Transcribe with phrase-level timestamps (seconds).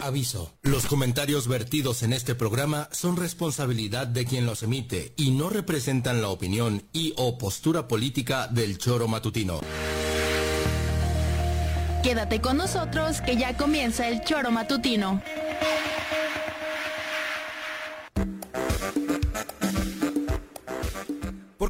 [0.00, 0.54] Aviso.
[0.62, 6.22] Los comentarios vertidos en este programa son responsabilidad de quien los emite y no representan
[6.22, 9.58] la opinión y o postura política del choro matutino.
[12.04, 15.20] Quédate con nosotros que ya comienza el choro matutino.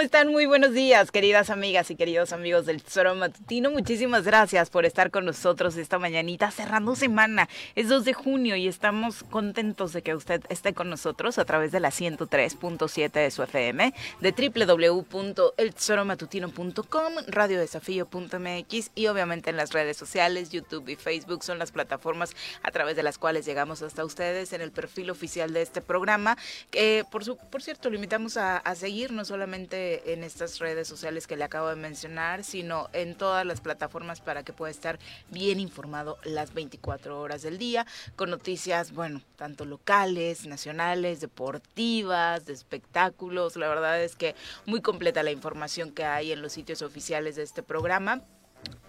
[0.00, 0.28] ¿Cómo están?
[0.28, 3.70] Muy buenos días, queridas amigas y queridos amigos del Tesoro Matutino.
[3.70, 7.50] Muchísimas gracias por estar con nosotros esta mañanita, cerrando semana.
[7.74, 11.70] Es 2 de junio y estamos contentos de que usted esté con nosotros a través
[11.70, 20.48] de la 103.7 de su FM, de www.eltesoromatutino.com, radiodesafío.mx y obviamente en las redes sociales,
[20.48, 24.62] YouTube y Facebook son las plataformas a través de las cuales llegamos hasta ustedes en
[24.62, 26.38] el perfil oficial de este programa.
[26.70, 31.26] Que por, su, por cierto, lo invitamos a seguir no solamente en estas redes sociales
[31.26, 34.98] que le acabo de mencionar, sino en todas las plataformas para que pueda estar
[35.30, 37.86] bien informado las 24 horas del día,
[38.16, 43.56] con noticias, bueno, tanto locales, nacionales, deportivas, de espectáculos.
[43.56, 44.34] La verdad es que
[44.66, 48.22] muy completa la información que hay en los sitios oficiales de este programa.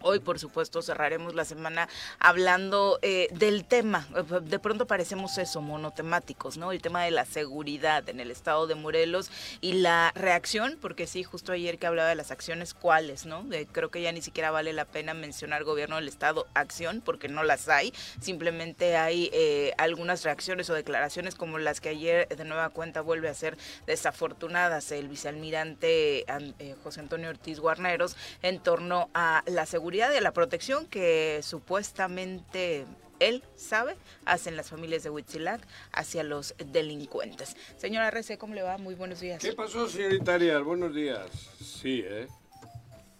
[0.04, 1.88] Hoy, por supuesto, cerraremos la semana
[2.18, 4.08] hablando eh, del tema.
[4.42, 6.72] De pronto parecemos eso, monotemáticos, ¿no?
[6.72, 9.30] El tema de la seguridad en el estado de Morelos
[9.62, 13.46] y la reacción, porque sí, justo ayer que hablaba de las acciones, ¿cuáles, no?
[13.72, 17.44] creo que ya ni siquiera vale la pena mencionar gobierno del estado acción, porque no
[17.44, 17.94] las hay.
[18.20, 23.30] Simplemente hay eh, algunas reacciones o declaraciones como las que ayer de nueva cuenta vuelve
[23.30, 30.12] a ser desafortunadas el vicealmirante eh, José Antonio Ortiz Guarneros en torno a la seguridad
[30.14, 32.86] y la protección que supuestamente
[33.20, 33.96] él sabe,
[34.26, 35.62] hacen las familias de Huitzilac
[35.92, 37.56] hacia los delincuentes.
[37.78, 38.78] Señora Rece, ¿cómo le va?
[38.78, 39.42] Muy buenos días.
[39.42, 40.64] ¿Qué pasó, señorita Arias?
[40.64, 41.30] Buenos días.
[41.60, 42.28] Sí, ¿eh?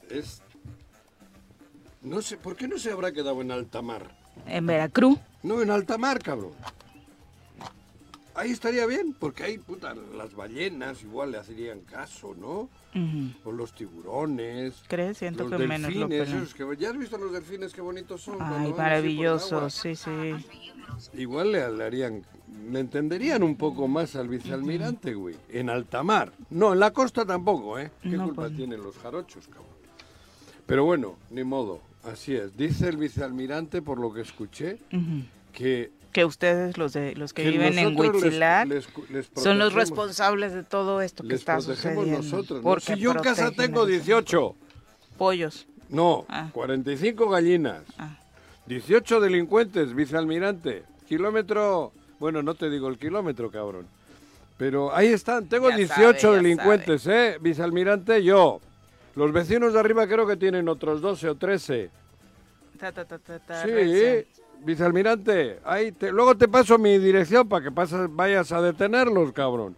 [0.10, 0.42] Es...
[2.02, 4.10] No sé, ¿por qué no se habrá quedado en alta mar?
[4.48, 5.20] En Veracruz.
[5.44, 6.54] No, en alta mar, cabrón.
[8.34, 12.70] Ahí estaría bien, porque ahí, puta, las ballenas igual le harían caso, ¿no?
[13.46, 14.84] O los tiburones.
[14.88, 15.18] ¿Crees?
[15.20, 18.22] Siento los que menos lo delfines, esos que- ¿Ya has visto los delfines qué bonitos
[18.22, 18.36] son?
[18.42, 19.70] Ay, van así por el maravilloso, agua?
[19.70, 20.10] sí, sí.
[21.14, 22.24] Igual le, harían,
[22.70, 25.36] le entenderían un poco más al vicealmirante, güey.
[25.50, 26.32] En alta mar.
[26.50, 27.92] No, en la costa tampoco, ¿eh?
[28.04, 29.72] ¿Qué No, culpa pues tienen los jarochos, cabrón?
[30.66, 32.56] Pero bueno, ni modo, así es.
[32.56, 34.78] Dice el vicealmirante, por lo que escuché,
[35.54, 35.92] que...
[36.12, 39.74] Que ustedes, los de los que, que viven en les- Huitzilac, les- les son los
[39.74, 42.22] responsables de todo esto que está sucediendo.
[42.62, 44.56] Porque Si yo en casa tengo a los 18,
[45.18, 45.68] pollos.
[45.90, 46.50] no, Ah.
[46.52, 48.18] 45 gallinas, Ah.
[48.66, 53.88] 18 delincuentes, vicealmirante, kilómetro, bueno, no te digo el kilómetro, cabrón.
[54.58, 57.38] Pero ahí están, tengo Ya 18 sabe, ya delincuentes, ¿eh?
[57.42, 58.60] Vicealmirante, yo.
[59.16, 61.90] Los vecinos de arriba creo que tienen otros 12 o 13.
[62.80, 63.70] Ta, ta, ta, ta, ta, Sí.
[64.64, 69.76] Vicealmirante, ahí te, luego te paso mi dirección para que pasas, vayas a detenerlos, cabrón.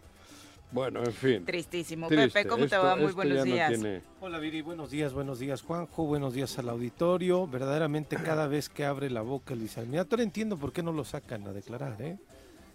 [0.72, 1.46] Bueno, en fin.
[1.46, 2.08] Tristísimo.
[2.08, 2.96] Triste, Pepe, ¿cómo te va?
[2.96, 3.70] Muy buenos no días.
[3.70, 7.46] tiene- Hola Viri, buenos días, buenos días Juanjo, buenos días al auditorio.
[7.46, 11.04] Verdaderamente cada vez que abre la boca el vicealmirante, ahora entiendo por qué no lo
[11.04, 12.18] sacan a declarar, ¿eh?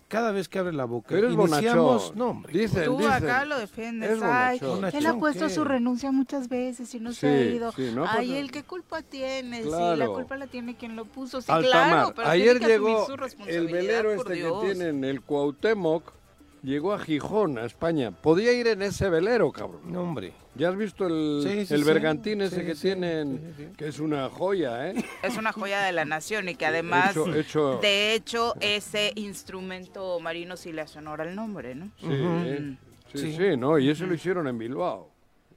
[0.08, 2.18] Cada vez que abre la boca, Pero iniciamos, bonachón.
[2.18, 2.52] no, hombre.
[2.58, 3.12] Dicen, Tú dicen.
[3.12, 4.10] acá lo defiendes.
[4.12, 4.58] Es Ay,
[4.94, 5.54] él ha puesto ¿qué?
[5.54, 7.72] su renuncia muchas veces y no se Sí, ha ido.
[7.72, 9.62] sí, no, Ay, pues, él qué culpa tiene.
[9.62, 10.14] Sí, la Claro.
[10.14, 11.40] culpa la tiene quien lo puso.
[11.42, 14.60] Sí, Alta claro, pero Ayer tiene que asumir llegó su el responsabilidad, velero este Dios.
[14.62, 16.12] que tienen, el Cuauhtémoc,
[16.62, 18.10] llegó a Gijón, a España.
[18.10, 19.80] Podía ir en ese velero, cabrón.
[19.86, 20.32] No, hombre.
[20.54, 21.86] ¿Ya has visto el, Sí, sí, el sí.
[21.86, 23.54] bergantín ese Sí, que sí, tienen?
[23.56, 23.68] sí, sí.
[23.76, 24.94] Que es una joya, ¿eh?
[25.22, 30.18] Es una joya de la nación y que además, Hecho- hecho- de hecho, ese instrumento
[30.20, 31.86] marino sí le sonora el nombre, ¿no?
[32.00, 32.08] Sí,
[33.12, 33.36] sí, Sí.
[33.36, 33.78] sí, ¿no?
[33.78, 35.08] Y ese lo hicieron en Bilbao.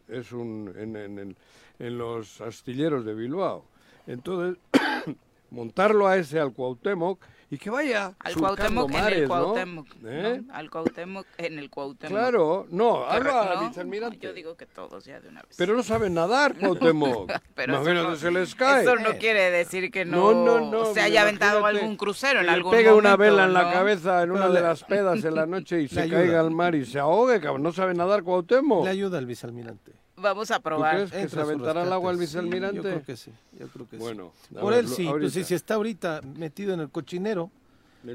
[0.07, 1.35] Es un, en, en- en-
[1.79, 3.65] en los astilleros de Bilbao.
[4.05, 4.61] Entonces,
[5.49, 7.19] montarlo a ese al Cuauhtémoc
[7.53, 9.27] y que vaya Al Cuauhtémoc en mares, el ¿no?
[9.27, 9.87] Cuauhtémoc.
[10.05, 10.41] ¿Eh?
[10.47, 10.53] ¿no?
[10.53, 12.17] Al Cuauhtémoc en el Cuauhtémoc.
[12.17, 13.67] Claro, no, habla ¿no?
[13.67, 14.17] vicealmirante.
[14.19, 15.55] Yo digo que todos ya de una vez.
[15.57, 17.29] Pero no saben nadar, Cuauhtémoc.
[17.55, 18.83] Pero Imagínate, no- se les cae.
[18.83, 22.47] Eso no quiere decir que no, No, no, no, se haya aventado algún crucero en
[22.49, 23.71] algún pegue una vela en la ¿no?
[23.73, 26.19] cabeza en una de las pedas en la noche y se ayuda.
[26.19, 27.63] caiga al mar y se ahogue, cabrón.
[27.63, 28.85] No sabe nadar Cuauhtémoc.
[28.85, 29.91] Le ayuda al vicealmirante.
[30.21, 31.07] Vamos a ¿Tú probar.
[31.09, 32.31] crees que aventará al agua el rescate.
[32.43, 32.75] Sí, vicealmirante?
[32.77, 34.01] yo creo que sí, yo creo que sí.
[34.03, 36.89] Bueno, a Por ver, él lo- sí, pues si si está ahorita metido en el
[36.89, 37.49] cochinero,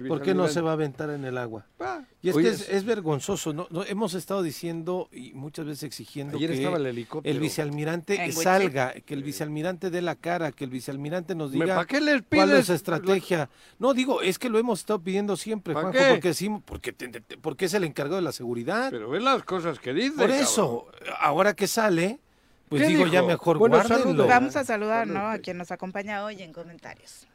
[0.09, 1.67] ¿por qué no se va a aventar en el agua?
[1.81, 3.67] Ah, Y es que es, es vergonzoso, ¿no?
[3.71, 7.33] No, Hemos estado diciendo y muchas veces exigiendo Ayer que estaba el helicóptero.
[7.33, 11.67] el vicealmirante En salga, que el vicealmirante dé la cara, que el vicealmirante nos diga
[11.75, 13.49] ¿Para qué les cuál es su estrategia.
[13.79, 16.06] No, digo, es que lo hemos estado pidiendo siempre, ¿Pa' Juanjo, qué?
[16.11, 18.91] porque, sí, porque, te- te- porque es el encargado de la seguridad.
[18.91, 20.11] Pero ve las cosas que dice.
[20.17, 20.39] Por cabrón.
[20.43, 20.87] eso,
[21.21, 22.19] ahora que sale,
[22.69, 24.03] pues ¿Qué digo, ya mejor Bueno, guárdenlo.
[24.05, 24.29] saludos.
[24.29, 25.09] Vamos a saludar.
[25.17, 27.29] A quien nos acompaña hoy en comentarios.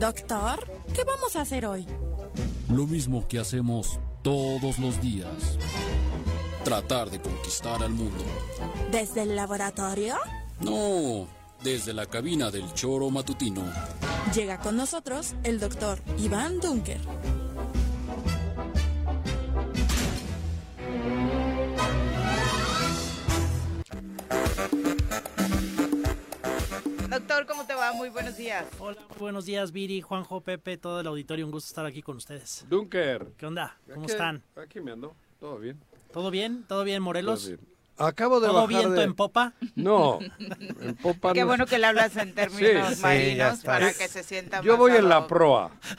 [0.00, 1.86] Doctor, ¿qué vamos a hacer hoy?
[2.70, 5.58] Lo mismo que hacemos todos los días.
[6.64, 8.24] Tratar de conquistar al mundo.
[8.90, 10.16] ¿Desde el laboratorio?
[10.60, 11.28] No,
[11.62, 13.62] desde la cabina del choro matutino.
[14.34, 17.02] Llega con nosotros el doctor Iván Dunker.
[27.94, 28.64] Muy buenos días.
[28.78, 31.44] Hola, muy buenos días, Viri, Juanjo, Pepe, todo el auditorio.
[31.44, 32.64] Un gusto estar aquí con ustedes.
[32.68, 33.26] Dunker.
[33.36, 33.76] ¿Qué onda?
[33.92, 34.42] ¿Cómo Aquí- están?
[34.56, 35.14] Aquí me ando.
[35.38, 35.78] Todo bien.
[36.12, 36.64] ¿Todo bien?
[36.68, 37.40] ¿Todo bien, Morelos?
[37.44, 37.70] Todo bien.
[37.98, 39.02] Acabo de ¿Todo bajar viento de...
[39.02, 39.52] en popa?
[39.74, 40.18] No,
[40.80, 41.46] en popa Qué no.
[41.48, 43.72] bueno que le hablas en términos Sí, sí, ya marinos está.
[43.72, 45.70] para que se sienta Yo más voy en la proa.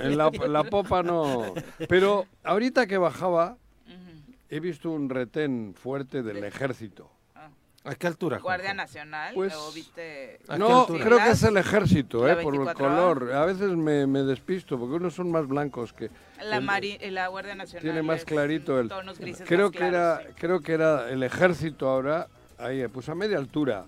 [0.00, 1.52] En la, la popa no.
[1.88, 3.58] Pero ahorita que bajaba,
[4.48, 7.10] he visto un retén fuerte del ejército.
[7.84, 8.44] ¿A qué altura, Juanjo?
[8.46, 10.38] Guardia Nacional, Pues- ¿o viste?
[10.46, 11.04] ¿A qué No, altura?
[11.04, 13.32] creo que es el ejército, ¿La eh, por el 24 color.
[13.32, 16.08] A veces me, me despisto porque unos son más blancos que
[16.44, 17.82] La, el- mari- la Guardia Nacional.
[17.82, 18.88] tiene más clarito el.
[18.88, 20.34] Tonos grises Creo más que claros, era, sí.
[20.38, 23.84] creo que era el ejército ahora, ahí, pues a media altura.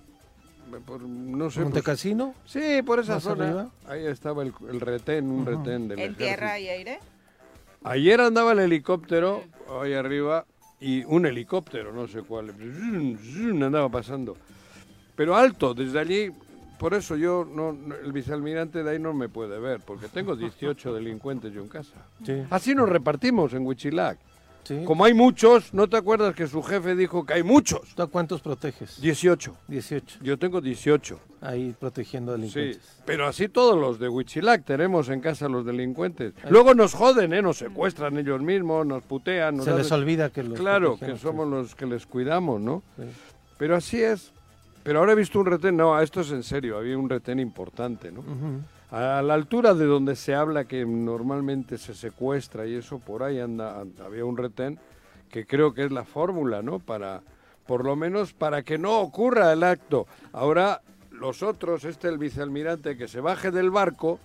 [0.86, 1.60] Por- no sé.
[1.64, 2.00] pues-
[2.46, 3.44] sí, por esa ¿Más zona.
[3.44, 3.68] arriba?
[3.86, 6.24] Ahí estaba el, el retén, un retén del ¿En ejército.
[6.24, 6.98] tierra y aire?
[7.84, 9.44] Ayer andaba el helicóptero
[9.80, 10.46] ahí arriba
[10.84, 12.52] y un helicóptero, no sé cuál,
[13.66, 14.36] andaba pasando.
[15.16, 16.30] Pero alto, desde allí,
[16.78, 20.36] por eso yo, no, no- el vicealmirante de ahí no me puede ver, porque tengo
[20.36, 21.94] 18 delincuentes yo en casa.
[22.24, 22.42] Sí.
[22.50, 24.18] Así nos repartimos en Huichilac.
[24.64, 24.82] Sí.
[24.84, 27.94] Como hay muchos, ¿no te acuerdas que su jefe dijo que hay muchos?
[27.94, 29.00] ¿Tú a cuántos proteges?
[29.00, 29.56] 18.
[29.68, 30.18] 18.
[30.22, 31.18] Yo tengo 18.
[31.40, 33.02] Ahí protegiendo Sí, delincuentes.
[33.04, 36.32] pero así todos los de Huichilac tenemos en casa los delincuentes.
[36.48, 37.42] Luego nos joden, ¿eh?
[37.42, 39.56] Nos secuestran ellos mismos, nos putean.
[39.56, 42.82] Nos Se les olvida que los Claro, que somos los que les cuidamos, ¿no?
[42.96, 43.04] sí.
[43.58, 44.32] Pero así es.
[44.82, 48.10] Pero ahora he visto un retén, no, esto es en serio, había un retén importante,
[48.12, 48.20] ¿no?
[48.20, 48.60] Ujú.
[48.90, 53.40] A la altura de donde se habla que normalmente se secuestra y eso, por ahí
[53.40, 54.78] anda, había un retén
[55.30, 56.78] que creo que es la fórmula, ¿no?
[56.78, 57.22] Para,
[57.66, 60.06] por lo menos para que no ocurra el acto.
[60.32, 64.20] Ahora, los otros, este el vicealmirante, que se baje del barco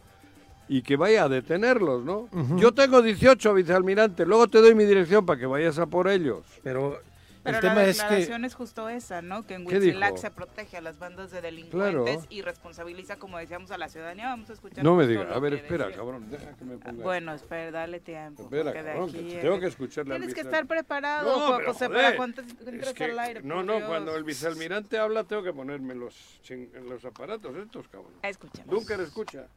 [0.67, 2.29] y que vaya a detenerlos, ¿no?
[2.57, 6.43] Yo tengo 18 vicealmirante, luego te doy mi dirección para que vayas a por ellos.
[6.63, 6.99] Pero,
[7.43, 8.03] Pero el la tema es que...
[8.03, 9.45] declaración es justo esa, ¿no?
[9.47, 12.27] Que en ¿Qué Huitzilac se protege a las bandas de delincuentes Claro.
[12.29, 14.25] y responsabiliza, como decíamos, a la ciudadanía.
[14.27, 14.83] Vamos a escuchar.
[14.83, 15.97] No me digas, a ver, espera, decía.
[15.99, 17.01] cabrón, deja que me ponga.
[17.03, 18.43] Bueno, espera, dale tiempo.
[18.43, 21.91] Espera, cabrón, que es- tengo que escucharle al Tienes que estar preparado, No, José, joder,
[22.03, 23.41] para cuando Es entres que- al aire.
[23.43, 23.87] no, no, Dios.
[23.87, 26.39] cuando el vicealmirante habla tengo que ponerme los,
[26.87, 28.11] los aparatos estos, cabrón.
[28.21, 28.69] Escuchemos.
[28.69, 29.47] Dunker, escucha.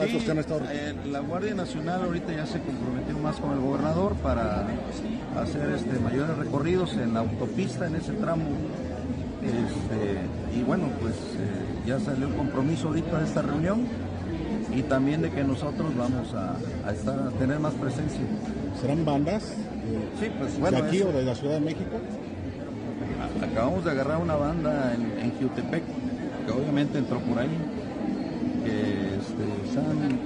[0.00, 0.16] Sí,
[0.70, 4.64] eh, la Guardia Nacional ahorita ya se comprometió más con el gobernador para
[5.36, 8.44] hacer este, mayores recorridos en la autopista, en ese tramo.
[9.42, 13.88] Este, y bueno, pues eh, ya salió el compromiso ahorita de esta reunión
[14.72, 16.54] y también de que nosotros vamos a,
[16.88, 18.20] a estar, a tener más presencia.
[18.80, 19.42] ¿Serán bandas?
[20.20, 21.96] Sí, pues bueno, ¿De aquí eso- o de la Ciudad de México?
[23.50, 25.82] acabamos de agarrar una banda en, en Jiutepec,
[26.46, 27.48] que obviamente entró por ahí.
[28.68, 30.18] Que este, están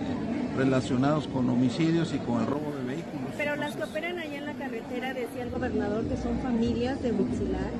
[0.57, 3.33] relacionados con homicidios y con el robo de vehículos.
[3.37, 7.13] Pero las que operan allá en la carretera, decía el gobernador, que son familias de
[7.13, 7.73] Huitzilac.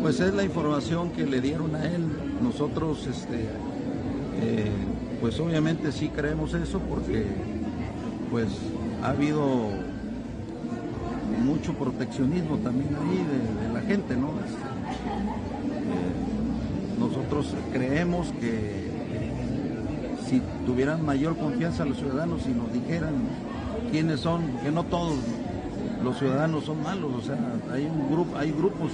[0.00, 2.06] Pues es la información que le dieron a él.
[2.42, 3.48] Nosotros, este,
[4.40, 4.70] eh,
[5.20, 7.24] pues obviamente sí creemos eso porque
[8.30, 8.48] pues
[9.02, 9.70] ha habido
[11.44, 14.30] mucho proteccionismo también ahí de, de la gente, ¿no?
[14.44, 14.66] Este,
[15.86, 16.26] eh,
[16.98, 18.85] nosotros creemos que eh,
[20.28, 23.14] si tuvieran mayor confianza los ciudadanos y nos dijeran
[23.90, 25.18] quiénes son, que no todos
[26.02, 27.38] los ciudadanos son malos, o sea,
[27.72, 28.92] hay un grupo, hay grupos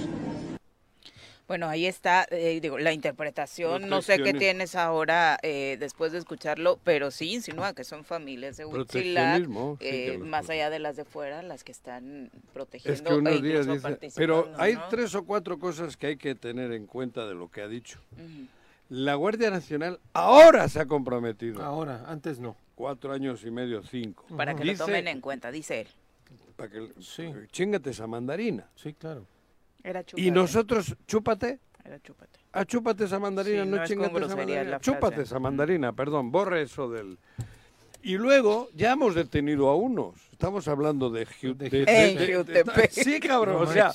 [1.47, 6.19] Bueno, ahí está, eh, digo, la interpretación, no sé qué tienes ahora eh, después de
[6.19, 10.95] escucharlo, pero sí insinúa que son familias de Huitzilac, sí, eh, más allá de las
[10.95, 14.75] de fuera, las que están protegiendo Es que unos e días incluso dice, pero hay
[14.75, 14.87] ¿no?
[14.89, 17.99] tres o cuatro cosas que hay que tener en cuenta de lo que ha dicho.
[18.13, 18.47] Ujú.
[18.89, 21.63] La Guardia Nacional ahora se ha comprometido.
[21.63, 22.55] Ahora, antes no.
[22.75, 24.25] Cuatro años y medio, cinco.
[24.35, 25.87] Para que Dice- lo tomen en cuenta, dice él.
[26.55, 26.89] para que
[27.51, 28.67] chingate esa mandarina.
[28.75, 29.25] Sí, claro.
[29.83, 30.31] Era Y chúpate.
[30.31, 31.59] nosotros, chúpate.
[31.83, 32.39] Era chúpate.
[32.51, 34.79] Ah, chúpate esa mandarina, Sí, no, no es chingate esa mandarina.
[34.79, 37.17] Chúpate esa mandarina, perdón, borre eso del...
[38.03, 40.15] Y luego ya hemos detenido a unos.
[40.31, 41.25] Estamos hablando de...
[41.25, 42.91] Jiu- de- de- En de- de- Jutepec.
[42.91, 43.91] Sí, cabrón, No o sea...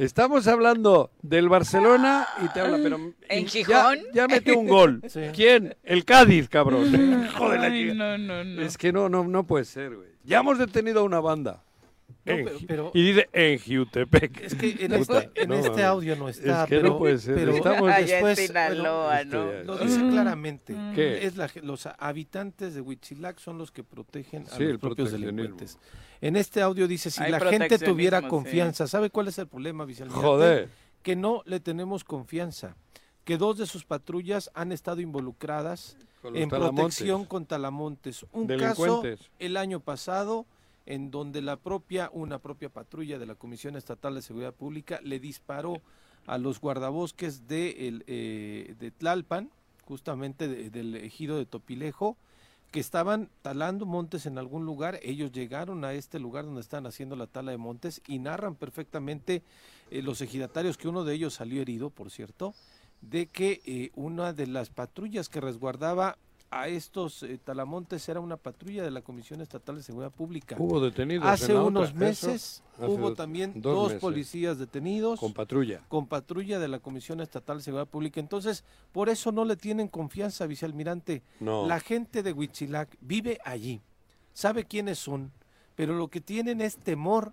[0.00, 3.12] Estamos hablando del Barcelona y te habla, pero...
[3.28, 3.98] ¿En Gijón?
[3.98, 5.02] Ya, ya metió un gol.
[5.10, 5.20] Sí.
[5.34, 5.76] ¿Quién?
[5.82, 7.28] El Cádiz, cabrón.
[7.36, 8.62] Joder, la Ay, no, no, no.
[8.62, 10.08] Es que no, no, no puede ser, güey.
[10.24, 11.64] Ya hemos detenido a una banda.
[12.24, 14.40] No, En pero- Ji- pero- y dice en Jutepec.
[14.42, 16.62] Es que en Puta, este, en no, este audio no está.
[16.64, 17.34] Es que pero, no puede ser.
[17.34, 17.90] pero Estamos...
[17.90, 19.62] Allá en después, Sinaloa, bueno, ¿no?
[19.64, 20.76] Lo dice claramente.
[20.94, 21.26] ¿Qué?
[21.26, 25.78] Es la los habitantes de Huitzilac son los que protegen a Sí, los propios delincuentes.
[26.20, 28.26] En este audio dice, si Hay la gente tuviera sí.
[28.28, 30.26] confianza, ¿sabe cuál es el problema, vicealmirante?
[30.26, 30.68] Joder.
[31.02, 32.76] Que no le tenemos confianza.
[33.24, 35.96] Que dos de sus patrullas han estado involucradas
[36.34, 36.74] en talamontes.
[36.74, 38.26] protección con talamontes.
[38.32, 39.02] Un caso
[39.38, 40.44] el año pasado
[40.86, 45.20] en donde la propia una propia patrulla de la Comisión Estatal de Seguridad Pública le
[45.20, 45.80] disparó
[46.26, 49.50] a los guardabosques de el, eh, de Tlalpan,
[49.84, 52.16] justamente de- del ejido de Topilejo,
[52.70, 55.00] que estaban talando montes en algún lugar.
[55.02, 59.42] Ellos llegaron a este lugar donde están haciendo la tala de montes y narran perfectamente
[59.90, 62.54] eh, los ejidatarios que uno de ellos salió herido, por cierto,
[63.00, 66.16] de que eh, una de las patrullas que resguardaba
[66.50, 70.56] a estos eh, talamontes era una patrulla de la Comisión Estatal de Seguridad Pública.
[70.58, 75.82] Hubo detenidos Hace unos meses hace hubo también dos policías detenidos Con patrulla.
[75.86, 78.18] con patrulla de la Comisión Estatal de Seguridad Pública.
[78.18, 81.22] Entonces, por eso no le tienen confianza, vicealmirante.
[81.38, 81.66] No.
[81.68, 83.80] La gente de Huitzilac vive allí,
[84.32, 85.30] sabe quiénes son,
[85.76, 87.32] pero lo que tienen es temor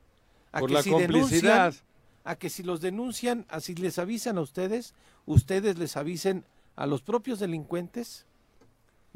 [0.52, 1.72] a Por que la si complicidad.
[1.72, 1.88] denuncian,
[2.24, 4.94] a que si los denuncian, así les avisan a ustedes,
[5.26, 6.46] ustedes les avisen
[6.76, 8.28] a los propios delincuentes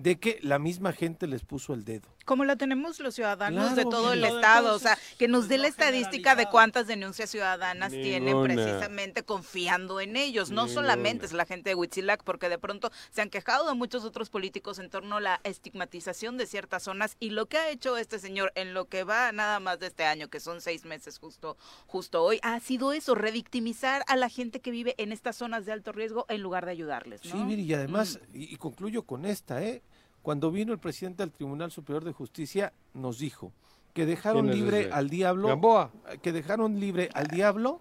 [0.01, 2.09] de que la misma gente les puso el dedo.
[2.25, 5.67] Como la tenemos los ciudadanos de todo el estado, o sea, que nos dé la
[5.67, 8.53] estadística de cuántas denuncias ciudadanas tienen Ninguna.
[8.53, 10.49] precisamente confiando en ellos.
[10.49, 10.81] No Ninguna.
[10.81, 14.29] solamente es la gente de Huitzilac, porque de pronto se han quejado de muchos otros
[14.29, 18.19] políticos en torno a la estigmatización de ciertas zonas y lo que ha hecho este
[18.19, 21.57] señor en lo que va nada más de este año, que son seis meses justo,
[21.87, 25.73] justo hoy, ha sido eso, revictimizar a la gente que vive en estas zonas de
[25.73, 27.25] alto riesgo en lugar de ayudarles.
[27.25, 27.31] ¿no?
[27.31, 29.81] Sí, mire, y además, y, y concluyo con esta, ¿eh?
[30.21, 33.51] Cuando vino el presidente del Tribunal Superior de Justicia, nos dijo
[33.93, 34.91] que dejaron ¿Quién es libre ese?
[34.93, 35.47] al diablo.
[35.49, 35.91] Gamboa.
[36.21, 37.79] Que dejaron libre al diablo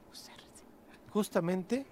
[1.11, 1.87] justamente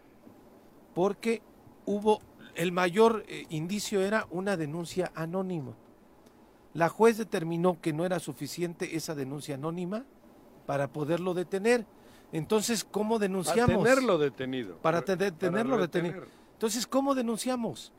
[0.95, 1.43] porque
[1.87, 2.21] hubo.
[2.55, 5.75] El mayor eh, indicio era una denuncia anónima.
[6.75, 10.05] La juez determinó que no era suficiente esa denuncia anónima
[10.67, 11.87] para poderlo detener.
[12.33, 13.85] Entonces, ¿cómo Para denunciamos?
[13.85, 14.77] tenerlo detenido.
[14.79, 16.25] Para tener- tenerlo detenido.
[16.55, 17.93] Entonces, ¿cómo denunciamos?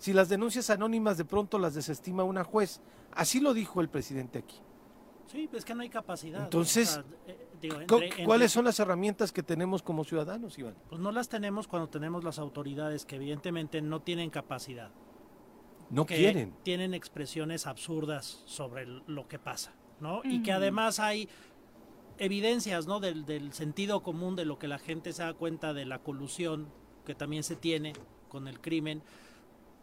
[0.00, 2.80] Si las denuncias anónimas de pronto las desestima una juez.
[3.12, 4.56] Así lo dijo el presidente aquí.
[5.26, 6.42] Sí, es que no hay capacidad.
[6.42, 10.02] Entonces, o sea, eh, digo, Co- entre- entre- ¿Cuáles son las herramientas que tenemos como
[10.04, 10.74] ciudadanos, Iván?
[10.88, 14.90] Pues no las tenemos cuando tenemos las autoridades que evidentemente no tienen capacidad.
[15.90, 16.54] No que quieren.
[16.64, 20.22] Tienen expresiones absurdas sobre lo que pasa, ¿no?
[20.24, 21.28] Y que además hay
[22.18, 23.00] evidencias, ¿no?
[23.00, 26.68] Del, del sentido común de lo que la gente se da cuenta de la colusión
[27.04, 27.92] que también se tiene
[28.28, 29.02] con el crimen.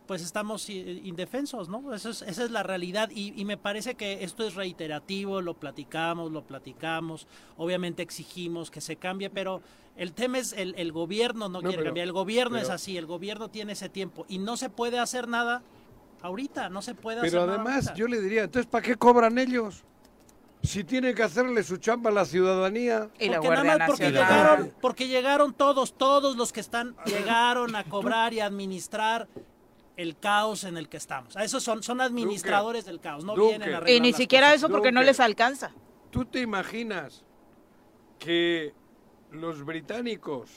[0.07, 1.93] Pues estamos i- indefensos, ¿no?
[1.93, 5.53] Eso es- esa es la realidad y, y me parece que esto es reiterativo, lo
[5.53, 9.61] platicamos, lo platicamos, obviamente exigimos que se cambie, pero
[9.97, 12.75] el tema es el, el gobierno no, No, quiere pero- cambiar, el gobierno es pero-
[12.75, 15.61] así, el gobierno tiene ese tiempo y no se puede hacer nada
[16.21, 17.93] ahorita, no se puede Pero hacer nada además, ahorita.
[17.95, 19.83] yo le diría, entonces, ¿para qué cobran ellos?
[20.63, 23.09] Si tienen que hacerle su chamba a la ciudadanía.
[23.19, 24.31] Y la Porque nada más porque Nacional.
[24.31, 29.27] llegaron, porque llegaron todos, todos los que están, llegaron a cobrar y a administrar.
[29.97, 31.35] El caos en el que estamos.
[31.35, 33.57] A esos son, son administradores del caos, no Duque.
[33.57, 34.57] vienen a Y ni las siquiera cosas.
[34.63, 35.71] eso porque no les alcanza.
[36.11, 37.25] ¿Tú te imaginas
[38.19, 38.73] que
[39.31, 40.51] los británicos,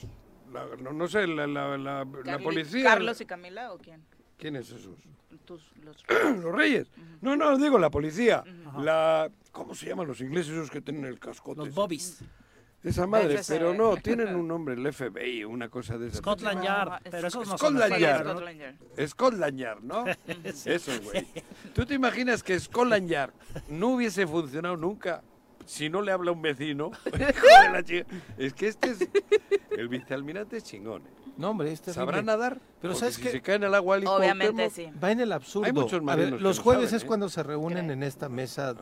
[0.51, 2.83] la- no, no sé, la, la- la- policía...
[2.85, 4.03] ¿Carlos y Camila o quién?
[4.37, 4.95] ¿Quiénes esos?
[5.45, 6.03] Tus- los-
[6.43, 6.91] los reyes.
[7.21, 8.43] No, no, digo la policía.
[8.77, 11.57] La, ¿Cómo se llaman los ingleses esos que tienen el cascote?
[11.59, 12.19] Los bobbies.
[12.83, 16.17] Esa madre, pero no, tienen un nombre, el FBI, una cosa de esa.
[16.17, 18.27] Scotland Yard, pero esos no Scotland Yard.
[18.27, 19.07] Scotland Yard.
[19.07, 20.05] Scotland Yard, ¿no?
[20.65, 21.27] Eso, güey.
[21.73, 23.33] ¿Tú te imaginas que Scotland Yard
[23.69, 25.21] no hubiese funcionado nunca
[25.65, 26.91] si no le habla un vecino?
[28.37, 29.09] Es que este es...
[29.71, 31.03] El vicealmirante es chingón.
[31.03, 31.21] ¿eh?
[31.37, 32.59] No, hombre, este ¿Sabrá nadar?
[32.81, 33.31] Pero Porque ¿sabes si qué?
[33.31, 34.89] se cae en el agua al Obviamente sí.
[35.01, 35.65] Va en el absurdo.
[35.65, 37.07] Hay muchos A ver, marinos que los lo jueves saben, es ¿eh?
[37.07, 38.79] cuando se reúnen en esta mesa de,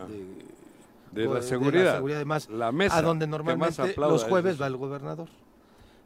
[1.11, 1.95] De la seguridad.
[1.95, 4.61] seguridad, además, La mesa a donde normalmente los es jueves eso.
[4.61, 5.27] va el gobernador.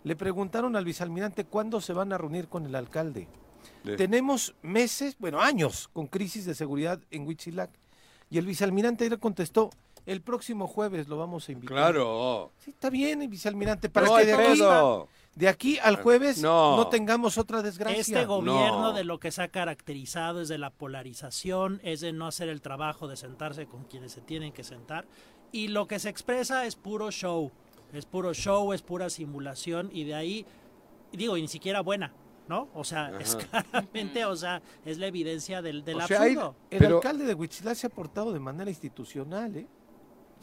[0.03, 3.27] Le preguntaron al vicealmirante cuándo se van a reunir con el alcalde.
[3.83, 7.69] De- Tenemos meses, bueno, años con crisis de seguridad en Huitzilac.
[8.29, 9.69] Y el vicealmirante le contestó,
[10.05, 11.75] el próximo jueves lo vamos a invitar.
[11.77, 12.51] Claro.
[12.57, 14.60] Sí, está bien, vicealmirante, para No que de aquí.
[15.35, 16.77] De aquí al jueves No.
[16.77, 17.99] no, tengamos otra desgracia.
[17.99, 18.93] Este gobierno No.
[18.93, 22.61] de lo que se ha caracterizado es de la polarización, es de no hacer el
[22.61, 25.05] trabajo de sentarse con quienes se tienen que sentar
[25.51, 27.51] y lo que se expresa es puro show,
[27.93, 30.45] es puro show, es pura simulación y de ahí,
[31.11, 32.13] digo, y ni siquiera buena,
[32.47, 32.69] ¿no?
[32.73, 36.55] O sea, es claramente, o sea, es la evidencia del, del O sea, hay- absurdo.
[36.69, 39.67] el Pero- alcalde de Huichilá se ha portado de manera institucional, ¿eh?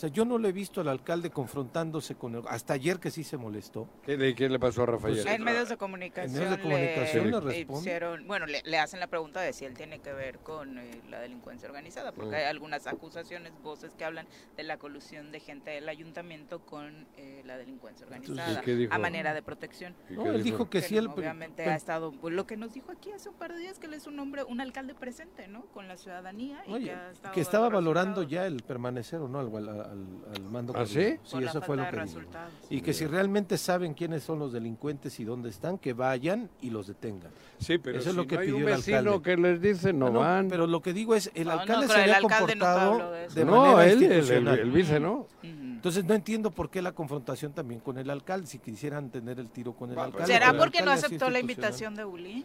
[0.00, 2.42] O sea, yo no lo he visto al alcalde confrontándose con el...
[2.48, 3.86] Hasta ayer que sí se molestó.
[4.02, 5.12] ¿Qué, de, ¿Qué le pasó a Rafael?
[5.12, 8.78] Pues, En medios de comunicación, En medios de comunicación le, le hicieron, bueno, le, le
[8.78, 12.30] hacen la pregunta de si él tiene que ver con eh, la delincuencia organizada, porque
[12.30, 12.34] Mm.
[12.34, 14.26] hay algunas acusaciones, voces que hablan
[14.56, 18.94] de la colusión de gente del ayuntamiento con eh, la delincuencia organizada, qué dijo?
[18.94, 19.94] a manera de protección.
[20.08, 21.08] ¿Y No, él dijo que sí, él...
[21.08, 23.84] obviamente ha estado, pues, lo que nos dijo aquí hace un par de días, que
[23.86, 25.66] él es un hombre, un alcalde presente, ¿no?
[25.74, 29.28] Con la ciudadanía y Oye, que ha estado que estaba valorando ya el permanecer o
[29.28, 30.72] no al, al, al- al mando.
[30.76, 31.16] ¿Ah, sí?
[31.24, 32.20] Sí, Por eso fue lo que dijo.
[32.70, 36.70] Y que si realmente saben quiénes son los delincuentes y dónde están, que vayan y
[36.70, 37.30] los detengan.
[37.58, 39.22] Sí, pero Eso es lo que no hay pidió un el vecino alcalde.
[39.22, 40.48] que les dice no, no, van.
[40.48, 43.24] Pero lo que digo es, el No, no, alcalde se el había alcalde comportado de
[43.26, 43.34] eso.
[43.34, 44.58] de no, manera él, el, el- institucional.
[44.60, 45.26] el vice no.
[45.80, 49.48] Entonces no entiendo por qué la confrontación también con el alcalde, si quisieran tener el
[49.48, 50.26] tiro con el Va, alcalde.
[50.26, 52.44] ¿Será porque no alcalde aceptó la invitación de Uli?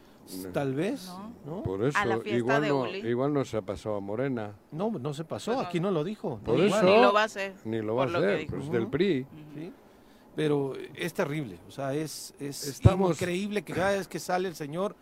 [0.53, 1.33] Tal vez, No.
[1.57, 1.63] ¿no?
[1.63, 2.99] Por eso, A la fiesta igual, de no, Uli.
[2.99, 4.53] igual no se ha pasado a Morena.
[4.71, 5.67] No, no se pasó, Pues no.
[5.67, 6.39] aquí no lo dijo.
[6.45, 6.81] Por no, eso.
[6.83, 7.53] Ni lo va a hacer.
[7.65, 9.27] Ni lo va a hacer, pues del PRI.
[9.53, 9.73] Sí.
[10.37, 14.55] Pero es terrible, o sea, es, es Estamos- increíble que cada vez que sale el
[14.55, 14.95] señor,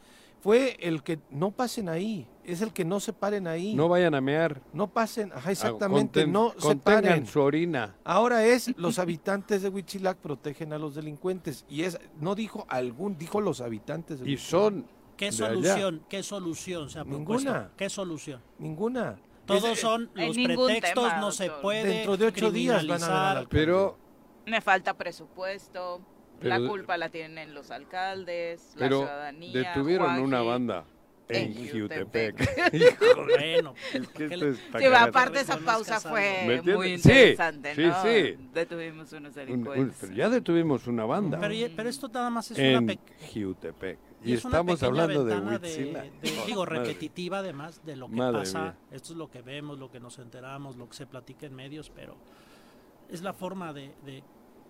[0.44, 3.74] fue el que no pasen ahí, es el que no se paren ahí.
[3.76, 4.62] No vayan a mear.
[4.74, 7.28] No pasen, ajá, Ah, exactamente, conten- no se contengan paren.
[7.28, 7.96] su orina.
[8.04, 13.18] Ahora es los habitantes de Huichilac protegen a los delincuentes y es no dijo algún,
[13.18, 14.50] dijo los habitantes de Y Huichilac.
[14.50, 15.48] son ¿Qué de allá.
[15.54, 16.06] solución?
[16.10, 17.50] ¿Qué solución se ha propuesto?
[17.50, 17.72] Ninguna.
[17.78, 18.42] ¿Qué solución?
[18.60, 19.16] ninguna.
[19.46, 23.48] Todos son los pretextos, tema, no se puede Dentro de ocho días van a alcalde.
[23.50, 23.98] Pero,
[24.46, 26.02] Me falta presupuesto,
[26.44, 29.52] la Pero- culpa la tienen los alcaldes, la pero ciudadanía.
[29.74, 30.24] detuvieron Juanji.
[30.24, 30.86] una banda
[31.30, 32.42] en Jutepec.
[32.74, 37.10] Híjole, Bueno, es que ¿qué esto le- está Sí, aparte esa pausa fue muy Sí,
[37.10, 38.04] interesante, sí, ¿no?
[38.04, 38.36] sí.
[38.54, 39.98] Detuvimos unos Un- un- delincuentes.
[40.02, 43.98] pero ya detuvimos una banda pero, pero esto nada más es una en pequeña Jutepec.
[44.26, 46.02] Y Y es una estamos hablando de Huitzila.
[46.04, 46.12] de-
[46.46, 48.62] digo, repetitiva además de lo que Madre pasa.
[48.62, 48.76] mía.
[48.92, 51.90] Esto es lo que vemos, lo que nos enteramos, lo que se platica en medios,
[51.90, 52.16] pero
[53.10, 54.24] es la forma de, de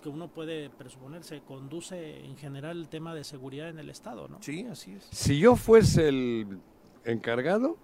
[0.04, 4.28] que uno puede presuponer se conduce en general el tema de seguridad en el Estado,
[4.28, 4.38] ¿no?
[4.42, 5.08] Sí, así es.
[5.12, 6.60] Si yo fuese el
[7.06, 7.78] encargado,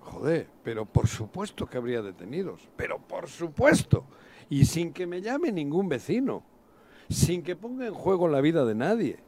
[0.00, 4.04] joder, pero por supuesto que habría detenidos, pero por supuesto,
[4.48, 6.44] y sin que me llame ningún vecino,
[7.10, 9.18] sin que ponga en juego la vida de nadie.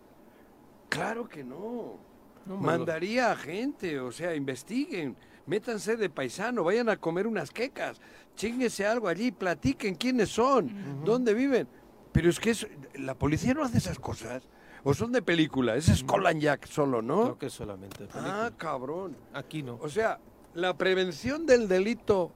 [0.88, 1.98] Claro que no.
[2.46, 8.00] No, Mandaría a gente, o sea, investiguen, métanse de paisano, vayan a comer unas quecas,
[8.34, 11.68] chinguese algo allí, platiquen quiénes son, dónde viven.
[12.12, 14.42] Pero es que eso- la policía no hace esas cosas.
[14.82, 17.22] O son de película, ese es Colin Jack solo, ¿no?
[17.22, 18.08] Creo que es solamente.
[18.14, 19.14] Ah, cabrón.
[19.34, 19.78] Aquí no.
[19.82, 20.18] O sea,
[20.54, 22.32] la prevención del delito,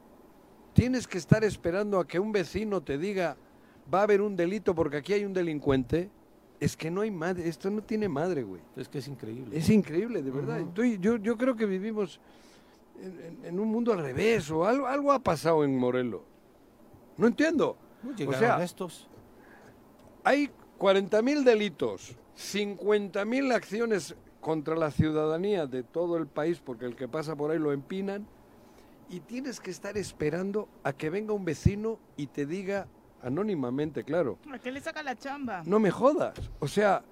[0.75, 3.37] tienes que estar esperando a que un vecino te diga,
[3.93, 6.11] va a haber un delito porque aquí hay un delincuente.
[6.61, 8.61] Es que no hay madre, esto no tiene madre, güey.
[8.77, 9.57] Es que es increíble.
[9.59, 10.61] Es increíble, de verdad.
[10.61, 12.21] Estoy- yo, yo creo que vivimos
[13.01, 16.21] en, en- en un mundo al revés, o algo, algo ha pasado en Morelos.
[17.17, 17.77] No entiendo.
[18.03, 19.09] No O llegaron sea, estos.
[20.25, 27.09] Hay 40.000 delitos, 50.000 acciones contra la ciudadanía de todo el país, porque el que
[27.09, 28.27] pasa por ahí lo empinan,
[29.09, 32.89] y tienes que estar esperando a que venga un vecino y te diga,
[33.23, 35.63] anónimamente, claro, ¿A qué le saca la chamba?
[35.65, 36.35] no me jodas.
[36.59, 37.03] O sea,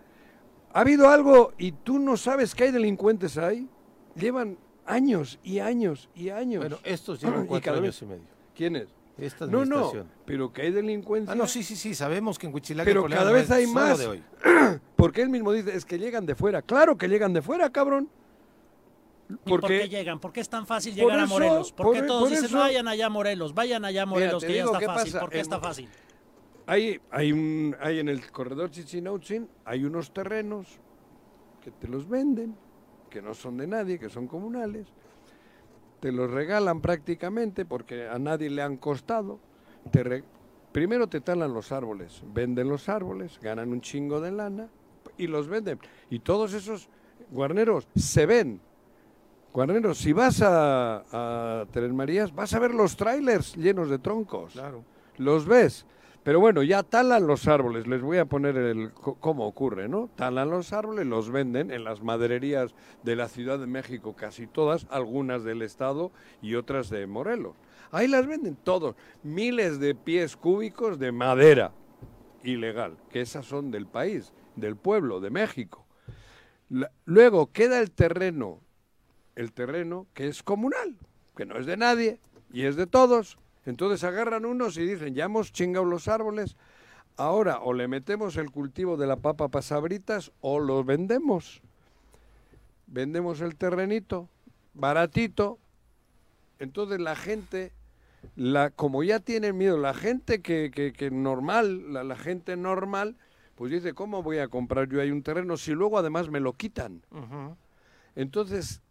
[0.72, 3.68] ha habido algo y tú no sabes que hay delincuentes ahí.
[4.14, 6.61] llevan años y años y años.
[6.62, 8.25] Bueno, estos llevan Y cuatro cada años y medio.
[8.55, 8.88] ¿Quiénes?
[9.18, 9.92] Esta No, no,
[10.25, 11.33] pero que hay delincuencia.
[11.33, 13.98] Ah, no, sí, sí, sí, sabemos que en Huichilac Pero cada no vez hay más.
[13.98, 14.22] de hoy.
[14.96, 16.62] Porque él mismo dice, es que llegan de fuera.
[16.62, 18.09] Claro que llegan de fuera, cabrón.
[19.29, 20.18] ¿Y por qué Porque llegan?
[20.18, 21.72] ¿Por qué es tan fácil llegar a Morelos?
[21.72, 24.40] ¿Por, por- qué todos por dicen eso- vayan allá a Morelos, vayan allá a Morelos,
[24.42, 25.12] te que ya está qué fácil?
[25.12, 25.88] pasa, ¿Por qué en está fácil?
[26.66, 30.66] hay, hay, un, hay en el corredor Chichinautzin, hay unos terrenos
[31.62, 32.57] que te los venden,
[33.11, 34.87] que no son de nadie, que son comunales.
[36.03, 39.38] Te los regalan prácticamente porque a nadie le han costado.
[39.93, 40.25] Te re-
[40.73, 44.69] Primero te talan los árboles, venden los árboles, ganan un chingo de lana
[45.17, 45.79] y los venden.
[46.11, 46.88] Y todos esos
[47.31, 48.61] guarneros se ven.
[49.53, 54.55] Guarneros, si vas a, a Tres Marías, vas a ver los trailers llenos de troncos.
[54.55, 54.83] Claro.
[55.19, 55.87] Los ves.
[56.23, 57.89] Pero bueno, ya talan los árboles.
[57.89, 60.09] Les voy a poner el cómo ocurre, ¿no?
[60.15, 64.87] Talan los árboles, los venden en las madererías de la Ciudad de México, casi todas,
[64.91, 67.57] algunas del Estado y otras de Morelos.
[67.91, 68.95] Ahí las venden todos.
[69.25, 71.73] Miles de pies cúbicos de madera
[72.45, 75.87] ilegal, que esas son del país, del pueblo, de México.
[77.05, 78.61] Luego queda el terreno,
[79.35, 80.97] el terreno que es comunal,
[81.37, 82.21] que no es de nadie
[82.53, 83.39] y es de todos.
[83.64, 86.57] Entonces agarran unos y dicen, ya hemos chingado los árboles,
[87.16, 91.62] ahora o le metemos el cultivo de la papa pasabritas o lo vendemos.
[92.87, 94.29] Vendemos el terrenito,
[94.75, 95.59] baratito.
[96.59, 97.72] Entonces la gente,
[98.37, 103.16] la, como ya tienen miedo, la gente que, que, que normal, la, la gente normal,
[103.55, 106.53] pues dice, ¿cómo voy a comprar yo ahí un terreno si luego además me lo
[106.53, 107.03] quitan?
[108.16, 108.83] Entonces,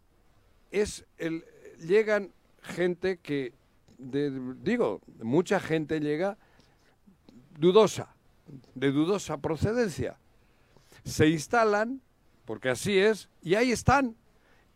[0.70, 1.44] es el,
[1.86, 2.30] llegan
[2.62, 3.52] gente que,
[3.98, 6.38] digo, mucha gente llega
[7.58, 8.14] dudosa,
[8.74, 10.18] de dudosa procedencia.
[11.04, 12.00] Se instalan,
[12.44, 14.16] porque así es, y ahí están.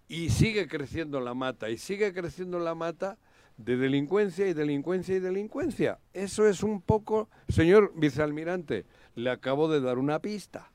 [0.09, 3.19] Y sigue creciendo la mata, y sigue creciendo la mata
[3.57, 5.99] de delincuencia y delincuencia y delincuencia.
[6.13, 10.71] Eso es un poco, señor vicealmirante, le acabo de dar una pista.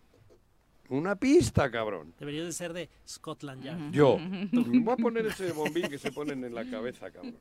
[0.92, 2.14] Una pista, cabrón.
[2.20, 3.92] Debería de ser de Scotland Yard.
[3.92, 4.18] Yo.
[4.52, 7.38] Voy a poner ese bombín que se ponen en la cabeza, cabrón.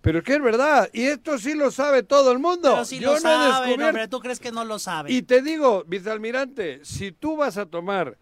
[0.00, 2.70] Pero es que es verdad, y esto sí lo sabe todo el mundo.
[2.72, 5.12] Pero si Yo lo no he saben, descubierto- hombre, ¿tú crees que no lo saben?
[5.12, 8.16] Y te digo, vicealmirante, si tú vas a tomar,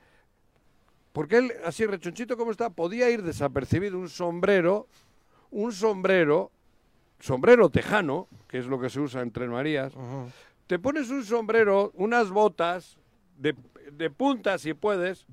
[1.12, 4.88] porque él, así rechonchito como está, podía ir desapercibido un sombrero,
[5.52, 6.50] un sombrero,
[7.20, 9.92] sombrero tejano, que es lo que se usa en Tres Marías,
[10.66, 12.96] te pones un sombrero, unas botas
[13.38, 13.54] de,
[13.90, 15.26] de punta si puedes,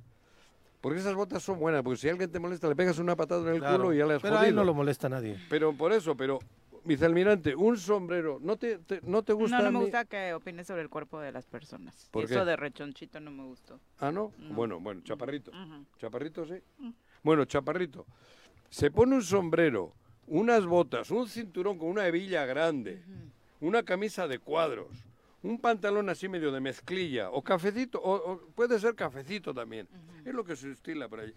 [0.81, 3.55] porque esas botas son buenas, porque si alguien te molesta le pegas una patada en
[3.55, 3.77] el Claro.
[3.83, 4.55] culo y ya le has Pero ahí jodido.
[4.57, 5.38] no lo molesta a nadie.
[5.49, 6.39] Pero por eso, pero,
[6.85, 9.57] vicealmirante, un sombrero, ¿no te, te- no te gusta?
[9.59, 12.07] No, no me gusta que opines sobre el cuerpo de las personas.
[12.12, 12.45] ¿Por Eso qué?
[12.45, 13.79] de rechonchito no me gustó.
[13.99, 14.31] Ah, ¿no?
[14.38, 14.55] No.
[14.55, 15.51] Bueno, bueno, chaparrito.
[15.97, 16.55] Chaparrito, sí.
[17.23, 18.05] Bueno, chaparrito.
[18.69, 19.93] Se pone un sombrero,
[20.27, 23.03] unas botas, un cinturón con una hebilla grande,
[23.59, 24.88] una camisa de cuadros,
[25.43, 29.88] un pantalón así medio de mezclilla, o cafecito, o, o puede ser cafecito también.
[30.25, 31.34] Es lo que se estila por ahí.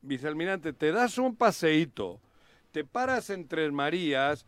[0.00, 2.20] Vicealmirante, te das un paseíto,
[2.72, 4.46] te paras en Tres Marías,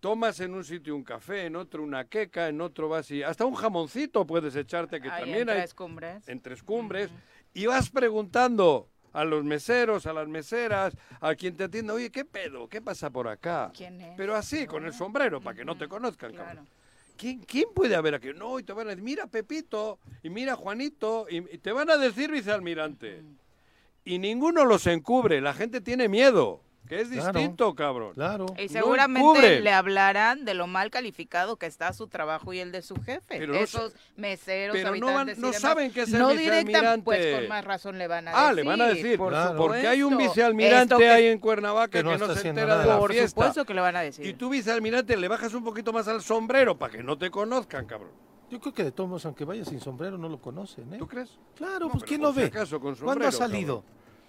[0.00, 3.44] tomas en un sitio un café, en otro una queca, en otro vas y hasta
[3.44, 6.28] un jamoncito puedes echarte que Ahí también en hay Tres Cumbres.
[6.28, 7.10] en Tres Cumbres
[7.54, 12.24] y vas preguntando a los meseros, a las meseras, a quien te atienda, oye, ¿qué
[12.24, 12.68] pedo?
[12.68, 13.70] ¿Qué pasa por acá?
[13.74, 14.14] ¿Quién es?
[14.16, 16.46] Pero así, con el sombrero, para que no te conozcan, Claro.
[16.46, 16.68] cabrón.
[17.16, 18.28] ¿Quién, quién puede haber aquí?
[18.34, 21.90] No, y te van a decir, mira Pepito, y mira Juanito, y, y te van
[21.90, 23.22] a decir vicealmirante.
[24.04, 27.32] Y ninguno los encubre, la gente tiene miedo, que es Claro.
[27.38, 28.12] distinto, cabrón.
[28.14, 28.46] Claro.
[28.58, 32.82] Y seguramente le hablarán de lo mal calificado que está su trabajo y el de
[32.82, 33.38] su jefe.
[33.38, 35.60] Pero Esos meseros, pero no van- habitantes y no demás.
[35.62, 37.02] saben qué es el No vicealmirante.
[37.04, 38.56] pues con más razón le van a Ah, decir.
[38.56, 39.56] le van a decir, por Claro.
[39.56, 42.82] porque hay un vicealmirante que- ahí en Cuernavaca que que no, se haciendo entera de
[42.84, 42.94] nada.
[42.94, 43.28] la Por fiesta.
[43.30, 44.26] supuesto que le van a decir.
[44.26, 47.86] Y tú, vicealmirante, le bajas un poquito más al sombrero para que no te conozcan,
[47.86, 48.10] cabrón.
[48.50, 50.98] Yo creo que de todos modos, aunque vaya sin sombrero, no lo conocen, ¿eh?
[50.98, 51.30] ¿Tú crees?
[51.56, 52.46] Claro, No, pues ¿quién por lo si ve?
[52.46, 53.82] acaso, con ¿Cuándo ha salido?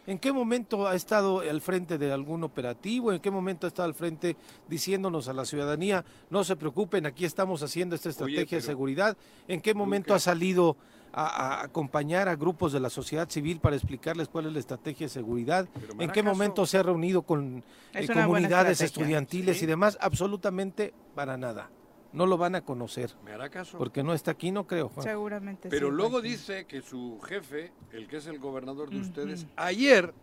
[0.08, 3.12] ¿En qué momento ha estado al frente de algún operativo?
[3.12, 4.38] ¿En qué momento ha estado al frente
[4.70, 9.18] diciéndonos a la ciudadanía, no se preocupen, aquí estamos haciendo esta estrategia de seguridad?
[9.48, 10.18] ¿En qué momento Nunca.
[10.18, 10.78] ha salido
[11.12, 15.08] a, a acompañar a grupos de la sociedad civil para explicarles cuál es la estrategia
[15.08, 15.68] de seguridad?
[15.98, 17.64] ¿En qué momento se ha reunido con
[17.94, 19.64] eh, comunidades estudiantiles sí.
[19.64, 19.98] y demás?
[20.00, 21.70] Absolutamente para nada.
[22.16, 23.14] No lo van a conocer.
[23.24, 23.78] ¿Me hará caso?
[23.78, 25.06] Porque no está aquí, no creo, Juan.
[25.06, 29.46] Seguramente Pero sí, luego dice que su jefe, el que es el gobernador de ustedes,
[29.58, 30.14] ayer,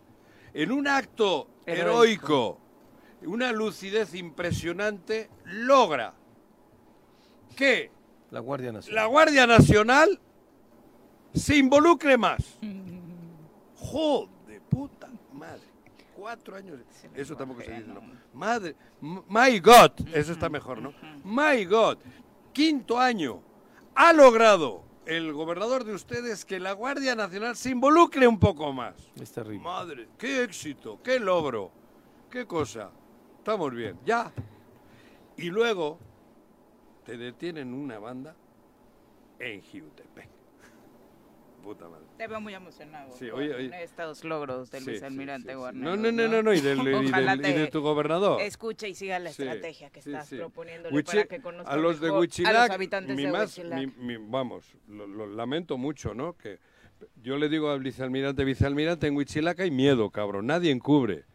[0.53, 2.57] en un acto Heroico.
[2.57, 2.57] heroico,
[3.25, 6.13] una lucidez impresionante, logra
[7.55, 7.91] que
[8.31, 8.95] La Guardia Nacional.
[8.95, 10.19] la Guardia Nacional
[11.33, 12.57] se involucre más.
[13.77, 15.61] Joder, puta madre.
[16.23, 16.79] Cuatro años.
[17.13, 18.01] Eso tampoco se dice, ¿no?
[18.33, 20.93] Madre, my God, eso está mejor, ¿no?
[21.25, 21.97] My God,
[22.53, 23.41] quinto año,
[23.93, 28.95] ha logrado el gobernador de ustedes que la Guardia Nacional se involucre un poco más.
[29.19, 29.65] Es terrible.
[29.65, 31.71] Madre, qué éxito, qué logro,
[32.31, 32.89] qué cosa.
[33.39, 34.31] Estamos bien, ya.
[35.35, 35.99] Y luego
[37.03, 38.33] te detienen una banda
[39.39, 40.29] en Jiutepec.
[41.61, 42.05] Puta madre.
[42.23, 43.83] Te veo muy emocionado Sí, con oye, oye.
[43.83, 45.55] estos logros del Sí, vicealmirante sí.
[45.57, 48.39] Guarneros, No, no, no, no, no, y del- y del- Ojalá y de tu gobernador.
[48.41, 52.05] Escuche y siga la estrategia que estás proponiéndole Huichi- para que conozcan a los de
[52.07, 53.77] mejor a Huichilac, los habitantes mi de más- Huichilac.
[53.97, 56.37] mi- mi- vamos, lo, lo lamento mucho, ¿no?
[56.37, 56.59] Que
[57.21, 61.25] yo le digo al vicealmirante, vicealmirante, en Huichilac hay miedo, cabrón, nadie encubre.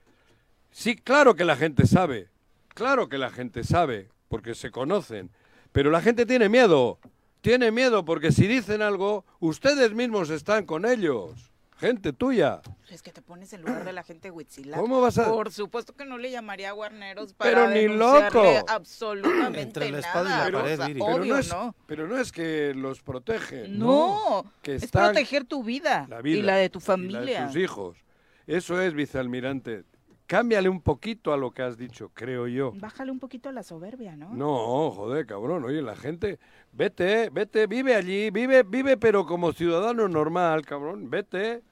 [0.71, 2.29] Sí, claro que la gente sabe,
[2.69, 5.29] claro que la gente sabe, porque se conocen,
[5.71, 6.99] pero la gente tiene miedo,
[7.41, 12.61] tiene miedo porque si dicen algo, ustedes mismos están con ellos, gente tuya.
[12.91, 14.81] Es que te pones en lugar de la gente Huitzilac.
[14.81, 18.43] ¿Cómo vas a- Por supuesto que no le llamaría a Guarneros para Pero ni loco.
[18.67, 21.01] absolutamente Entre la espada y la o pared, sea, Viri.
[21.01, 21.75] Pero obvio, no, es, ¿no?
[21.87, 23.79] pero no es que los protegen.
[23.79, 27.41] No, que es proteger tu vida, la vida y la de tu y la familia.
[27.43, 27.99] de tus hijos.
[28.47, 29.85] Eso es, vicealmirante.
[30.29, 32.73] Cámbiale un poquito a lo que has dicho, creo yo.
[32.73, 34.35] Bájale un poquito la soberbia, ¿no?
[34.35, 35.65] No, joder, cabrón.
[35.65, 36.39] Oye, la gente,
[36.71, 41.63] vete, vete, vive allí, vive, vive, pero como ciudadano normal, cabrón, vete.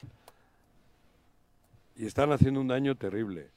[1.96, 3.50] Y están haciendo un daño terrible.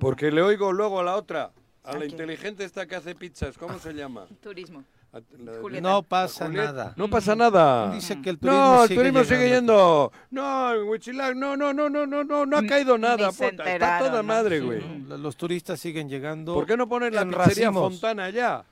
[0.00, 3.58] Porque le oigo luego a la otra, a ¿A la inteligente esta que hace pizzas,
[3.58, 4.26] ¿cómo se llama?
[4.40, 4.84] Turismo.
[5.14, 5.80] La-.
[5.80, 6.94] No pasa Julieta, nada.
[6.96, 7.94] No pasa nada.
[7.94, 10.12] Dice que el turismo no, el sigue turismo sigue yendo.
[10.30, 13.72] No, en Huichilac, no, no, no, no, no, no, no ha caído nada, puta.
[13.72, 14.22] Está toda ¿no?
[14.22, 14.82] madre, güey.
[15.06, 16.54] Los turistas siguen llegando.
[16.54, 17.92] ¿Por qué no ponen la en pizzería racimos.
[17.92, 18.64] Fontana allá?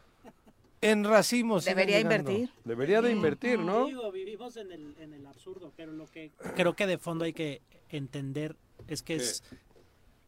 [0.81, 1.65] En racimos.
[1.65, 2.33] Debería llegando.
[2.33, 2.51] invertir.
[2.65, 3.87] Debería de invertir, ¿no?
[3.87, 7.33] Digo, vivimos en el, en el absurdo, pero lo que creo que de fondo hay
[7.33, 8.57] que entender
[8.89, 9.45] es que es,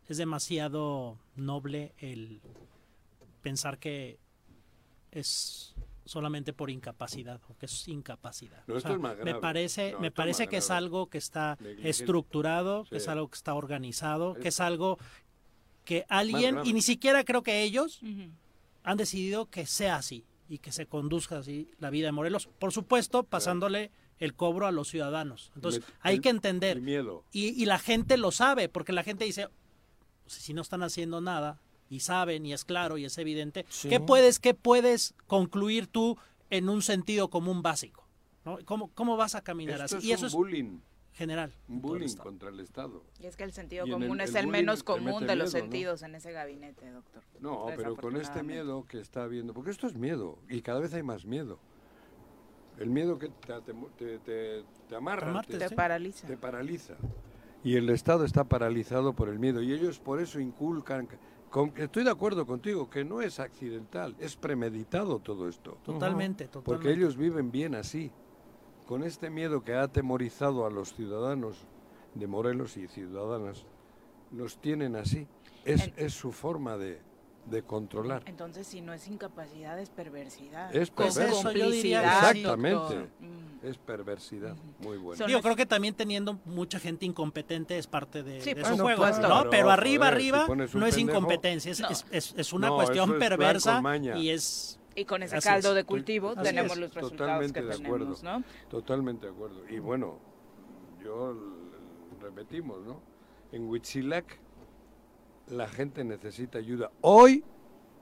[0.08, 2.40] es demasiado noble el
[3.42, 4.18] pensar que
[5.10, 5.74] es
[6.04, 8.62] solamente por incapacidad o que es incapacidad.
[8.66, 11.18] No, O esto sea, es más me parece, No, me parece que es algo que
[11.18, 14.98] está estructurado, que es algo que está organizado, que Es- algo
[15.84, 18.00] que alguien, y ni siquiera creo que ellos,
[18.82, 22.48] han decidido que sea así y que se conduzca así la vida de Morelos.
[22.58, 25.50] Por supuesto, pasándole el cobro a los ciudadanos.
[25.56, 26.76] Entonces, hay el- que entender.
[26.76, 27.24] el miedo.
[27.32, 29.48] Y, y la gente lo sabe, porque la gente dice,
[30.26, 33.88] si no están haciendo nada, y saben, y es claro, y es evidente, Sí.
[33.88, 36.16] ¿qué, puedes, ¿qué puedes concluir tú
[36.50, 38.06] en un sentido común básico?
[38.44, 38.58] ¿no?
[38.64, 39.96] ¿Cómo, ¿Cómo vas a caminar Esto así?
[39.98, 40.78] es y eso un es bullying,
[41.12, 41.52] general.
[41.68, 43.02] un el bullying contra el Estado.
[43.20, 45.64] Y es que el sentido Y común el- es el menos común de los miedo,
[45.64, 45.70] ¿no?
[45.70, 47.22] sentidos en ese gabinete, doctor.
[47.40, 50.92] No, pero con este miedo que está habiendo, porque esto es miedo, y cada vez
[50.94, 51.58] hay más miedo.
[52.78, 53.54] El miedo que te,
[53.96, 55.74] te, te- te amarra, Amarte, Te sí.
[55.76, 56.26] paraliza.
[56.26, 56.94] te paraliza.
[57.62, 59.62] Y el Estado está paralizado por el miedo.
[59.62, 61.08] Y ellos por eso inculcan.
[61.54, 65.78] Con- estoy de acuerdo contigo, que no es accidental, es premeditado todo esto.
[65.84, 66.92] Totalmente, Porque totalmente.
[66.92, 68.10] ellos viven bien así.
[68.88, 71.56] Con este miedo que ha atemorizado a los ciudadanos
[72.16, 73.66] de Morelos y ciudadanas,
[74.32, 75.28] los tienen así.
[75.64, 77.00] Es, es su forma de,
[77.46, 78.22] de controlar.
[78.26, 80.74] Entonces, si no es incapacidad, es perversidad.
[80.74, 82.02] Es Pues yo diría Complicidad,
[82.32, 82.38] sí.
[82.38, 82.70] Exactamente.
[82.70, 83.08] doctor.
[83.20, 83.66] Mm.
[83.66, 84.56] Es perversidad.
[84.80, 85.26] Muy bueno.
[85.28, 88.82] Yo creo que también teniendo mucha gente incompetente es parte de, Sí, de supuesto.
[88.84, 89.18] juego, ¿no?
[89.18, 91.88] Claro, Pero arriba, si arriba un no es pendejo- incompetencia, es, No.
[91.88, 93.82] es, es- es una No, cuestión es perversa
[94.16, 94.78] y es...
[94.96, 95.74] Y con ese Así caldo es.
[95.74, 96.78] de cultivo Así tenemos es.
[96.78, 98.14] los resultados Totalmente que de acuerdo.
[98.14, 98.44] tenemos, ¿no?
[98.70, 99.62] Totalmente de acuerdo.
[99.68, 100.18] Y bueno,
[101.02, 101.36] yo
[102.20, 103.00] repetimos, ¿no?
[103.52, 104.38] En Huitzilac
[105.48, 106.90] la gente necesita ayuda.
[107.00, 107.44] Hoy,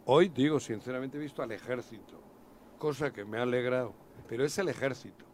[0.07, 2.21] hoy digo sinceramente, he visto al ejército,
[2.79, 3.95] cosa que me ha alegrado,
[4.29, 5.25] pero es el ejército.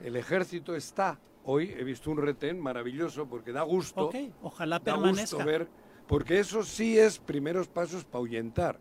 [0.00, 1.18] El ejército está.
[1.44, 4.10] Hoy he visto un retén maravilloso porque da gusto.
[4.42, 5.36] Ojalá da permanezca.
[5.36, 5.68] gusto ver,
[6.06, 8.78] porque eso sí es primeros pasos para ahuyentar.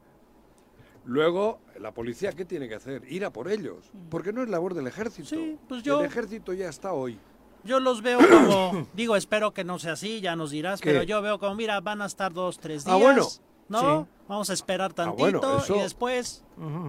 [1.04, 3.04] Luego, la policía, ¿qué tiene que hacer?
[3.12, 3.92] Ir a por ellos.
[4.10, 5.30] Porque no es labor del ejército.
[5.30, 7.20] Sí, pues yo- El ejército ya está hoy.
[7.64, 10.92] Yo los veo como, digo, espero que no sea así, ya nos dirás, ¿Qué?
[10.92, 13.26] pero yo veo como, mira, van a estar dos, tres días, Ah, bueno.
[13.70, 14.02] ¿no?
[14.04, 14.10] Sí.
[14.28, 16.44] Vamos a esperar Ah, tantito bueno, eso- y después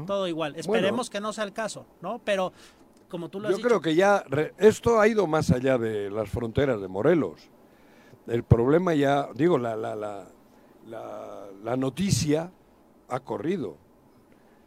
[0.07, 0.55] todo igual.
[0.57, 2.21] Esperemos que no sea el caso, ¿no?
[2.25, 2.53] Pero,
[3.09, 5.77] como tú lo has Yo dicho, creo que ya re- esto ha ido más allá
[5.79, 7.41] de las fronteras de Morelos.
[8.27, 10.27] El problema ya, digo, la, la, la,
[10.89, 12.51] la, la noticia
[13.09, 13.77] ha corrido.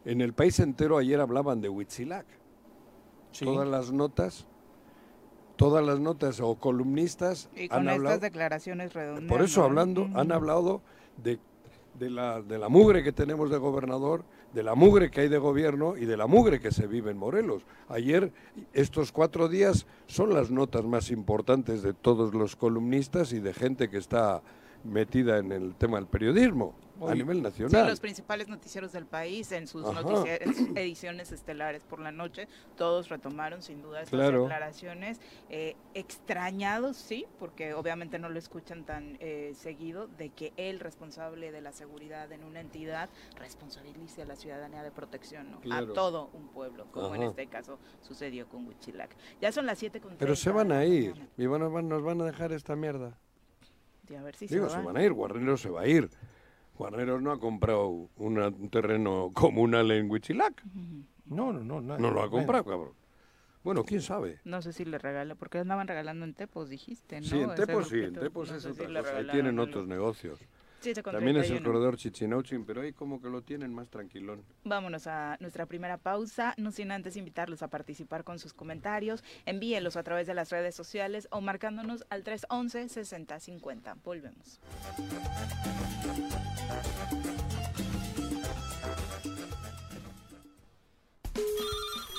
[0.04, 2.26] En el país entero ayer hablaban de Huitzilac.
[3.32, 3.44] Sí.
[3.44, 4.46] Todas las notas,
[5.56, 8.14] todas las notas o columnistas Y han hablado.
[8.16, 9.28] estas declaraciones redondas.
[9.28, 10.82] Por eso hablando, han hablado
[11.22, 11.38] de,
[11.98, 15.38] de, la, de la mugre que tenemos de gobernador, de la mugre que hay de
[15.38, 17.62] gobierno y de la mugre que se vive en Morelos.
[17.88, 18.32] Ayer,
[18.72, 23.90] estos cuatro días son las notas más importantes de todos los columnistas y de gente
[23.90, 24.42] que está
[24.86, 26.74] metida en el tema del periodismo
[27.06, 27.86] a nivel Sí, nacional.
[27.88, 33.10] los principales noticieros del país en sus, en sus ediciones estelares por la noche, todos
[33.10, 34.42] retomaron sin duda estas Claro.
[34.44, 35.20] declaraciones,
[35.50, 41.52] eh, extrañados, sí, porque obviamente no lo escuchan tan eh, seguido, de que el responsable
[41.52, 45.60] de la seguridad en una entidad responsabilice a la ciudadanía de protección, ¿no?
[45.60, 45.90] Claro.
[45.92, 49.14] a todo un pueblo, como en este caso sucedió con Huichilac.
[49.40, 51.88] Ya son las 7 con Pero se 30 van a ir y van a- van-
[51.88, 53.18] nos van a dejar esta mierda.
[54.14, 54.96] A ver si Digo, se se van.
[54.96, 56.08] a ir, Guarneros se va a ir.
[56.78, 60.62] Guarneros no ha comprado una- un terreno comunal en Huichilac.
[61.26, 61.80] No, no, no.
[61.80, 62.02] nadie.
[62.02, 62.92] No lo ha Bueno, comprado, cabrón.
[63.64, 64.38] Bueno, quién sabe.
[64.44, 67.26] No sé si le regala, porque andaban regalando en Tepos, dijiste, ¿no?
[67.26, 68.12] Sí, en Tepos sí, en.
[68.14, 69.16] Tepos No es si otra cosa.
[69.16, 70.38] Ahí tienen otros negocios.
[70.82, 71.64] También es el 31.
[71.64, 74.44] corredor Chichinauchin, pero ahí como que lo tienen más tranquilón.
[74.64, 79.96] Vámonos a nuestra primera pausa, no sin antes invitarlos a participar con sus comentarios, envíenlos
[79.96, 83.96] a través de las redes sociales o marcándonos al 311-6050.
[84.02, 84.60] Volvemos.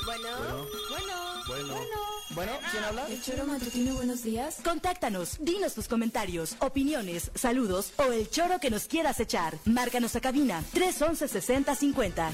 [0.05, 1.16] Bueno, bueno, Bueno.
[2.31, 3.07] Bueno, ¿quién habla?
[3.07, 4.57] El Choro Matutino, buenos días.
[4.63, 9.57] Contáctanos, dinos tus comentarios, opiniones, saludos o el choro que nos quieras echar.
[9.65, 12.31] Márcanos a cabina 311 6050.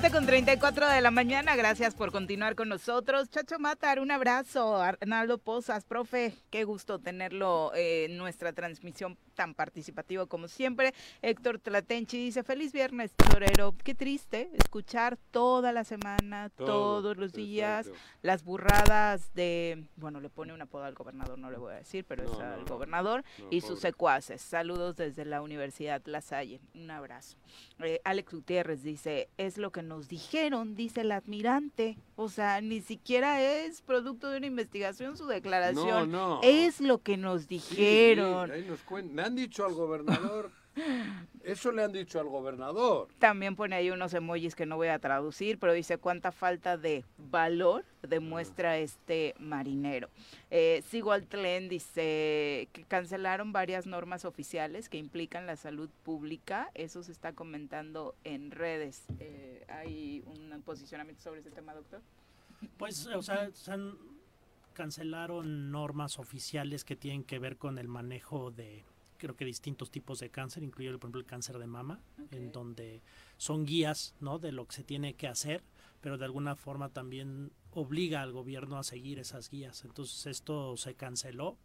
[0.00, 3.28] Siete con 34 de la mañana, gracias por continuar con nosotros.
[3.28, 4.78] Chacho Matar, un abrazo.
[4.78, 10.94] Arnaldo Pozas, profe, qué gusto tenerlo eh, en nuestra transmisión tan participativo como siempre.
[11.20, 13.74] Héctor Tlatenchi dice, feliz viernes, torero.
[13.84, 18.04] Qué triste escuchar toda la semana, Todo, todos los días, exacto.
[18.22, 22.06] las burradas de, bueno, le pone un apodo al gobernador, no le voy a decir,
[22.08, 24.40] pero es No, al no, gobernador no, y sus secuaces.
[24.40, 26.60] Saludos desde la Universidad La Salle.
[26.74, 27.36] Un abrazo.
[27.80, 31.98] Eh, Alex Gutiérrez dice, es lo que nos dijeron, dice el admirante.
[32.14, 36.10] O sea, ni siquiera es producto de una investigación su declaración.
[36.10, 36.40] No, no.
[36.44, 38.52] Es lo que nos Sí, dijeron.
[38.52, 40.52] ahí nos cuen- Le han dicho al gobernador.
[41.42, 43.08] Eso le han dicho al gobernador.
[43.18, 47.04] También pone ahí unos emojis que no voy a traducir, pero dice cuánta falta de
[47.16, 50.08] valor demuestra este marinero.
[50.50, 56.70] Eh, Sigo al tren dice que cancelaron varias normas oficiales que implican la salud pública.
[56.74, 59.04] Eso se está comentando en redes.
[59.18, 62.00] Eh, ¿Hay un posicionamiento sobre ese tema, doctor?
[62.76, 63.96] Pues, o sea, se han-
[64.74, 68.84] cancelaron normas oficiales que tienen que ver con el manejo de,
[69.20, 72.00] creo que distintos tipos de cáncer, incluido, por ejemplo, el cáncer de mama,
[72.32, 73.02] en donde
[73.36, 74.38] son guías, ¿no?
[74.38, 75.62] De lo que se tiene que hacer,
[76.00, 79.84] pero de alguna forma también obliga al gobierno a seguir esas guías.
[79.84, 81.56] Entonces, esto se canceló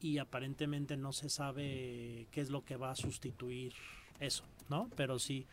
[0.00, 3.72] y aparentemente no se sabe qué es lo que va a sustituir
[4.20, 4.90] eso, ¿no?
[4.96, 5.46] Pero sí,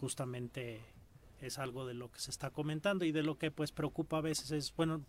[0.00, 0.80] justamente
[1.40, 4.22] es algo de lo que se está comentando y de lo que pues preocupa a
[4.22, 5.04] veces es, bueno,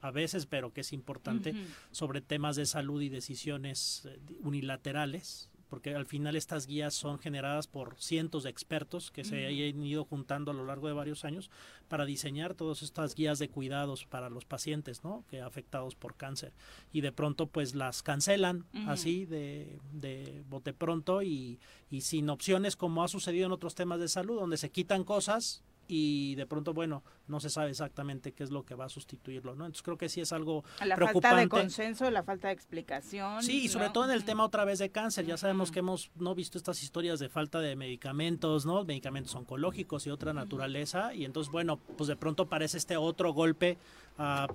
[0.00, 1.54] a veces, pero que es importante,
[1.90, 7.68] sobre temas de salud y decisiones eh, unilaterales, porque al final estas guías son generadas
[7.68, 11.48] por cientos de expertos que se han ido juntando a lo largo de varios años
[11.86, 15.24] para diseñar todas estas guías de cuidados para los pacientes, ¿no?
[15.30, 16.52] Que afectados por cáncer.
[16.92, 22.74] Y de pronto pues las cancelan así de, de bote pronto y, y sin opciones
[22.74, 26.72] como ha sucedido en otros temas de salud, donde se quitan cosas y de pronto,
[26.72, 29.66] bueno, no se sabe exactamente qué es lo que va a sustituirlo, ¿no?
[29.66, 31.28] Entonces creo que sí es algo La preocupante.
[31.28, 33.42] falta de consenso, la falta de explicación.
[33.42, 33.92] Sí, y sobre ¿no?
[33.92, 35.26] todo en el tema otra vez de cáncer.
[35.26, 38.84] Ya sabemos que hemos no visto estas historias de falta de medicamentos, ¿no?
[38.84, 41.12] Medicamentos oncológicos y otra naturaleza.
[41.12, 43.76] Y entonces, bueno, pues de pronto parece este otro golpe
[44.22, 44.46] a,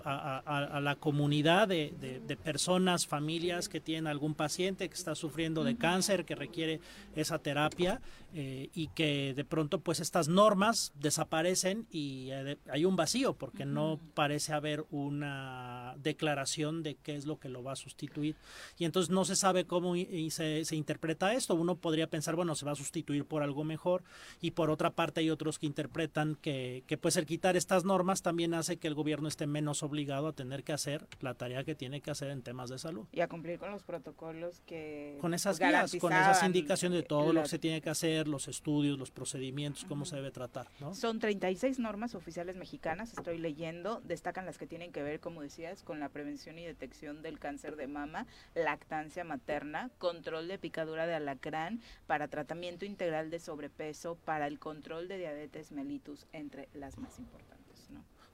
[0.45, 5.15] a- a- la comunidad de, de- de personas, familias que tienen algún paciente que está
[5.15, 6.79] sufriendo de cáncer, que requiere
[7.15, 8.01] esa terapia
[8.33, 13.65] eh, y que de pronto pues estas normas desaparecen y eh, hay un vacío porque
[13.65, 18.35] no parece haber una declaración de qué es lo que lo va a sustituir.
[18.77, 19.95] Y entonces no se sabe cómo
[20.29, 21.55] se, se interpreta esto.
[21.55, 24.03] Uno podría pensar, bueno, se va a sustituir por algo mejor.
[24.41, 28.21] Y por otra parte hay otros que interpretan que, que pues el quitar estas normas
[28.21, 31.75] también hace que el gobierno esté menos obligado a tener que hacer la tarea que
[31.75, 33.07] tiene que hacer en temas de salud.
[33.13, 37.31] Y a cumplir con los protocolos que Con esas guías, con esas indicaciones de todo
[37.31, 40.93] lo que se tiene que hacer, los estudios, los procedimientos, cómo se debe tratar, ¿no?
[40.93, 45.83] Son 36 normas oficiales mexicanas, estoy leyendo, destacan las que tienen que ver, como decías,
[45.83, 51.15] con la prevención y detección del cáncer de mama, lactancia materna, control de picadura de
[51.15, 57.19] alacrán, para tratamiento integral de sobrepeso, para el control de diabetes mellitus, entre las más
[57.19, 57.54] importantes.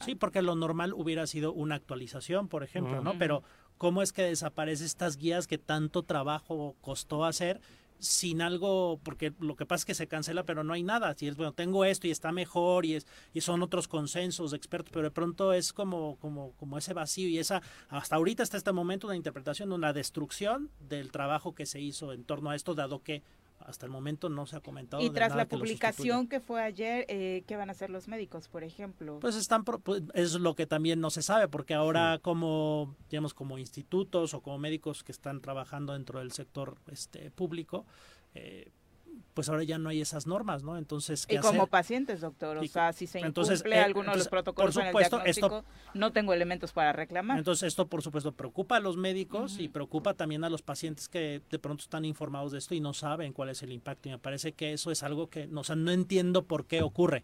[0.01, 3.17] Sí, porque lo normal hubiera sido una actualización, por ejemplo, ¿no?
[3.17, 3.43] Pero
[3.77, 7.61] ¿cómo es que desaparecen estas guías que tanto trabajo costó hacer?
[8.01, 11.13] sin algo, porque lo que pasa es que se cancela, pero no hay nada.
[11.15, 14.57] Si es, bueno, tengo esto y está mejor y, es, y son otros consensos de
[14.57, 18.57] expertos, pero de pronto es como, como, como ese vacío y esa, hasta ahorita está
[18.57, 22.55] este momento de interpretación de una destrucción del trabajo que se hizo en torno a
[22.55, 23.21] esto, dado que
[23.65, 25.01] hasta el momento no se ha comentado.
[25.03, 27.89] Y de tras nada la que publicación que fue ayer, eh, ¿qué van a hacer
[27.89, 29.19] los médicos, por ejemplo?
[29.19, 33.33] Pues están, pro- pues, es lo que también no se sabe, porque ahora como, digamos,
[33.33, 37.85] como institutos o como médicos que están trabajando dentro del sector este público,
[38.33, 38.71] eh,
[39.33, 40.77] pues ahora ya no hay esas normas, ¿no?
[40.77, 41.69] Entonces, ¿qué Y como hacer?
[41.69, 44.83] pacientes, doctor, o Y- sea, si se entonces, incumple eh, alguno de los protocolos por
[44.83, 44.89] en
[45.21, 45.63] el esto-
[45.93, 47.37] no tengo elementos para reclamar.
[47.37, 51.41] Entonces esto por supuesto preocupa a los médicos y preocupa también a los pacientes que
[51.49, 54.09] de pronto están informados de esto y no saben cuál es el impacto.
[54.09, 56.81] Y me parece que eso es algo que, no, o sea, no entiendo por qué
[56.81, 57.23] ocurre.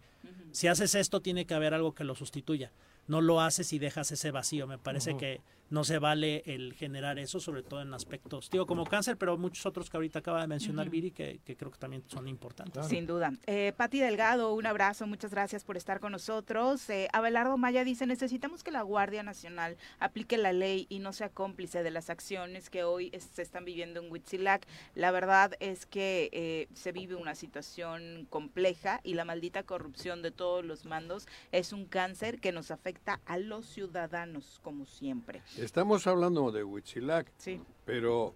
[0.52, 2.72] Si haces esto tiene que haber algo que lo sustituya.
[3.06, 4.66] No lo haces y dejas ese vacío.
[4.66, 5.40] Me parece que
[5.70, 9.66] no se vale el generar eso, sobre todo en aspectos, digo, como cáncer, pero muchos
[9.66, 10.92] otros que ahorita acaba de mencionar Ujú.
[10.92, 12.86] Viri, que, que creo que también son importantes.
[12.86, 13.32] Sin duda.
[13.46, 16.88] Eh, Pati Delgado, un abrazo, muchas gracias por estar con nosotros.
[16.90, 21.28] Eh, Abelardo Maya dice, necesitamos que la Guardia Nacional aplique la ley y no sea
[21.28, 24.66] cómplice de las acciones que hoy es- se están viviendo en Huitzilac.
[24.94, 30.30] La verdad es que eh, se vive una situación compleja y la maldita corrupción de
[30.30, 35.42] todos los mandos es un cáncer que nos afecta a los ciudadanos, como siempre.
[35.62, 37.60] Estamos hablando de Huitzilac, Sí.
[37.84, 38.34] pero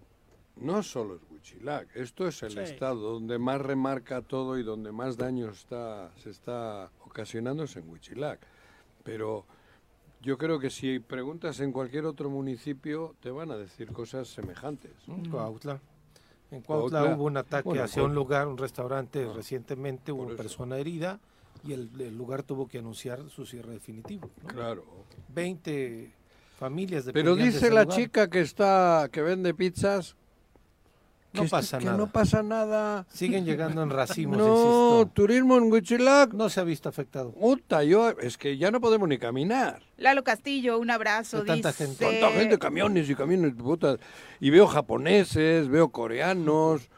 [0.57, 2.59] no solo es Huitzilac, esto es el Sí.
[2.59, 7.89] estado donde más remarca todo y donde más daño está, se está ocasionando es en
[7.89, 8.39] Huitzilac.
[9.03, 9.45] Pero
[10.21, 14.91] yo creo que si preguntas en cualquier otro municipio te van a decir cosas semejantes.
[15.07, 15.79] En Cuautla.
[16.51, 17.15] En Cuautla, Cuautla.
[17.17, 20.37] hubo un ataque Bueno, hacia un lugar, un restaurante recientemente, hubo una eso.
[20.43, 21.19] persona herida
[21.65, 24.29] y el, el lugar tuvo que anunciar su cierre definitivo.
[24.43, 24.49] ¿no?
[24.49, 24.83] Claro.
[25.29, 26.13] 20
[26.63, 27.97] familias Pero de dice la lugar.
[27.97, 30.15] chica que está que vende pizzas
[31.33, 31.97] No que, pasa que nada.
[31.97, 33.05] no pasa nada.
[33.11, 34.45] Siguen llegando en racimos, No,
[35.01, 35.11] insisto.
[35.13, 36.31] turismo en Huitzilac.
[36.33, 37.31] No se ha visto afectado.
[37.31, 39.81] Puta, yo es que ya no podemos ni caminar.
[39.97, 41.39] Lalo Castillo, un abrazo.
[41.41, 42.05] De tanta dice, gente.
[42.05, 43.53] Tanta gente, camiones y camiones.
[44.39, 46.89] Y veo japoneses, veo coreanos.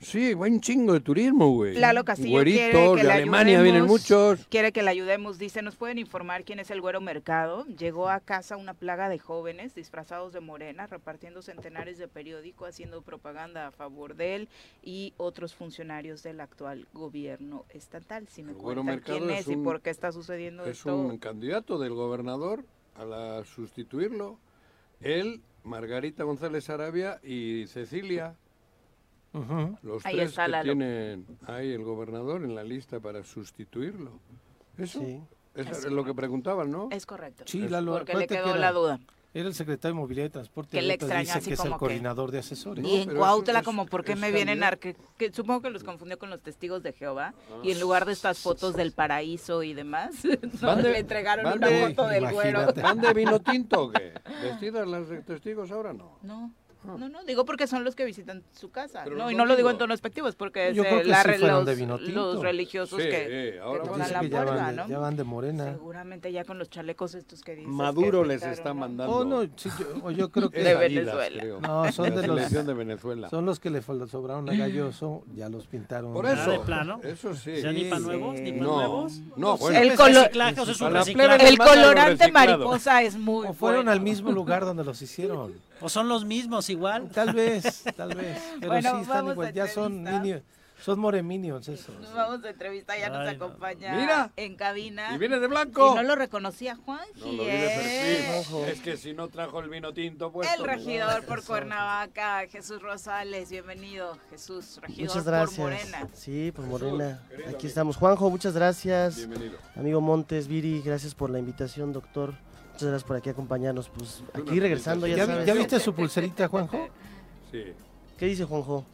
[0.00, 1.74] Sí, un chingo de turismo, güey.
[1.74, 4.46] Lalo Castillo Güeritos, quiere que de le Alemania vienen ayudemos, muchos.
[4.48, 5.38] Quiere que le ayudemos.
[5.38, 7.66] Dice, ¿nos pueden informar quién es el Güero Mercado?
[7.66, 13.02] Llegó a casa una plaga de jóvenes disfrazados de morena, repartiendo centenares de periódico, haciendo
[13.02, 14.48] propaganda a favor de él
[14.84, 18.28] y otros funcionarios del actual gobierno estatal.
[18.28, 20.96] Si me El Güero cuentan quién es, es y por qué está sucediendo Es esto.
[20.96, 24.38] un candidato del gobernador a la sustituirlo.
[25.00, 28.36] Él, Margarita González Arabia y Cecilia.
[29.82, 30.64] Los Ahí tres está que Lalo.
[30.64, 34.12] tienen ahí el gobernador en la lista para sustituirlo.
[34.76, 35.00] Eso
[35.54, 36.88] Es es lo que preguntaban, ¿no?
[36.90, 37.44] Es correcto.
[37.46, 39.00] Sí, Lalo, Porque le que quedó era- la duda.
[39.34, 40.70] Era el secretario de Movilidad y Transporte.
[40.70, 42.82] Que le extrañó dice así que es el que- coordinador de asesores.
[42.84, 44.70] y en Cuautla, como por qué me vienen a...
[44.72, 47.34] Que, que supongo que los confundió con los testigos de Jehová.
[47.62, 50.12] Y en lugar de estas fotos del paraíso y demás,
[50.62, 52.50] no, ¿Van de- le entregaron una de- foto del güero.
[52.62, 52.80] imagínate.
[52.82, 54.14] ¿Van de vino tinto o qué?
[54.42, 56.18] ¿Vestidas las de testigos ahora no?
[56.22, 56.50] No.
[56.84, 59.02] No, no, digo porque son los que visitan su casa.
[59.04, 59.78] Pero No, y no lo digo en domingos.
[59.78, 62.40] tono despectivo, es porque es Yo creo eh, que la sí los, de vino los
[62.40, 64.88] religiosos Sí, que, eh, ahora que tocan la ya puerta, van, de, ¿no?
[64.88, 65.64] ya van de morena.
[65.72, 67.70] Seguramente ya con los chalecos estos que dices.
[67.70, 68.74] Maduro que les pintaron, está ¿no?
[68.76, 69.16] mandando.
[69.16, 70.62] Oh, no, sí, yo, yo creo que...
[70.62, 71.42] De Venezuela.
[71.42, 71.60] creo.
[71.60, 72.50] No, son la de los...
[72.50, 73.28] de Venezuela.
[73.28, 76.12] Son los que le sobraron a Galloso, ya los pintaron.
[76.12, 76.50] Por eso.
[76.50, 77.00] de plano.
[77.02, 77.60] Eso sí.
[77.60, 78.40] ¿Ya ni pa' nuevos?
[78.40, 79.20] ¿Ni pa' no, nuevos?
[79.36, 79.78] No, bueno.
[79.78, 79.96] El,
[81.58, 85.54] colorante mariposa es muy O fueron al mismo lugar donde los hicieron.
[85.80, 87.08] ¿O son los mismos igual?
[87.10, 88.38] Tal vez, tal vez.
[88.60, 89.52] Pero Bueno, sí están vamos igual.
[89.52, 90.42] Ya son minions.
[90.80, 91.92] Son moreminions esos.
[91.98, 93.30] Nos vamos a entrevista, ya nos no.
[93.30, 94.30] acompaña Mira.
[94.36, 95.12] en cabina.
[95.12, 95.90] Y viene de blanco.
[95.90, 98.70] Y no lo reconocía Juanji, No lo vi de ¿eh?
[98.70, 100.48] Es que si no trajo el vino tinto, pues.
[100.56, 105.58] El regidor por Cuernavaca, Jesús Rosales, bienvenido, Jesús, regidor Muchas por gracias.
[105.58, 106.08] Morena.
[106.14, 107.22] Sí, por Morena.
[107.48, 107.96] Aquí estamos.
[107.96, 109.16] Juanjo, muchas gracias.
[109.16, 109.58] Bienvenido.
[109.74, 112.34] Amigo Montes, Viri, gracias por la invitación, doctor.
[112.78, 113.88] Muchas gracias por aquí acompañarnos.
[113.88, 115.46] Pues aquí regresando, ya, ¿Ya, vi- sabes.
[115.48, 116.86] ya viste su pulserita, Juanjo?
[117.50, 117.64] Sí.
[118.16, 118.84] ¿Qué dice Juanjo?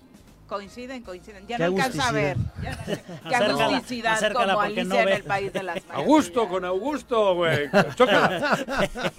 [0.49, 1.47] Coinciden, coinciden.
[1.47, 2.39] Ya Qué no alcanza a ver.
[2.39, 3.21] agusticidad.
[3.31, 5.99] Ya no- Qué agusticidad como Alicia no en el país de las maravillas.
[5.99, 7.71] Augusto, con Augusto, güey.
[7.95, 8.59] Chócala.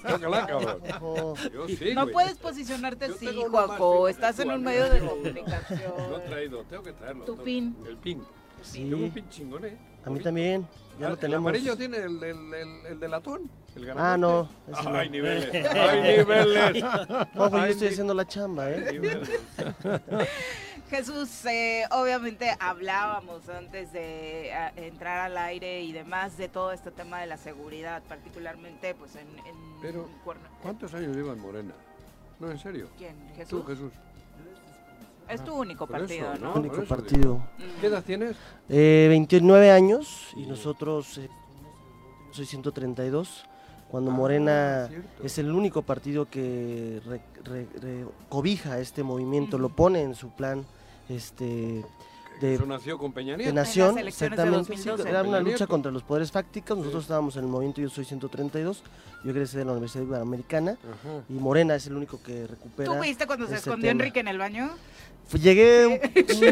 [0.09, 0.79] Chócala, cabrón.
[0.79, 1.33] Juanjo.
[1.53, 5.09] Yo sí, No puedes posicionarte Yo así, que Estás en un medio de No he
[5.09, 5.93] comunicación.
[6.25, 7.23] traído, tengo que traerlo.
[7.25, 7.75] Tu pin.
[7.87, 8.23] El pin.
[8.63, 8.89] Sí.
[8.89, 9.77] Tengo un pin chingón, ¿eh?
[10.03, 10.67] A mí también.
[10.99, 11.39] Ya Ah, lo El tenemos.
[11.49, 13.49] amarillo tiene el, el, el, el de latón.
[13.75, 14.47] El Ah, no.
[14.71, 14.97] ese no.
[14.97, 15.65] Hay niveles.
[15.75, 16.83] Hay niveles.
[17.35, 19.01] Yo estoy haciendo la chamba, ¿eh?
[20.89, 26.91] Jesús, eh, obviamente hablábamos antes de ah, entrar al aire y demás de todo este
[26.91, 30.07] tema de la seguridad, particularmente pues en, en Pero,
[30.61, 31.73] ¿cuántos años lleva en Morena?
[32.39, 32.87] No, en serio.
[32.97, 33.15] ¿Quién?
[33.35, 33.49] ¿Jesús?
[33.61, 33.91] Tú, Jesús.
[35.29, 36.53] Es tu único Por eso, partido, ¿no?
[36.59, 37.41] Único partido.
[37.57, 37.73] digo.
[37.81, 38.35] ¿Qué edad tienes?
[38.69, 41.29] Eh, 29 años y nosotros eh,
[42.31, 43.45] soy 132.
[43.89, 44.89] Cuando Ah, Morena
[45.23, 50.29] es el único partido que re- re- re- cobija este movimiento, lo pone en su
[50.31, 50.65] plan
[51.07, 51.83] este
[52.41, 55.09] de, Eso nació con Peña de nación, exactamente, sí, 2012.
[55.09, 58.83] era una lucha contra los poderes fácticos, nosotros estábamos en el movimiento, yo soy 132,
[59.23, 61.23] yo egresé de la Universidad Iberoamericana Ajá.
[61.29, 62.91] y Morena es el único que recupera.
[62.91, 64.01] ¿Tú fuiste cuando se escondió tema.
[64.03, 64.71] Enrique en el baño?
[65.33, 65.99] Llegué,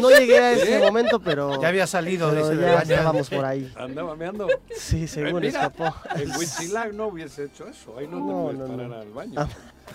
[0.00, 3.72] no llegué a ese momento, pero Ya había salido de ese ya estábamos por ahí.
[3.76, 4.48] Andaba meando.
[4.76, 5.94] Sí, según Eh, mira, escapó.
[6.16, 7.96] En Huitzilac no hubiese hecho eso.
[7.96, 8.96] Ahí no, No, te puedes no, parar no.
[8.96, 9.34] al baño.
[9.36, 9.48] Ah.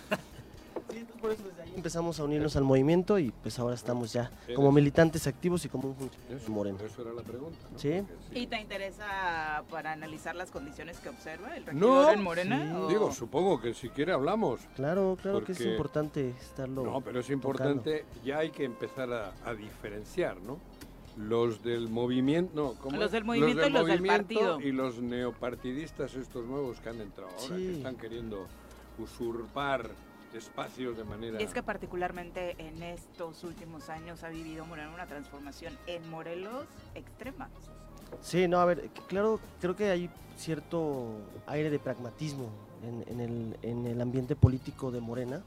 [0.91, 4.11] Sí, entonces por eso desde ahí empezamos a unirnos al movimiento y pues ahora estamos
[4.11, 7.57] ya como militantes activos y como un funcionario Eso, era la pregunta.
[7.71, 7.77] ¿no?
[7.79, 8.01] Sí.
[8.33, 11.71] ¿Y te interesa para analizar las condiciones que observa el No,
[12.01, 12.69] regidor en Morena?
[12.71, 12.75] sí.
[12.75, 14.61] o- Digo, supongo que si quiere hablamos.
[14.75, 16.83] Claro, claro que es importante estarlo.
[16.83, 17.47] No, pero es tocando.
[17.49, 20.57] importante, ya hay que empezar a, a diferenciar, ¿no?
[21.17, 24.61] Los del movimiento, no, ¿cómo Los del movimiento y los del movimiento partido.
[24.61, 28.47] Y los neopartidistas estos nuevos que han entrado ahora, que están queriendo
[28.97, 29.89] usurpar
[30.31, 31.41] de manera...
[31.41, 36.65] Y es que particularmente en estos últimos años ha vivido Morena una transformación en Morelos
[36.95, 37.49] extrema.
[38.21, 41.07] Sí, no, a ver, claro, creo que hay cierto
[41.47, 42.49] aire de pragmatismo
[42.83, 45.41] en, en el, en el ambiente político de Morena.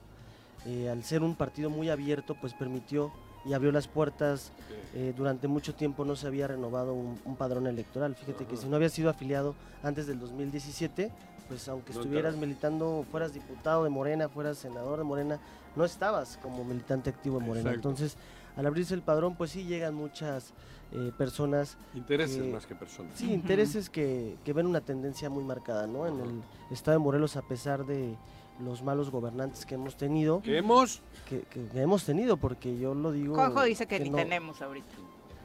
[0.67, 3.13] Eh, al ser un partido muy abierto, pues permitió
[3.45, 4.53] y abrió las puertas.
[4.95, 8.15] Eh, durante mucho tiempo no se había renovado un, un padrón electoral.
[8.15, 11.11] Fíjate que si no había sido afiliado antes del 2017,
[11.53, 15.39] pues aunque No estuvieras militando, fueras diputado de Morena, fueras senador de Morena,
[15.77, 17.71] no estabas como militante activo de Morena.
[17.71, 17.89] Exacto.
[17.91, 18.17] Entonces,
[18.57, 20.53] al abrirse el padrón, pues sí llegan muchas
[20.93, 23.13] eh, personas Intereses que- más que personas.
[23.17, 26.07] Sí, intereses que, que ven una tendencia muy marcada, ¿no?
[26.07, 28.15] En el estado de Morelos, a pesar de
[28.63, 30.43] los malos gobernantes que hemos tenido.
[30.43, 31.01] ¿Qué hemos?
[31.29, 33.35] Que, que- que hemos tenido, porque yo lo digo.
[33.35, 34.89] Juanjo dice que, ni no- tenemos ahorita.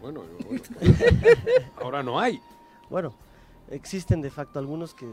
[0.01, 0.61] Bueno, bueno.
[1.81, 2.39] ahora no hay.
[2.89, 3.13] Bueno,
[3.69, 5.11] existen de facto algunos que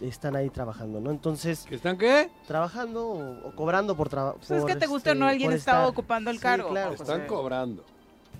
[0.00, 1.10] están ahí trabajando, ¿no?
[1.10, 1.64] Entonces.
[1.68, 2.30] ¿Que están qué?
[2.46, 4.38] Trabajando o, o cobrando por trabajo.
[4.38, 6.70] Pues es que te guste o no, alguien estaba ocupando el cargo.
[6.70, 6.90] claro.
[6.92, 7.02] José.
[7.02, 7.84] Están cobrando.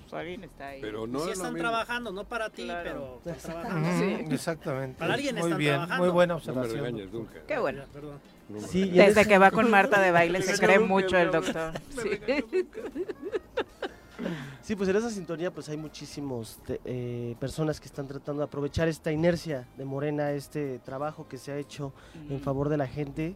[0.09, 0.81] Pues alguien está ahí.
[0.81, 3.89] Pero no sí es están trabajando, no para ti, pero están trabajando.
[4.23, 4.97] Ujú, Exactamente.
[4.99, 6.03] Para alguien muy están bien, trabajando.
[6.03, 6.77] muy buena No me observación.
[6.85, 7.41] regañes, Duncan.
[7.47, 7.83] Qué bueno.
[7.93, 8.19] Perdón.
[8.67, 11.73] Sí, Desde que va con Marta de baile se cree mucho el doctor.
[11.95, 12.19] me Sí.
[14.61, 18.45] Sí, pues en esa sintonía pues hay muchísimos te- eh, personas que están tratando de
[18.45, 21.91] aprovechar esta inercia de Morena, este trabajo que se ha hecho
[22.29, 23.35] en favor de la gente.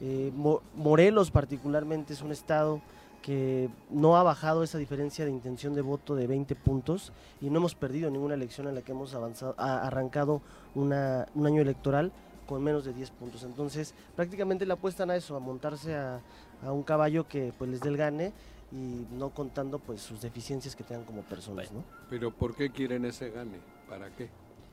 [0.00, 2.82] Eh, Mo- Morelos particularmente es un estado
[3.22, 7.10] que no ha bajado esa diferencia de intención de voto de 20 puntos
[7.40, 10.42] y no hemos perdido ninguna elección en la que hemos avanzado, a- arrancado
[10.74, 12.12] una- un año electoral
[12.46, 13.42] con menos de 10 puntos.
[13.44, 16.20] Entonces prácticamente le apuestan a eso, a montarse a,
[16.62, 18.32] a un caballo que pues les dé el gane
[18.74, 21.84] y no contando pues sus deficiencias que tengan como personas, ¿no?
[22.10, 23.58] Pero ¿por qué quieren ese gane?
[23.88, 24.28] ¿Para qué?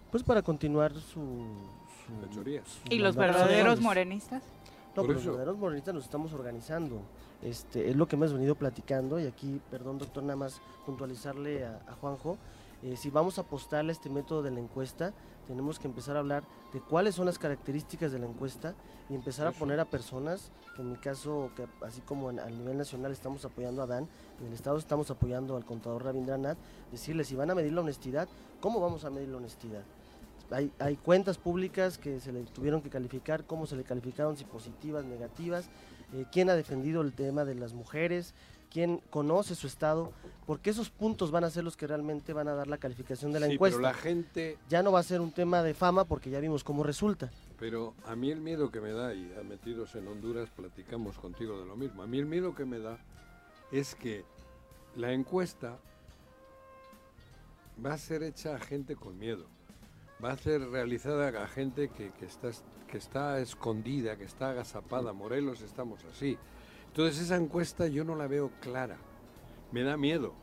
[0.09, 1.21] Pues para continuar su...
[1.21, 2.41] su-
[2.89, 4.43] ¿Y los mandatos verdaderos morenistas?
[4.95, 7.01] No, pero los verdaderos morenistas nos estamos organizando.
[7.43, 11.81] Este, es lo que hemos venido platicando y aquí, perdón doctor, nada más puntualizarle a,
[11.87, 12.37] a Juanjo,
[12.83, 15.13] eh, si vamos a apostarle a este método de la encuesta,
[15.51, 18.73] tenemos que empezar a hablar de cuáles son las características de la encuesta
[19.09, 22.77] y empezar a poner a personas, que en mi caso, que así como a nivel
[22.77, 24.07] nacional estamos apoyando a Dan,
[24.39, 26.57] en el estado estamos apoyando al contador Rabindranath,
[26.89, 28.29] decirles si van a medir la honestidad,
[28.61, 29.83] ¿cómo vamos a medir la honestidad?
[30.51, 34.45] Hay, hay cuentas públicas que se le tuvieron que calificar, cómo se le calificaron, si
[34.45, 35.69] positivas, negativas,
[36.13, 38.33] eh, quién ha defendido el tema de las mujeres,
[38.71, 40.11] quién conoce su estado,
[40.47, 43.39] porque esos puntos van a ser los que realmente van a dar la calificación de
[43.39, 43.77] la sí, encuesta.
[43.77, 44.57] pero la gente...
[44.69, 47.29] Ya no va a ser un tema de fama porque ya vimos cómo resulta.
[47.59, 51.59] Pero a mí el miedo que me da, y a metidos en Honduras platicamos contigo
[51.59, 52.97] de lo mismo, a mí el miedo que me da
[53.71, 54.23] es que
[54.95, 55.77] la encuesta
[57.83, 59.45] va a ser hecha a gente con miedo,
[60.23, 62.51] va a ser realizada a gente que, que está,
[62.89, 65.13] que está escondida, que está agazapada.
[65.13, 66.37] Morelos estamos así.
[66.91, 68.97] Entonces esa encuesta yo no la veo clara,
[69.71, 70.33] me da miedo,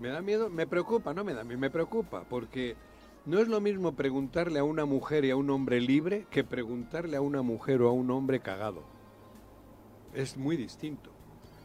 [0.00, 2.76] me da miedo, me preocupa, no me da, me preocupa, porque
[3.24, 7.16] no es lo mismo preguntarle a una mujer y a un hombre libre que preguntarle
[7.16, 8.82] a una mujer o a un hombre cagado.
[10.14, 11.10] Es muy distinto.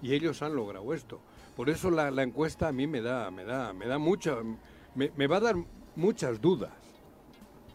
[0.02, 1.20] Y ellos han logrado esto.
[1.56, 4.36] Por eso la, la encuesta a mí me da, me da, me da mucha,
[4.94, 5.56] me, me va a dar
[5.96, 6.72] muchas dudas.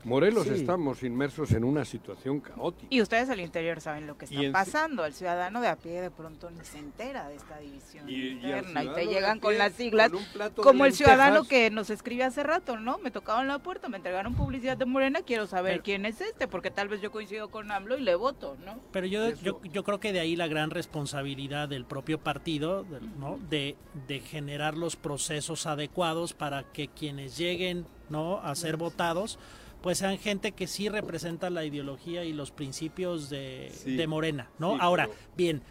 [0.04, 0.54] Morelos Sí.
[0.54, 2.86] estamos inmersos en una situación caótica.
[2.90, 5.04] Y ustedes al interior saben lo que está pasando.
[5.04, 8.64] El ciudadano de a pie de pronto ni se entera de esta división Y- al
[8.64, 12.42] interna y, te llegan con las siglas con como el ciudadano que nos escribe hace
[12.42, 12.98] rato, ¿no?
[12.98, 16.48] Me tocaban la puerta, me entregaron publicidad de Morena, quiero saber Pero- quién es este,
[16.48, 18.80] porque tal vez yo coincido con AMLO y le voto, ¿no?
[18.92, 23.18] Pero yo, yo, yo creo que de ahí la gran responsabilidad del propio partido, del-
[23.18, 23.38] ¿no?
[23.48, 23.76] De,
[24.08, 28.38] de generar los procesos adecuados para que quienes lleguen ¿no?
[28.40, 29.38] a ser votados,
[29.82, 33.96] pues sean gente que sí representa la ideología y los principios de, Sí.
[33.96, 34.72] de Morena, ¿no?
[34.74, 35.62] Sí, Ahora, pero- bien,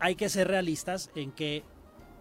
[0.00, 1.62] hay que ser realistas en que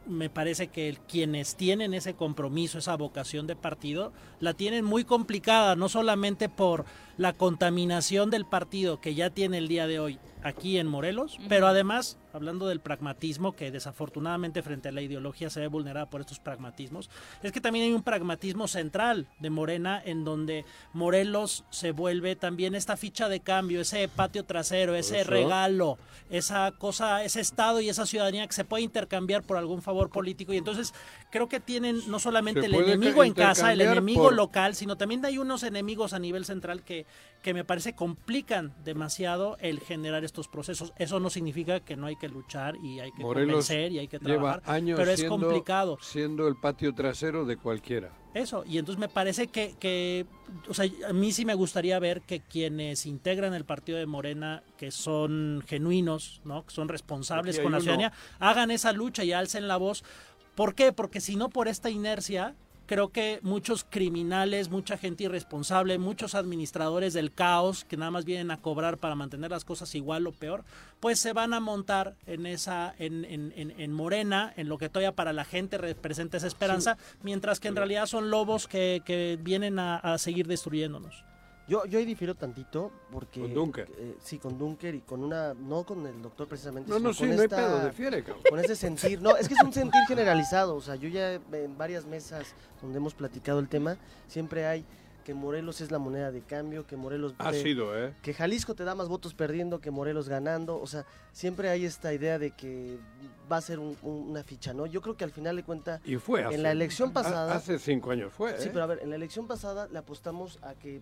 [0.06, 5.76] me parece que quienes tienen ese compromiso, esa vocación de partido, la tienen muy complicada,
[5.76, 6.86] no solamente por
[7.20, 11.68] la contaminación del partido que ya tiene el día de hoy aquí en Morelos, pero
[11.68, 16.40] además, hablando del pragmatismo, que desafortunadamente frente a la ideología se ve vulnerada por estos
[16.40, 17.10] pragmatismos,
[17.44, 20.64] es que también hay un pragmatismo central de Morena en donde
[20.94, 25.30] Morelos se vuelve también esta ficha de cambio, ese patio trasero, ese Eso.
[25.30, 25.98] regalo,
[26.30, 30.54] esa cosa, ese estado y esa ciudadanía que se puede intercambiar por algún favor político
[30.54, 30.94] y entonces
[31.32, 35.26] creo que tienen no solamente el enemigo en casa, el enemigo por- local, sino también
[35.26, 37.06] hay unos enemigos a nivel central que,
[37.41, 40.93] que me parece complican demasiado el generar estos procesos.
[40.97, 44.07] Eso no significa que no hay que luchar y hay que Morelos convencer y hay
[44.07, 45.97] que lleva trabajar, años pero es siendo, complicado.
[46.01, 48.12] siendo el patio trasero de cualquiera.
[48.34, 50.26] Eso, y entonces me parece que, que,
[50.68, 54.62] o sea, a mí sí me gustaría ver que quienes integran el partido de Morena,
[54.78, 56.66] que son genuinos, ¿no?
[56.66, 57.82] Que son responsables con la uno.
[57.82, 60.03] ciudadanía, hagan esa lucha y alcen la voz.
[60.55, 60.91] ¿Por qué?
[60.91, 62.55] Porque si no por esta inercia,
[62.90, 68.50] creo que muchos criminales, mucha gente irresponsable, muchos administradores del caos que nada más vienen
[68.50, 70.64] a cobrar para mantener las cosas igual o peor,
[71.00, 74.90] pues se van a montar en esa, en, en, en, en Morena, en lo que
[74.90, 79.38] todavía para la gente representa esa esperanza, mientras que en realidad son lobos que, que
[79.40, 81.29] vienen a, a seguir destruyéndonos.
[81.70, 83.42] Yo, yo ahí difiero tantito porque...
[83.42, 83.88] Con Dunker.
[83.98, 85.54] eh, sí, con Dunker y con una...
[85.54, 86.90] No con el doctor precisamente.
[86.90, 88.44] No, sino no, sí, con no hay esta- pedo, difiere, cabrón.
[88.50, 89.22] Con ese sentir...
[89.22, 90.76] No, es que es un sentir generalizado.
[90.76, 93.98] O sea, yo ya en varias mesas donde hemos platicado el tema,
[94.28, 94.84] siempre hay
[95.24, 97.36] que Morelos es la moneda de cambio, que Morelos...
[97.38, 98.16] Ha te- sido, ¿eh?
[98.24, 100.80] que Jalisco te da más votos perdiendo que Morelos ganando.
[100.82, 102.98] O sea, siempre hay esta idea de que
[103.52, 104.88] va a ser un- un- una ficha, ¿no?
[104.88, 107.54] Yo creo que al final de cuenta, Y fue hace, en la elección pasada...
[107.54, 108.72] Hace cinco años fue, Sí, ¿eh?
[108.74, 111.00] pero a ver, en la elección pasada le apostamos a que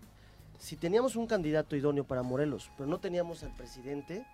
[0.57, 4.25] si teníamos un candidato idóneo para Morelos, pero no teníamos al presidente,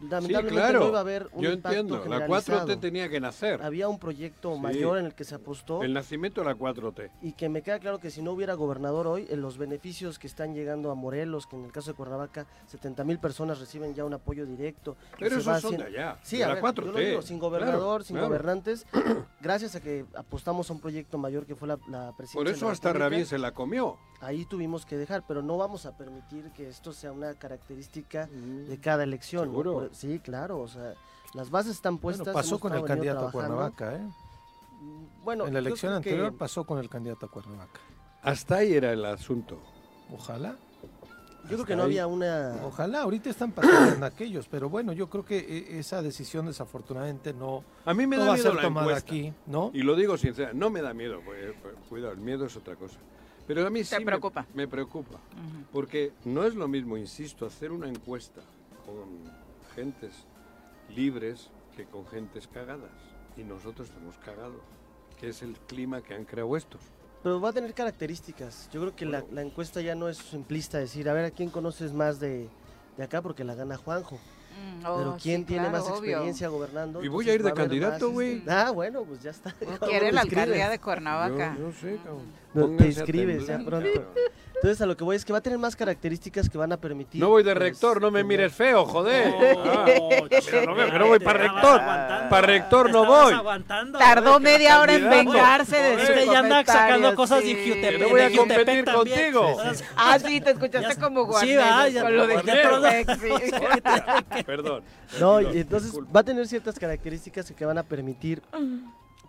[0.00, 0.80] Sí, lamentablemente claro.
[0.80, 1.96] no iba a haber un Yo impacto entiendo.
[1.96, 2.66] La generalizado.
[2.66, 3.62] 4T tenía que nacer.
[3.62, 4.60] Había un proyecto Sí.
[4.60, 7.10] mayor en el que se apostó El nacimiento de la 4T.
[7.20, 10.26] y que me queda claro que si no hubiera gobernador hoy, en los beneficios que
[10.26, 14.04] están llegando a Morelos, que en el caso de Cuernavaca, 70 mil personas reciben ya
[14.06, 14.96] un apoyo directo.
[15.18, 16.86] Pero esos son de allá, Sí, de a la ver, 4T.
[16.86, 18.28] yo lo digo, sin gobernador, Claro, sin claro.
[18.28, 18.86] gobernantes,
[19.42, 22.52] gracias a que apostamos a un proyecto mayor que fue la, la presidencia Por de
[22.54, 23.98] eso la hasta Rabín se la comió.
[24.22, 28.78] ahí tuvimos que dejar, pero no vamos a permitir que esto sea una característica de
[28.80, 29.52] cada elección.
[29.52, 29.89] ¿no?
[29.92, 30.94] Sí, claro, o sea,
[31.34, 32.26] las bases están puestas.
[32.26, 33.32] Bueno, pasó con el candidato a.
[33.32, 34.06] Cuernavaca, ¿eh?
[35.24, 37.80] Bueno, en la elección que- anterior pasó con el candidato a Cuernavaca.
[38.22, 39.58] Hasta ahí era el asunto.
[40.12, 40.56] Ojalá.
[41.44, 42.60] Yo creo que no había una...
[42.64, 47.32] Ojalá, ahorita están pasando en aquellos, pero bueno, yo creo que eh, esa decisión desafortunadamente
[47.32, 49.08] no, A mí me no da va a miedo ser la tomada encuesta.
[49.10, 49.70] aquí, ¿no?
[49.72, 51.38] Y lo digo sinceramente, no me da miedo, pues,
[51.88, 52.98] cuidado, el miedo es otra cosa.
[53.46, 54.46] Pero a mí sí me- preocupa?
[54.54, 55.18] Me, preocupa,
[55.72, 58.42] porque no es lo mismo, insisto, hacer una encuesta
[58.86, 59.08] con
[59.80, 60.26] gentes
[60.94, 62.90] libres que con gentes cagadas.
[63.36, 64.60] Y nosotros estamos cagados,
[65.18, 66.80] que es el clima que han creado estos.
[67.22, 68.68] Pero va a tener características.
[68.72, 71.48] Yo creo que la, la encuesta ya no es simplista decir, a ver, ¿a quién
[71.50, 72.48] conoces más de,
[72.96, 73.22] de acá?
[73.22, 74.16] Porque la gana Juanjo.
[74.16, 76.10] Mm, Pero oh, ¿quién sí, tiene claro, más obvio.
[76.10, 77.02] experiencia gobernando?
[77.02, 78.38] Y voy a ir de candidato, más, güey.
[78.38, 79.54] este, Ah, bueno, pues ya está.
[79.86, 81.56] Quiere la alcaldía de Cuernavaca.
[81.56, 82.26] Yo, yo sé, cabrón.
[82.52, 83.88] No, te inscribes ya pronto.
[84.62, 86.76] Entonces a lo que voy es que va a tener más características que van a
[86.76, 87.18] permitir.
[87.18, 89.32] No voy de pues, rector, no me mires feo, joder.
[89.58, 89.86] Ah,
[90.66, 91.80] no, me- no voy para rector.
[92.28, 93.34] Para rector no voy.
[93.98, 97.54] Tardó media hora en vengarse de sus que ya anda sacando cosas sí.
[97.54, 98.00] de Jutepec.
[98.02, 99.56] No voy a competir contigo.
[99.96, 102.36] Ah, sí, te escuchaste Ya- como sí, Guarneros va, ya- con lo de.
[102.36, 103.20] Jutepec,
[104.36, 104.42] sí.
[104.44, 104.82] Perdón.
[105.18, 106.12] No, y entonces disculpa.
[106.12, 108.42] va a tener ciertas características que van a permitir,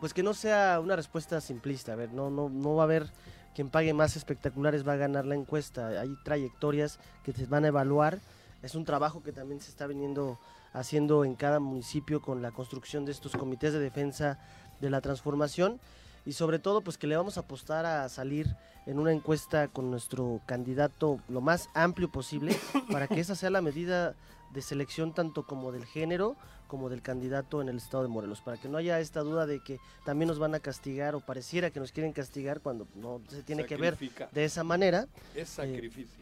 [0.01, 1.93] pues que no sea una respuesta simplista.
[1.93, 3.07] A ver, no, no, no va a haber
[3.55, 5.87] quien pague más espectaculares va a ganar la encuesta.
[5.99, 8.19] Hay trayectorias que se van a evaluar.
[8.61, 10.39] Es un trabajo que también se está viniendo
[10.73, 14.39] haciendo en cada municipio con la construcción de estos comités de defensa
[14.79, 15.79] de la transformación
[16.25, 19.91] y sobre todo pues que le vamos a apostar a salir en una encuesta con
[19.91, 22.55] nuestro candidato lo más amplio posible
[22.91, 24.15] para que esa sea la medida
[24.53, 26.35] de selección tanto como del género
[26.71, 29.59] como del candidato en el estado de Morelos, para que no haya esta duda de
[29.59, 33.43] que también nos van a castigar o pareciera que nos quieren castigar cuando no se
[33.43, 33.97] tiene que ver
[34.31, 35.05] de esa manera.
[35.35, 36.21] Es Eh, sacrificio.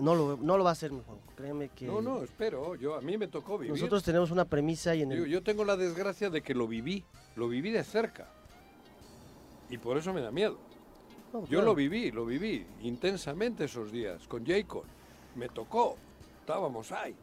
[0.00, 1.18] No lo, no lo va a hacer, mi Juan.
[1.36, 1.86] Créeme que...
[1.86, 2.74] No, no, espero.
[2.74, 3.72] Yo, a mí me tocó vivir.
[3.74, 5.26] Nosotros tenemos una premisa y en el...
[5.26, 7.04] Yo tengo la desgracia de que lo viví.
[7.36, 8.26] Lo viví de cerca.
[9.70, 10.58] Y por eso me da miedo.
[11.32, 11.66] No, Yo claro.
[11.66, 14.82] lo viví, lo viví intensamente esos días con Jacob.
[15.36, 15.96] Me tocó,
[16.40, 17.14] estábamos ahí,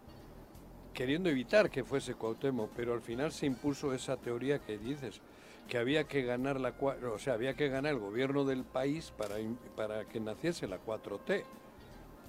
[0.94, 5.22] queriendo evitar que fuese Cuauhtémoc, pero al final se impuso esa teoría que dices,
[5.68, 9.36] que había que ganar la o sea, había que ganar el gobierno del país para,
[9.76, 11.44] para que naciese la 4T.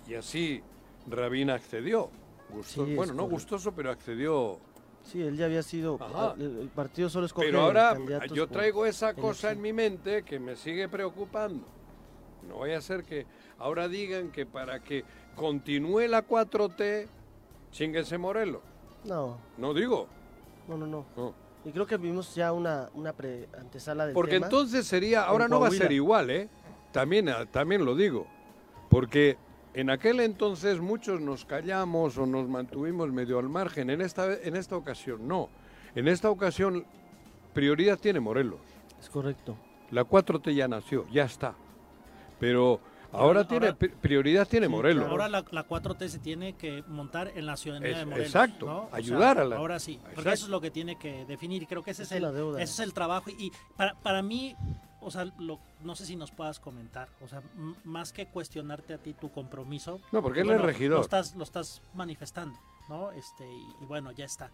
[0.07, 0.63] Y así
[1.09, 2.11] Rabin accedió.
[2.51, 4.59] Gusto- Sí, bueno, no gustoso, pero accedió.
[5.03, 5.99] Sí, él ya había sido...
[6.01, 6.35] Ajá.
[6.39, 7.97] El, partido solo escoge Pero ahora
[8.33, 11.67] yo traigo esa cosa en mi mente que me sigue preocupando.
[12.49, 13.27] No vaya a ser que
[13.59, 15.05] ahora digan que para que
[15.35, 17.07] continúe la 4T,
[17.75, 18.63] chinguese Morelos.
[19.05, 20.07] No, No digo.
[20.69, 21.05] no, no, no.
[21.17, 21.35] No.
[21.65, 24.47] Y creo que vimos ya una, una pre- antesala del Porque tema.
[24.47, 26.49] entonces sería, ahora en no va a ser igual, ¿eh?
[26.93, 28.27] También, ah, también lo digo.
[28.89, 29.37] Porque
[29.75, 33.91] en aquel entonces muchos nos callamos o nos mantuvimos medio al margen.
[33.91, 35.49] En esta, en esta ocasión no.
[35.95, 36.85] En esta ocasión
[37.55, 38.61] prioridad tiene Morelos.
[39.01, 39.57] Es correcto.
[39.91, 41.55] La 4T ya nació, ya está.
[42.39, 42.81] Pero
[43.15, 45.09] ahora, Ahora- tiene pri- prioridad tiene Sí, Morelos.
[45.09, 48.27] Ahora la, la 4T se tiene que montar en la ciudadanía Es- de Morelos.
[48.27, 48.79] exacto, ¿no?
[48.85, 50.31] O sea, ayudar a la- Ahora sí, porque Exacto.
[50.33, 51.63] eso es lo que tiene que definir.
[51.63, 52.61] y Creo que ese es, el, la deuda.
[52.63, 53.31] ese es el trabajo.
[53.31, 54.55] Y para, para mí,
[55.01, 57.09] o sea, lo- no sé si nos puedas comentar.
[57.23, 57.43] O sea,
[57.85, 60.01] más que cuestionarte a ti tu compromiso.
[60.13, 60.99] No, porque él es regidor.
[60.99, 62.59] Lo estás, lo estás manifestando,
[62.89, 63.11] ¿no?
[63.13, 64.51] Este, y, y bueno, ya está.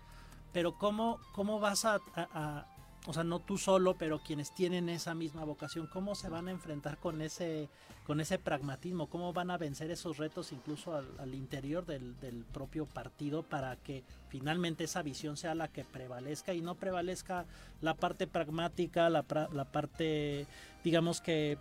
[0.52, 2.66] Pero ¿cómo, cómo vas a, a- a-
[3.06, 6.50] o sea, no tú solo, pero quienes tienen esa misma vocación, ¿cómo se van a
[6.50, 7.68] enfrentar con ese,
[8.06, 9.08] con ese pragmatismo?
[9.08, 14.04] ¿Cómo van a vencer esos retos incluso al, interior del, del propio partido para que
[14.28, 17.46] finalmente esa visión sea la que prevalezca y no prevalezca
[17.80, 20.46] la parte pragmática, la, la parte,
[20.84, 21.56] digamos que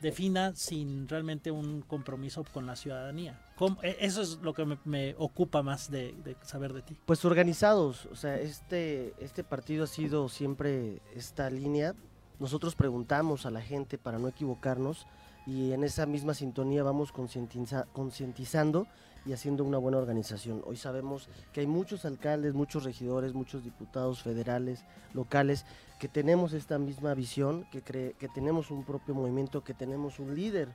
[0.00, 3.40] defina sin realmente un compromiso con la ciudadanía?
[3.56, 6.96] ¿Cómo- e- Eso es lo que me, ocupa más de, de saber de ti.
[7.06, 11.94] Pues organizados, o sea, este, este partido ha sido siempre esta línea.
[12.38, 15.06] Nosotros preguntamos a la gente para no equivocarnos
[15.46, 18.86] y en esa misma sintonía vamos concientiza- concientizando
[19.26, 20.60] y haciendo una buena organización.
[20.66, 24.84] Hoy sabemos que hay muchos alcaldes, muchos regidores, muchos diputados federales,
[25.14, 25.64] locales,
[26.04, 30.34] que tenemos esta misma visión, que, cre- que tenemos un propio movimiento, que tenemos un
[30.34, 30.68] líder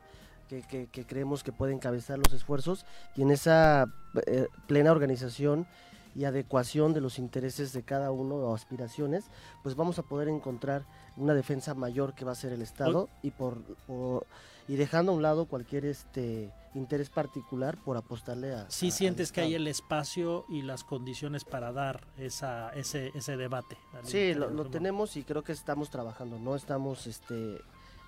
[0.48, 2.84] que, que- que creemos que puede encabezar los esfuerzos
[3.16, 3.86] y en esa
[4.26, 5.68] eh, plena organización
[6.16, 9.26] y adecuación de los intereses de cada uno o aspiraciones,
[9.62, 10.84] pues vamos a poder encontrar
[11.16, 14.26] una defensa mayor que va a ser el Estado y por, por-
[14.68, 19.30] y dejando a un lado cualquier este interés particular por apostarle a Sí a- sientes
[19.30, 23.78] al que hay el espacio y las condiciones para dar esa, ese, ese debate.
[24.04, 27.58] Sí, lo, lo tenemos y creo que estamos trabajando, no estamos este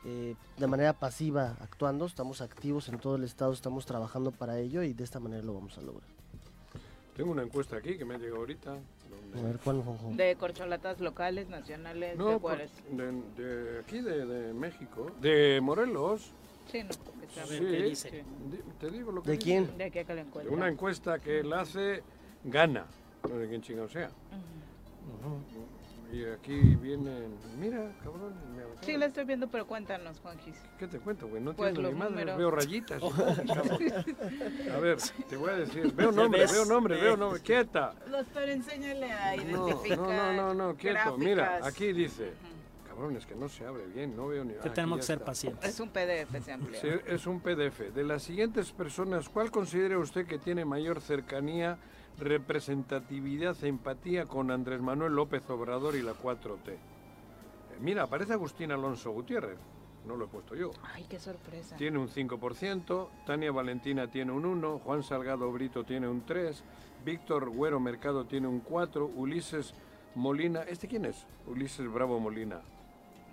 [0.03, 4.81] eh, de manera pasiva actuando, estamos activos en todo el estado, estamos trabajando para ello
[4.83, 6.09] y de esta manera lo vamos a lograr.
[7.15, 8.77] Tengo una encuesta aquí que me ha llegado ahorita.
[9.09, 10.11] donde- A ver, ¿cuál, Juanjo?
[10.15, 12.71] De corcholatas locales, nacionales, No, de por- cuáles.
[12.89, 13.11] de,
[13.43, 15.11] de aquí, de, de México.
[15.19, 16.31] De Morelos.
[16.71, 16.89] Sí, no,
[17.31, 17.59] está- Sí.
[17.59, 18.09] ¿qué dice?
[18.09, 18.17] Sí.
[18.49, 19.43] Di- Te digo lo que ¿De dice.
[19.45, 19.77] quién?
[19.77, 22.03] De a que la una encuesta que él hace,
[22.43, 22.85] gana.
[23.23, 24.09] No sé quién chingado sea.
[26.11, 27.33] Y aquí vienen.
[27.57, 28.33] Mira, cabrón.
[28.53, 30.55] me Sí, la estoy viendo, pero cuéntanos, Juanquis.
[30.77, 31.41] ¿Qué te cuento, güey?
[31.41, 32.11] No Pues entiendo los ni madre.
[32.11, 32.37] números.
[32.37, 33.01] Veo rayitas.
[34.73, 34.97] A ver,
[35.29, 35.93] te voy a decir.
[35.93, 37.39] Veo nombre, ves, veo nombre, veo nombre.
[37.43, 37.93] Quieta.
[38.09, 39.97] Doctor, enséñale a No, identificar.
[39.99, 41.17] no, no, no, no, quieto.
[41.17, 42.33] Mira, aquí dice.
[43.17, 44.53] Es que no se abre bien, no veo ni.
[44.53, 45.25] Que tenemos que ser está.
[45.25, 45.69] pacientes.
[45.69, 46.81] Es un PDF, se amplía.
[46.81, 47.93] Sí, es un PDF.
[47.93, 51.77] De las siguientes personas, ¿cuál considera usted que tiene mayor cercanía,
[52.17, 56.69] representatividad e empatía con Andrés Manuel López Obrador y la 4T?
[56.69, 56.77] Eh,
[57.79, 59.59] mira, aparece Agustín Alonso Gutiérrez.
[60.05, 60.71] No lo he puesto yo.
[60.83, 61.75] Ay, qué sorpresa.
[61.75, 66.63] Tiene un 5%, Tania Valentina tiene un 1, Juan Salgado Brito tiene un 3,
[67.05, 69.75] Víctor Güero Mercado tiene un 4, Ulises
[70.15, 71.27] Molina, ¿este quién es?
[71.47, 72.61] Ulises Bravo Molina.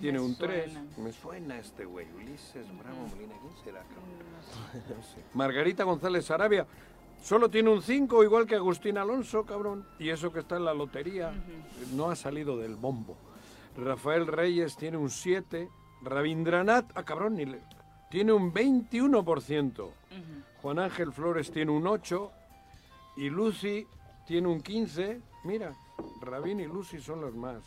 [0.01, 0.73] Tiene Me un 3.
[0.73, 0.87] suena.
[0.99, 3.81] Me suena este güey, Ulises Bravo Molina, ¿quién será?
[3.83, 4.19] cabrón?
[4.97, 5.23] No sé.
[5.35, 6.67] Margarita González Arabia
[7.23, 9.85] solo tiene un 5, igual que Agustín Alonso, cabrón.
[9.99, 11.33] Y eso que está en la lotería
[11.95, 13.17] no ha salido del bombo.
[13.77, 15.69] Rafael Reyes tiene un 7.
[16.03, 17.61] Rabindranath, ah, cabrón, ni le-
[18.11, 19.91] tiene un 21%.
[20.63, 22.31] Juan Ángel Flores tiene un 8.
[23.17, 23.87] Y Lucy
[24.27, 25.21] tiene un 15.
[25.45, 25.73] Mira,
[26.21, 27.63] Rabín y Lucy son los más.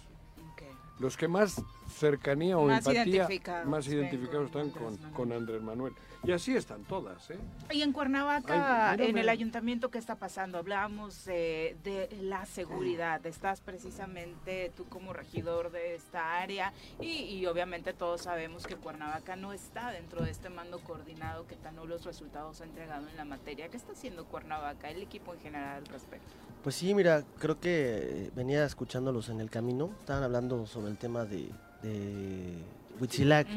[1.01, 5.93] Los que más cercanía o Más empatía, identificados, más identificados están con, con Andrés Manuel.
[6.23, 7.39] Y así están todas, ¿eh?
[7.71, 10.59] Y en Cuernavaca, Ay, en el ayuntamiento, ¿qué está pasando?
[10.59, 13.25] Hablábamos eh, de la seguridad.
[13.25, 19.35] Estás precisamente tú como regidor de esta área y, y obviamente todos sabemos que Cuernavaca
[19.35, 23.25] no está dentro de este mando coordinado que tan nulos resultados ha entregado en la
[23.25, 23.69] materia.
[23.69, 26.31] ¿Qué está haciendo Cuernavaca, el equipo en general al respecto?
[26.63, 29.91] Pues sí, mira, creo que eh, venía escuchándolos en el camino.
[29.99, 31.49] Estaban hablando sobre el tema de,
[31.81, 32.55] de
[32.99, 33.47] Huitzilac.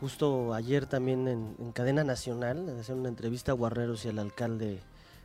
[0.00, 4.80] Justo ayer también en, en cadena nacional, hacían una entrevista a Guarreros y al alcalde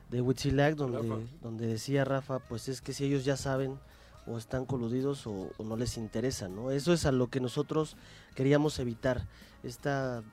[0.10, 1.22] de Huitzilac, donde, Rafa.
[1.41, 3.80] donde decía Rafa, pues es que si ellos ya saben
[4.28, 6.72] o están coludidos o, o no les interesa, ¿no?
[6.72, 7.96] Eso es a lo que nosotros
[8.36, 9.28] queríamos evitar,
[9.64, 10.24] esta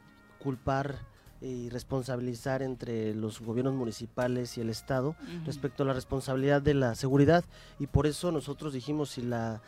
[0.41, 0.99] culpar
[1.43, 6.95] y responsabilizar entre los gobiernos municipales y el Estado respecto a la responsabilidad de la
[6.95, 7.45] seguridad.
[7.79, 9.61] Y por eso nosotros dijimos si la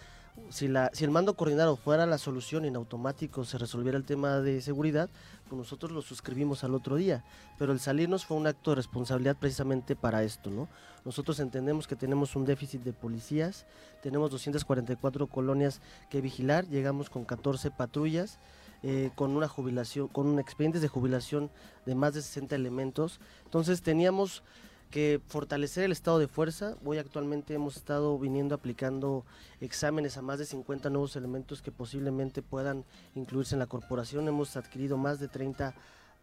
[0.50, 4.04] si la si el mando coordinado fuera la solución y en automático se resolviera el
[4.04, 5.08] tema de seguridad
[5.48, 7.22] pues nosotros lo suscribimos al otro día.
[7.56, 10.68] Pero el salirnos fue un acto de responsabilidad precisamente para esto no
[11.04, 13.64] nosotros entendemos que tenemos un déficit de policías
[14.02, 18.40] tenemos 244 colonias que vigilar llegamos con 14 patrullas
[18.86, 21.50] eh, con una jubilación, con expedientes de jubilación
[21.86, 23.18] de más de 60 elementos.
[23.46, 24.42] Entonces teníamos
[24.90, 26.76] que fortalecer el estado de fuerza.
[26.84, 29.24] Hoy actualmente hemos estado viniendo aplicando
[29.62, 34.28] exámenes a más de 50 nuevos elementos que posiblemente puedan incluirse en la corporación.
[34.28, 35.74] Hemos adquirido más de 30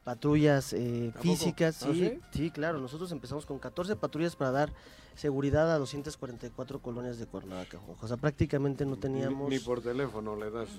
[0.04, 1.84] patrullas eh, físicas.
[1.84, 2.52] ¿Ah, sí, sí?
[2.52, 2.80] claro.
[2.80, 4.74] Nosotros empezamos con 14 patrullas para dar
[5.16, 7.80] seguridad a 244 colonias de Cuernavaca.
[8.00, 9.50] O sea, prácticamente no teníamos...
[9.50, 10.70] Ni, ni por teléfono le das.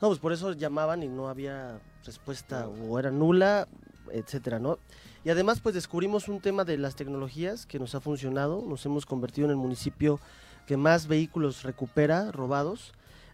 [0.00, 3.68] No, pues por eso llamaban y no había respuesta o era nula,
[4.10, 4.78] etcétera, ¿no?
[5.24, 9.06] Y además pues descubrimos un tema de las tecnologías que nos ha funcionado, nos hemos
[9.06, 10.18] convertido en el municipio
[10.66, 12.92] que más vehículos recupera robados,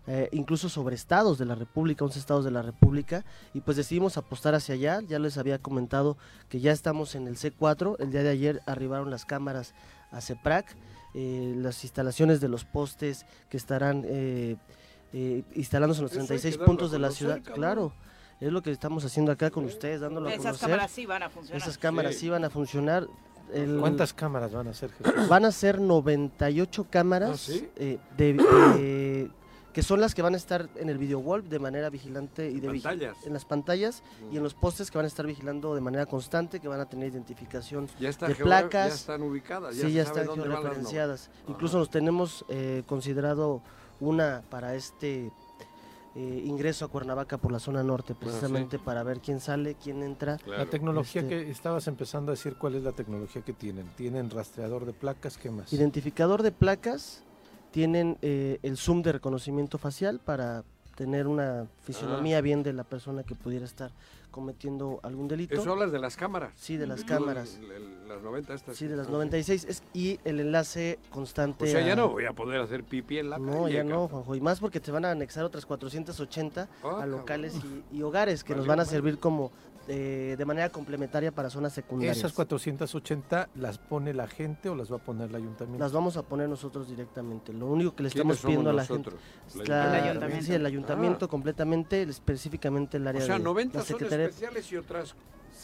[0.09, 4.17] eh, incluso sobre estados de la República, 11 estados de la República, y pues decidimos
[4.17, 6.17] apostar hacia allá, ya les había comentado
[6.49, 9.75] que ya estamos en el C4, el día de ayer arribaron las cámaras
[10.11, 10.75] a CEPRAC,
[11.15, 14.57] eh, las instalaciones de los postes que estarán eh,
[15.13, 17.93] eh, instalándose en los Eso hay que 36 darlo puntos de la ciudad, claro.
[18.41, 20.69] Es lo que estamos haciendo acá con ustedes, dándolo a Esas conocer.
[20.69, 21.61] cámaras sí van a funcionar.
[21.63, 22.21] Esas cámaras Sí.
[22.21, 23.07] sí van a funcionar.
[23.53, 25.29] El- ¿Cuántas cámaras van a ser, Jesús?
[25.29, 27.69] Van a ser 98 cámaras ¿Ah, sí?
[27.77, 29.31] eh, de- de-
[29.79, 32.59] que son las que van a estar en el video wall de manera vigilante y
[32.59, 33.17] de vigi- Pantallas.
[33.25, 34.03] en las pantallas
[34.33, 36.87] y en los postes que van a estar vigilando de manera constante, que van a
[36.89, 38.89] tener identificación Ya está de placas.
[38.89, 41.31] ya están ubicadas, ya sí, se ya están dónde van las georreferenciadas.
[41.47, 43.63] no- Incluso nos tenemos eh, considerado
[44.01, 45.31] una para este
[46.17, 50.39] eh, ingreso a Cuernavaca por la zona norte, precisamente para ver quién sale, quién entra.
[50.45, 53.87] La tecnología Este, que estabas empezando a decir, ¿cuál es la tecnología que tienen?
[53.97, 55.39] ¿Tienen rastreador de placas?
[55.39, 55.73] ¿Qué más?
[55.73, 57.23] Identificador de placas,
[57.71, 60.65] tienen eh, el zoom de reconocimiento facial para
[60.97, 62.41] tener una fisionomía Ah.
[62.41, 63.93] bien de la persona que pudiera estar
[64.31, 65.55] cometiendo algún delito.
[65.61, 66.53] Eso hablas de las cámaras.
[66.57, 67.57] Sí, de las Tú, cámaras.
[67.61, 68.77] el- el- las 90 estas.
[68.77, 71.65] Sí, de las Ah, 96 es, y el enlace constante.
[71.65, 73.91] O sea, ya no voy a poder hacer pipí en la No, calle, ya no,
[73.91, 74.09] cabrón.
[74.09, 74.35] Juanjo.
[74.35, 77.55] Y más porque te van a anexar otras 480 Ah, a locales
[77.93, 79.51] y, y hogares que nos van a servir como
[79.89, 82.19] eh, de manera complementaria para zonas secundarias.
[82.19, 85.83] ¿Esas 480 las pone la gente o las va a poner el ayuntamiento?
[85.83, 87.53] Las vamos a poner nosotros directamente.
[87.53, 89.21] Lo único que le ¿Quiénes estamos pidiendo a la nosotros?
[89.49, 89.63] gente.
[89.63, 90.47] ¿El la- ayuntamiento?
[90.47, 91.29] Sí, el ayuntamiento Ah.
[91.29, 94.27] completamente, específicamente el área O sea, de 90 la son Secretaría.
[94.27, 95.15] especiales y otras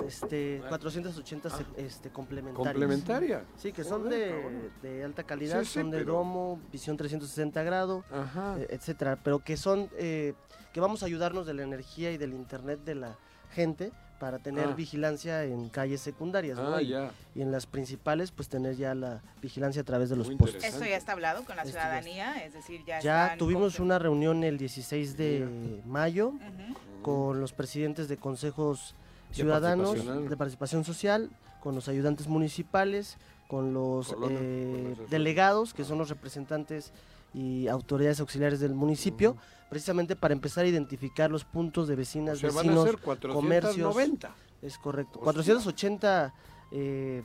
[0.05, 2.72] Este, 480 se- este, complementarias.
[2.72, 3.43] ¿Complementarias?
[3.57, 7.62] Sí, que son de, de alta calidad, Sí, sí, son de pero- domo, visión 360
[7.62, 8.57] grados, Ajá.
[8.59, 10.35] eh, etcétera, pero que son, eh,
[10.72, 13.18] que vamos a ayudarnos de la energía y del internet de la
[13.51, 13.93] gente
[14.25, 14.72] para tener Ah.
[14.75, 16.75] vigilancia en calles secundarias, ¿no?
[16.77, 17.11] Ah, y, ya.
[17.35, 20.64] y en las principales, pues tener ya la vigilancia a través de los postes.
[20.64, 22.43] ¿Esto ya está hablado con la Esto ya ciudadanía?
[22.43, 26.33] Es decir, ya Ya tuvimos una reunión el 16 de mayo
[27.03, 28.95] con los presidentes de consejos
[29.29, 30.29] De ciudadanos participación.
[30.31, 31.31] de participación social,
[31.62, 35.11] con los ayudantes municipales, con los eh, con los asesores.
[35.11, 36.93] delegados, que son los representantes
[37.35, 39.37] y autoridades auxiliares del municipio,
[39.68, 42.99] precisamente para empezar a identificar los puntos de vecinas, O sea, van a vecinos, ser
[42.99, 43.68] 490.
[43.89, 44.32] comercios.
[44.62, 45.18] Es correcto.
[45.20, 46.32] 480
[46.72, 47.22] eh,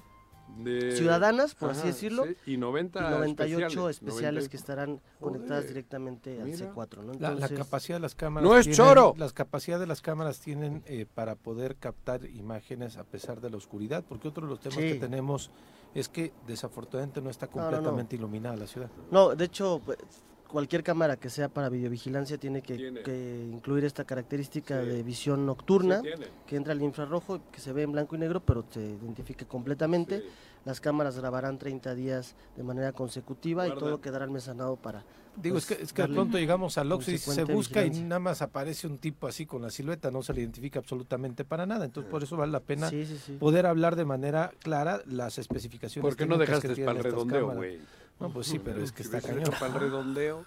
[0.64, 4.50] De- ciudadanas, por así decirlo, sí, y 90 y 98 especiales, especiales 90.
[4.50, 6.74] que estarán conectadas directamente al mira.
[6.74, 7.04] C4.
[7.04, 7.14] ¿no?
[7.14, 8.50] La, la Entonces- capacidad de las cámaras.
[8.50, 9.14] ¡No es tienen- choro!
[9.18, 13.58] Las capacidades de las cámaras tienen eh, para poder captar imágenes a pesar de la
[13.58, 14.94] oscuridad, porque otro de los temas Sí.
[14.94, 15.52] que tenemos
[15.94, 17.62] es que desafortunadamente no está no, no.
[17.62, 18.90] completamente iluminada la ciudad.
[19.12, 19.98] No, de hecho, pues,
[20.50, 23.04] cualquier cámara que sea para videovigilancia tiene que, Tiene.
[23.04, 24.88] que incluir esta característica Sí.
[24.90, 26.10] de visión nocturna, Sí,
[26.48, 30.20] que entra al infrarrojo, que se ve en blanco y negro, pero se identifique completamente.
[30.20, 30.26] Sí.
[30.66, 35.06] Las cámaras grabarán 30 días de manera consecutiva y todo quedará almacenado para...
[35.38, 37.92] Digo, pues, es que, es que de pronto llegamos al Oxxo y se busca y
[37.92, 41.66] nada más aparece un tipo así con la silueta, no se le identifica absolutamente para
[41.66, 41.86] nada.
[41.86, 43.34] Entonces, por eso vale la pena Sí, sí, sí.
[43.40, 46.06] poder hablar de manera clara las especificaciones.
[46.10, 47.80] ¿Por qué no dejaste para el redondeo, güey?
[48.20, 49.50] No, pues sí, pero es que Si está cañón.
[49.60, 50.46] para el redondeo,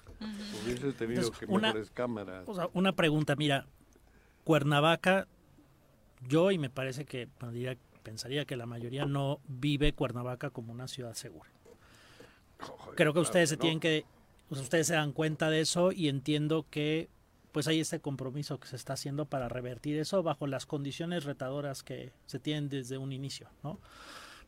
[0.65, 2.47] hubieses tenido Entonces, que una- mejores cámaras.
[2.47, 3.67] O sea, una pregunta, mira,
[4.45, 5.27] Cuernavaca,
[6.29, 10.73] yo y me parece que bueno, diría- pensaría que la mayoría no vive Cuernavaca como
[10.73, 11.49] una ciudad segura.
[12.59, 14.05] Creo que claro ustedes se tienen que,
[14.51, 17.09] ustedes se dan cuenta de eso y entiendo que
[17.53, 21.83] pues hay este compromiso que se está haciendo para revertir eso bajo las condiciones retadoras
[21.83, 23.79] que se tienen desde un inicio, ¿no?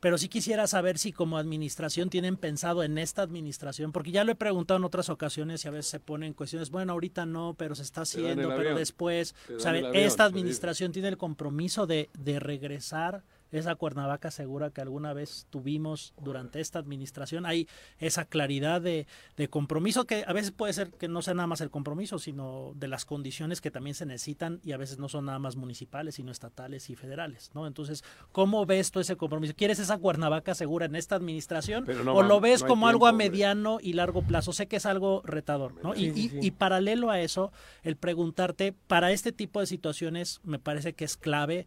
[0.05, 4.32] Pero sí quisiera saber si como administración tienen pensado en esta administración, porque ya lo
[4.32, 7.74] he preguntado en otras ocasiones y a veces se ponen cuestiones, bueno, ahorita no, pero
[7.74, 12.11] se está haciendo, pero avión, después, o sea, avión, esta administración tiene el compromiso de,
[12.18, 13.24] de regresar
[13.59, 17.46] esa Cuernavaca segura que alguna vez tuvimos durante esta administración.
[17.46, 21.46] Hay esa claridad de, de compromiso que a veces puede ser que no sea nada
[21.46, 25.09] más el compromiso, sino de las condiciones que también se necesitan y a veces no
[25.09, 27.66] son nada más municipales, sino estatales y federales, ¿no?
[27.66, 29.55] Entonces, ¿cómo ves tú ese compromiso?
[29.57, 33.12] ¿Quieres esa Cuernavaca segura en esta administración no o lo ves no como algo a
[33.12, 34.52] mediano y largo plazo?
[34.52, 35.94] Sé que es algo retador, ¿no?
[35.94, 36.38] Y, Sí, sí.
[36.42, 37.52] y paralelo a eso,
[37.82, 41.66] el preguntarte, para este tipo de situaciones me parece que es clave,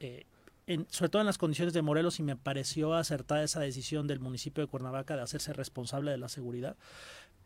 [0.00, 0.24] eh,
[0.66, 4.20] en- sobre todo en las condiciones de Morelos, y me pareció acertada esa decisión del
[4.20, 6.76] municipio de Cuernavaca de hacerse responsable de la seguridad.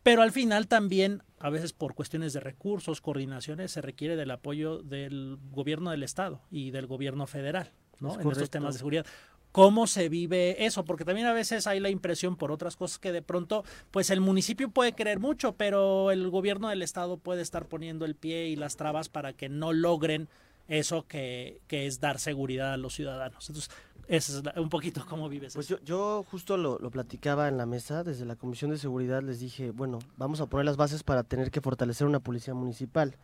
[0.03, 4.81] Pero al final también, a veces por cuestiones de recursos, coordinaciones, se requiere del apoyo
[4.81, 8.11] del gobierno del Estado y del gobierno federal, ¿no?
[8.13, 9.05] Es En estos temas de seguridad.
[9.51, 10.85] ¿Cómo se vive eso?
[10.85, 14.21] Porque también a veces hay la impresión por otras cosas que de pronto, pues el
[14.21, 18.55] municipio puede querer mucho, pero el gobierno del estado puede estar poniendo el pie y
[18.55, 20.29] las trabas para que no logren
[20.67, 23.49] eso que, que es dar seguridad a los ciudadanos.
[23.49, 23.71] Entonces,
[24.07, 25.79] ese es un poquito cómo vives Pues eso.
[25.79, 29.39] yo, yo justo lo, lo platicaba en la mesa, desde la Comisión de Seguridad les
[29.39, 33.15] dije, bueno, vamos a poner las bases para tener que fortalecer una policía municipal.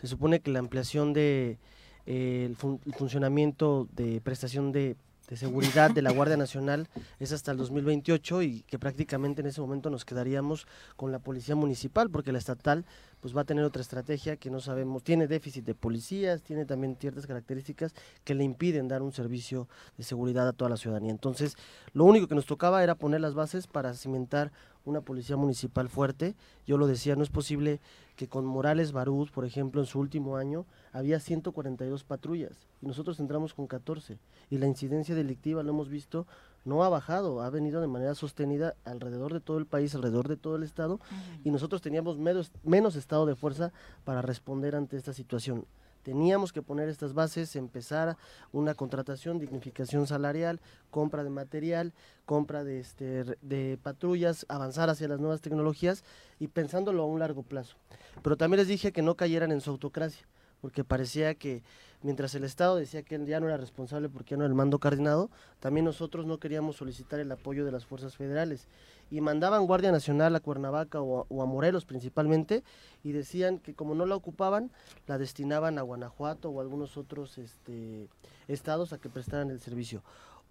[0.00, 1.58] Se supone que la ampliación de
[2.06, 4.96] eh, el, fun- el funcionamiento de prestación de,
[5.28, 9.60] de seguridad de la Guardia Nacional es hasta el 2028 y que prácticamente en ese
[9.60, 10.66] momento nos quedaríamos
[10.96, 12.84] con la policía municipal porque la estatal
[13.20, 16.96] pues va a tener otra estrategia que no sabemos, tiene déficit de policías, tiene también
[16.98, 17.94] ciertas características
[18.24, 21.12] que le impiden dar un servicio de seguridad a toda la ciudadanía.
[21.12, 21.56] Entonces,
[21.92, 24.50] lo único que nos tocaba era poner las bases para cimentar
[24.84, 26.34] una policía municipal fuerte.
[26.66, 27.80] Yo lo decía, no es posible
[28.16, 33.18] que con Morales Barús, por ejemplo, en su último año había 142 patrullas y nosotros
[33.20, 34.18] entramos con 14
[34.50, 36.26] y la incidencia delictiva lo hemos visto
[36.64, 40.36] no ha bajado, ha venido de manera sostenida alrededor de todo el país, alrededor de
[40.36, 41.00] todo el estado
[41.44, 43.72] y nosotros teníamos menos, menos estado de fuerza
[44.04, 45.64] para responder ante esta situación.
[46.02, 48.16] Teníamos que poner estas bases, empezar
[48.52, 51.92] una contratación, dignificación salarial, compra de material,
[52.26, 56.04] compra de, este, de patrullas, avanzar hacia las nuevas tecnologías
[56.40, 57.76] y pensándolo a un largo plazo.
[58.22, 60.26] Pero también les dije que no cayeran en su autocracia,
[60.62, 61.62] porque parecía que
[62.02, 64.78] mientras el Estado decía que ya no era responsable porque ya no era el mando
[64.78, 68.68] coordinado, también nosotros no queríamos solicitar el apoyo de las fuerzas federales.
[69.10, 72.62] Y mandaban Guardia Nacional a Cuernavaca o a, o a Morelos principalmente,
[73.02, 74.70] y decían que como no la ocupaban,
[75.08, 78.08] la destinaban a Guanajuato o a algunos otros este,
[78.46, 80.04] estados a que prestaran el servicio.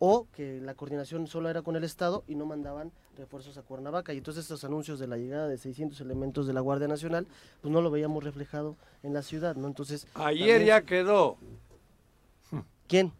[0.03, 4.13] O que la coordinación solo era con el Estado y no mandaban refuerzos a Cuernavaca.
[4.13, 7.27] Y entonces estos anuncios de la llegada de 600 elementos de la Guardia Nacional,
[7.61, 9.67] pues no lo veíamos reflejado en la ciudad, ¿no?
[9.67, 10.07] Entonces...
[10.15, 11.37] Ayer también- ya quedó.
[12.87, 13.11] ¿Quién?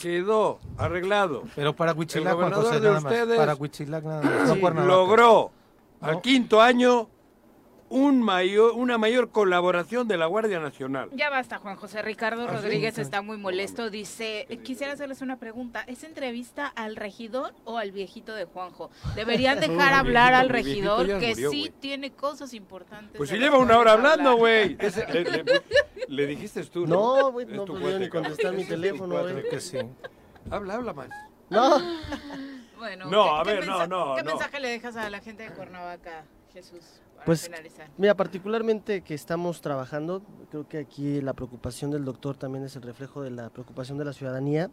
[0.00, 1.44] Quedó arreglado.
[1.56, 3.12] Pero para El Huichilac, gobernador José, de nada más.
[3.12, 4.50] ustedes Para Huichilac, nada más.
[4.52, 4.94] sí, Cuernavaca.
[4.94, 5.50] logró
[6.00, 7.08] al quinto año
[7.90, 11.08] un mayor, una mayor colaboración de la Guardia Nacional.
[11.12, 12.54] Ya basta, Juan José Ricardo ¿Ah, sí?
[12.56, 13.88] Rodríguez está muy molesto.
[13.90, 15.84] Dice, quisiera hacerles una pregunta.
[15.86, 18.90] ¿Es entrevista al regidor o al viejito de Juanjo?
[19.14, 21.70] Deberían dejar hablar viejito- al regidor que murió, sí güey.
[21.80, 23.16] tiene cosas importantes.
[23.16, 24.76] Pues si lleva una hora hablando, güey.
[25.08, 25.44] Le, le-
[26.08, 29.32] le dijiste tú, No, güey, Es no podía ni contestar mi teléfono, güey.
[29.34, 29.48] cuate.
[29.48, 29.78] que sí.
[30.50, 31.08] Habla, habla más.
[31.50, 31.78] No.
[32.78, 34.30] Bueno, No, ¿qué- a qué ver, no, no, ¿Qué no.
[34.30, 36.22] mensaje le dejas a la gente de Cuernavaca,
[36.52, 37.90] Jesús, Pues, finalizar?
[37.96, 42.82] mira, particularmente que estamos trabajando, creo que aquí la preocupación del doctor también es el
[42.82, 44.70] reflejo de la preocupación de la ciudadanía.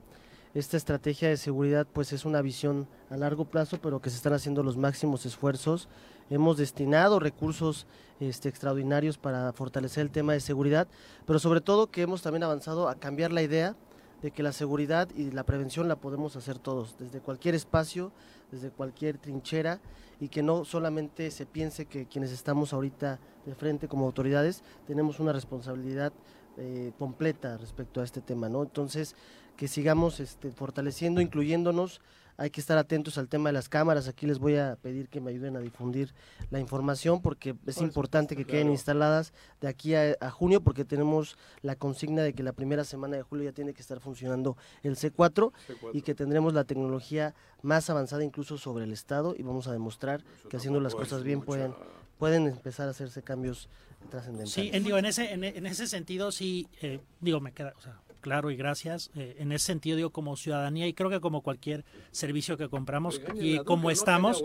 [0.53, 4.31] Esta estrategia de seguridad, pues es una visión a largo plazo, pero que se están
[4.31, 5.89] haciendo los máximos esfuerzos.
[6.29, 7.87] Hemos destinado recursos
[8.21, 10.87] este, extraordinarios para fortalecer el tema de seguridad,
[11.25, 13.75] pero sobre todo que hemos también avanzado a cambiar la idea
[14.21, 18.13] de que la seguridad y la prevención la podemos hacer todos, desde cualquier espacio,
[18.51, 19.79] desde cualquier trinchera,
[20.19, 25.19] y que no solamente se piense que quienes estamos ahorita de frente como autoridades tenemos
[25.19, 26.13] una responsabilidad
[26.57, 28.63] eh, completa respecto a este tema, ¿no?
[28.63, 29.15] Entonces,
[29.57, 32.01] que sigamos este, fortaleciendo, incluyéndonos,
[32.37, 34.07] hay que estar atentos al tema de las cámaras.
[34.07, 36.13] Aquí les voy a pedir que me ayuden a difundir
[36.49, 41.37] la información porque es importante que queden instaladas de aquí a, a junio porque tenemos
[41.61, 44.95] la consigna de que la primera semana de julio ya tiene que estar funcionando el
[44.95, 45.51] C4,
[45.93, 50.23] y que tendremos la tecnología más avanzada incluso sobre el Estado y vamos a demostrar
[50.49, 51.73] que haciendo las cosas bien mucha- pueden,
[52.19, 53.69] pueden empezar a hacerse cambios
[54.09, 54.51] trascendentales.
[54.53, 57.81] Sí, en, digo, en ese, en, en ese sentido sí, eh, digo, me queda, o
[57.81, 59.11] sea, claro y gracias.
[59.15, 63.21] eh, en ese sentido, digo, como ciudadanía y creo que como cualquier servicio que compramos
[63.35, 64.43] y como estamos,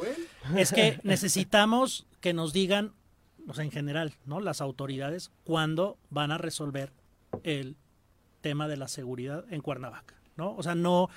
[0.54, 2.92] es que necesitamos que nos digan,
[3.48, 4.40] o sea, en general, ¿no?
[4.40, 6.92] Las autoridades, cuándo van a resolver
[7.42, 7.76] el
[8.42, 10.54] tema de la seguridad en Cuernavaca, ¿no?
[10.56, 11.08] O sea, no,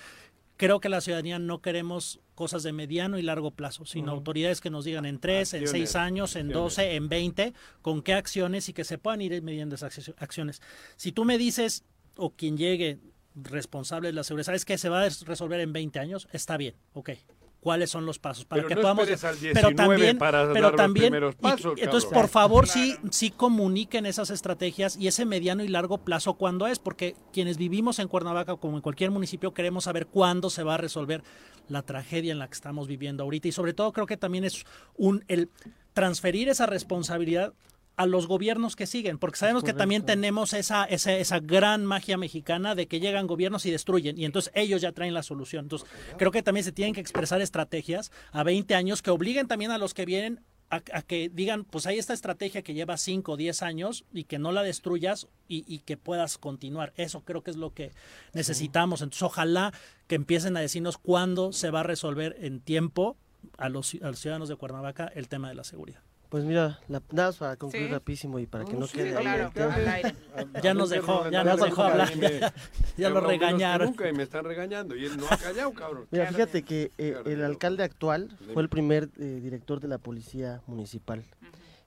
[0.55, 4.69] creo que la ciudadanía no queremos cosas de mediano y largo plazo, sino autoridades que
[4.69, 8.73] nos digan en tres, en seis años, en doce, en veinte, con qué acciones y
[8.73, 10.61] que se puedan ir midiendo esas acci- acciones.
[10.95, 11.83] Si tú me dices,
[12.17, 12.99] o quien llegue
[13.35, 16.27] responsable de la seguridad, ¿sabes que se va a resolver en 20 años?
[16.31, 17.11] Está bien, ok.
[17.59, 18.43] ¿Cuáles son los pasos?
[18.43, 19.07] Para Pero que no podamos.
[19.23, 22.21] al pero 19 también, para pero dar los también, y- pasos, entonces, cabrón.
[22.21, 26.79] por favor, sí, sí comuniquen esas estrategias y ese mediano y largo plazo cuándo es,
[26.79, 30.77] porque quienes vivimos en Cuernavaca, como en cualquier municipio, queremos saber cuándo se va a
[30.77, 31.23] resolver
[31.69, 33.47] la tragedia en la que estamos viviendo ahorita.
[33.47, 34.65] Y sobre todo creo que también es
[34.97, 35.49] un el
[35.93, 37.53] transferir esa responsabilidad
[37.95, 42.17] a los gobiernos que siguen, porque sabemos que también tenemos esa, esa, esa gran magia
[42.17, 45.65] mexicana de que llegan gobiernos y destruyen, y entonces ellos ya traen la solución.
[45.65, 45.87] Entonces,
[46.17, 49.77] creo que también se tienen que expresar estrategias a 20 años que obliguen también a
[49.77, 53.37] los que vienen a, a que digan, pues hay esta estrategia que lleva 5 o
[53.37, 56.93] 10 años y que no la destruyas y, y que puedas continuar.
[56.95, 57.91] Eso creo que es lo que
[58.33, 59.01] necesitamos.
[59.01, 59.71] Entonces, ojalá
[60.07, 63.17] que empiecen a decirnos cuándo se va a resolver en tiempo
[63.57, 66.01] a los, a los ciudadanos de Cuernavaca el tema de la seguridad.
[66.33, 67.93] Pues mira, la, nada más para concluir Sí.
[67.93, 69.51] rapidísimo y para que No, no sí, quede claro.
[70.63, 72.11] Ya nos dejó, ya No nos dejó hablar.
[72.11, 72.39] y me-
[72.97, 73.89] Ya lo regañaron.
[73.89, 76.07] Nunca y me están regañando y él no ha callado, cabrón.
[76.09, 80.63] Mira, fíjate que eh, el alcalde actual fue el primer eh, director de la policía
[80.65, 81.23] municipal.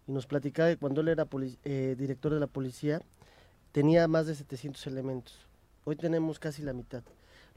[0.07, 1.27] Y nos platicaba que cuando él era
[1.65, 3.03] eh, director de la policía
[3.73, 5.41] tenía más de 700 elementos.
[5.83, 7.03] Hoy tenemos casi la mitad.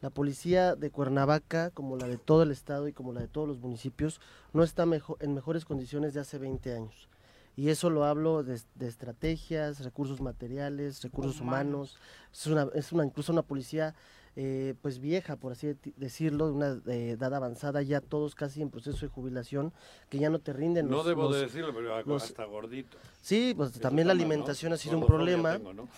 [0.01, 3.47] La policía de Cuernavaca, como la de todo el estado y como la de todos
[3.47, 4.21] los municipios,
[4.53, 7.09] no está mejo- en mejores condiciones de hace 20 años.
[7.57, 11.97] Y eso lo hablo de, de estrategias, recursos materiales, recursos humanos.
[12.31, 13.93] Es una, es una incluso una policía
[14.37, 18.61] eh, pues vieja, por así de- decirlo, de una eh, edad avanzada, ya todos casi
[18.61, 19.73] en proceso de jubilación,
[20.09, 20.87] que ya no te rinden.
[20.89, 22.95] No los- debo de decirlo, pero los- hasta gordito.
[23.21, 25.57] Sí, pues Eso también la alimentación ha sido un problema.
[25.57, 25.89] tengo, ¿no?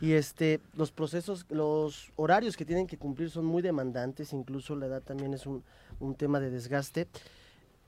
[0.00, 4.86] Y este, los procesos, los horarios que tienen que cumplir son muy demandantes, incluso la
[4.86, 5.64] edad también es un,
[6.00, 7.08] un tema de desgaste.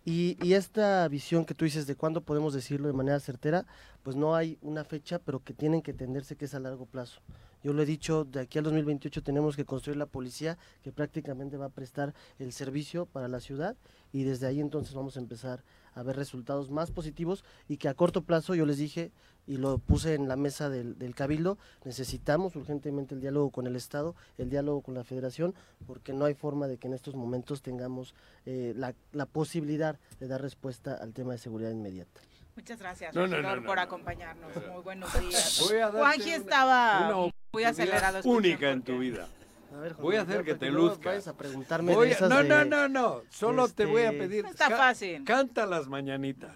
[0.04, 3.66] Y, y esta visión que tú dices de cuándo podemos decirlo de manera certera,
[4.02, 7.20] pues no hay una fecha, pero que tienen que entenderse que es a largo plazo.
[7.62, 11.56] Yo lo he dicho, de aquí al 2028 tenemos que construir la policía que prácticamente
[11.56, 13.76] va a prestar el servicio para la ciudad
[14.12, 15.62] y desde ahí entonces vamos a empezar
[15.99, 19.11] a ver resultados más positivos y que a corto plazo, yo les dije
[19.46, 23.76] y lo puse en la mesa del, del cabildo, necesitamos urgentemente el diálogo con el
[23.76, 25.55] Estado, el diálogo con la Federación,
[25.86, 28.14] porque no hay forma de que en estos momentos tengamos
[28.46, 32.20] eh, la, la posibilidad de dar respuesta al tema de seguridad inmediata.
[32.57, 33.82] Muchas gracias, No, no, regidor, no, no, por no.
[33.82, 34.51] acompañarnos.
[34.72, 35.64] Muy buenos días.
[35.66, 38.20] Voy a darte Juanji estaba una muy acelerado.
[38.24, 39.28] única en tu vida.
[39.73, 42.31] A ver, Juan voy a hacer que te vayas a preguntarme Voy de a- esas
[42.31, 43.23] no, de, no, no, no.
[43.29, 44.47] Solo te voy a este, pedir.
[44.47, 45.25] Está ca- fácil.
[45.25, 46.53] Canta las mañanitas.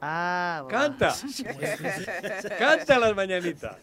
[0.00, 0.68] Ah, va.
[0.68, 1.14] Canta.
[2.58, 3.76] Canta las mañanitas.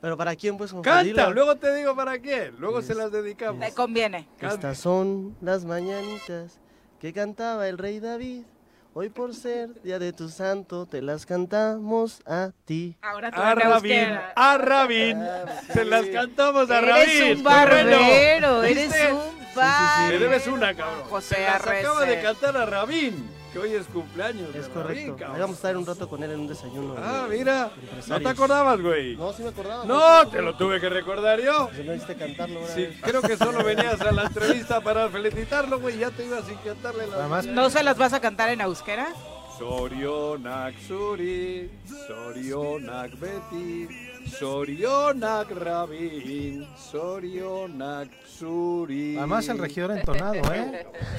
[0.00, 0.74] Pero ¿para quién pues?
[0.82, 1.30] Canta.
[1.30, 2.56] Luego te digo para quién.
[2.58, 3.60] Luego se las dedicamos.
[3.60, 4.28] Le conviene.
[4.40, 6.58] Estas son las mañanitas
[7.00, 8.42] que cantaba el rey David.
[8.96, 12.96] Hoy por ser día de tu santo te las cantamos a ti.
[13.02, 15.18] Ahora tú A Rabín, a Rabín.
[15.72, 17.36] Se las cantamos a Eres Rabín.
[17.38, 20.12] un barbero, Bueno, eres un barbero.
[20.12, 21.02] Me debes una, cabrón.
[21.10, 24.52] José Se las acaba de cantar a Rabín, que hoy es cumpleaños.
[24.54, 25.16] Es correcto.
[25.32, 26.96] Ahí vamos a estar un rato con él en un desayuno.
[26.98, 27.70] Ah, de- mira.
[27.70, 29.16] de ¿No te acordabas, güey?
[29.16, 29.84] No, sí me acordaba.
[29.84, 31.70] No, te lo tuve que recordar yo.
[31.74, 35.78] Si no hiciste cantarlo una Sí, creo que solo venías a la entrevista para felicitarlo,
[35.78, 35.98] güey.
[35.98, 37.12] Ya te ibas sin cantarle la.
[37.16, 37.46] Nada más.
[37.46, 39.06] ¿No se las vas a cantar en euskera?
[39.56, 41.70] Sorionak Suri,
[42.08, 43.88] Sorionak Beti,
[44.26, 49.16] Sorionak Rabin, Sorionak Suri.
[49.16, 50.86] Además el regidor entonado, ¿eh?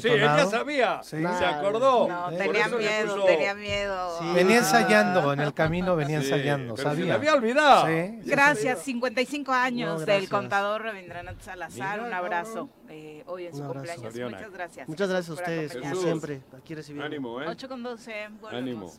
[0.00, 1.16] Sí, ella sabía, Sí.
[1.18, 2.08] se acordó.
[2.08, 4.18] No, tenía miedo, puso- tenía miedo.
[4.34, 7.04] Venía ensayando, en el camino venía Sí, ensayando, se sabía.
[7.06, 7.86] le había olvidado.
[7.86, 8.20] Sí.
[8.24, 12.00] Gracias, 55 años No, del contador Rabindranath Salazar.
[12.00, 14.14] Un abrazo eh, hoy en su cumpleaños.
[14.14, 14.88] Muchas gracias.
[14.88, 16.40] Muchas gracias a ustedes, como siempre.
[16.56, 17.06] Aquí recibiendo.
[17.06, 17.46] Ánimo, ¿eh?
[17.48, 18.52] 8 con 12, volvemos.
[18.54, 18.92] Ánimo.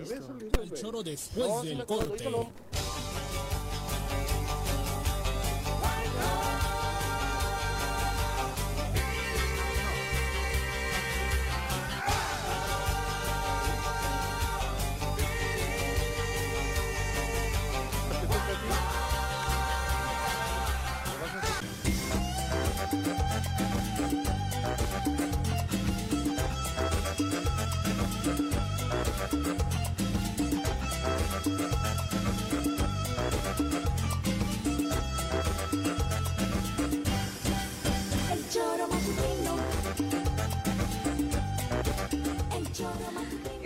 [0.00, 0.62] Listo.
[0.62, 2.24] El choro después del corte.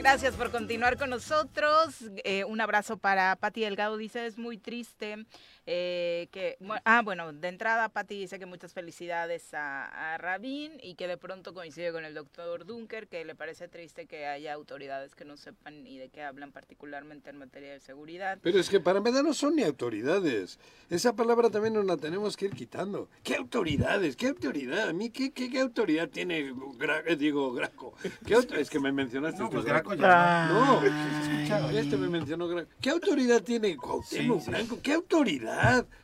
[0.05, 2.05] Gracias por continuar con nosotros.
[2.25, 3.97] Eh, un abrazo para Pati Delgado.
[3.97, 5.25] Dice, es muy triste
[5.67, 6.57] eh, que...
[6.85, 11.17] Ah, bueno, de entrada Pati dice que muchas felicidades a, a Rabin y que de
[11.17, 15.37] pronto coincide con el doctor Dunker, que le parece triste que haya autoridades que no
[15.37, 18.39] sepan ni de qué hablan particularmente en materia de seguridad.
[18.43, 20.59] Pero es que para empezar no son ni autoridades.
[20.91, 23.09] Esa palabra también nos la tenemos que ir quitando.
[23.23, 24.17] ¿Qué autoridades?
[24.17, 24.89] ¿Qué autoridad?
[24.89, 27.95] ¿A mí qué, qué, qué autoridad tiene, Gra- eh, digo, Graco?
[28.27, 29.43] ¿Qué Es que me mencionaste.
[29.43, 29.95] No, pues Graco.
[29.95, 31.73] Ya No, escuchaba.
[31.73, 32.69] este me mencionó Graco.
[32.81, 34.51] ¿Qué autoridad tiene Cuauhtémoc Sí, sí.
[34.51, 34.79] Blanco?
[34.83, 35.54] ¿Qué autoridad?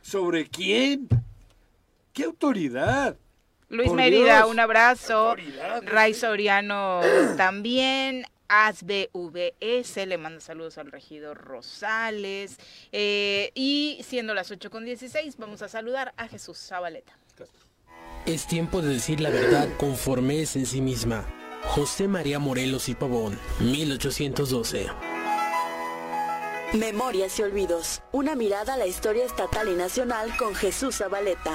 [0.01, 1.07] ¿Sobre quién?
[2.13, 3.17] ¿Qué autoridad?
[3.69, 4.49] Luis Por Mérida, Dios.
[4.49, 5.35] un abrazo.
[5.83, 7.01] Ray Soriano
[7.37, 8.25] también.
[8.53, 12.57] ASBVS le manda saludos al regidor Rosales.
[12.91, 17.13] Eh, y siendo las 8 con 16, vamos a saludar a Jesús Zabaleta.
[18.25, 21.25] Es tiempo de decir la verdad conforme es en sí misma.
[21.63, 24.87] José María Morelos y Pavón, 1812.
[26.73, 28.01] Memorias y olvidos.
[28.11, 31.51] Una mirada a la historia estatal y nacional con Jesús Zabaleta.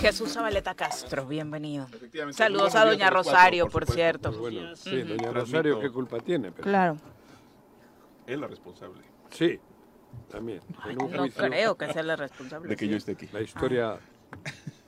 [0.00, 1.86] Jesús Zabaleta Castro, bienvenido.
[2.32, 3.94] Saludos a Doña Rosario, por supuesto.
[3.94, 4.32] cierto.
[4.32, 6.52] Bueno, sí, doña Rosario, ¿qué culpa tiene?
[6.52, 6.96] Pero- Claro.
[8.26, 9.58] Es la responsable Sí,
[10.30, 10.60] también.
[10.86, 12.68] un No juicio, creo que sea la responsable.
[12.68, 13.28] de que yo esté aquí.
[13.32, 13.98] La historia...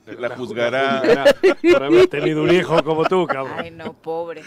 [0.05, 0.99] La juzgará.
[0.99, 3.55] juzgará por haber tenido un hijo como tú, cabrón.
[3.57, 4.43] Ay, no, pobre.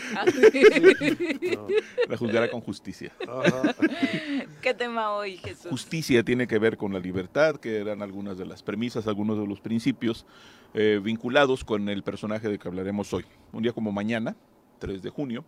[2.09, 3.13] La juzgará con justicia.
[3.27, 3.75] Ajá.
[4.61, 5.71] ¿Qué tema hoy, Jesús?
[5.71, 9.47] Justicia tiene que ver con la libertad, que eran algunas de las premisas, algunos de
[9.47, 10.27] los principios
[10.75, 13.25] eh, vinculados con el personaje de que hablaremos hoy.
[13.53, 14.37] Un día como mañana,
[14.79, 15.45] 3 de junio,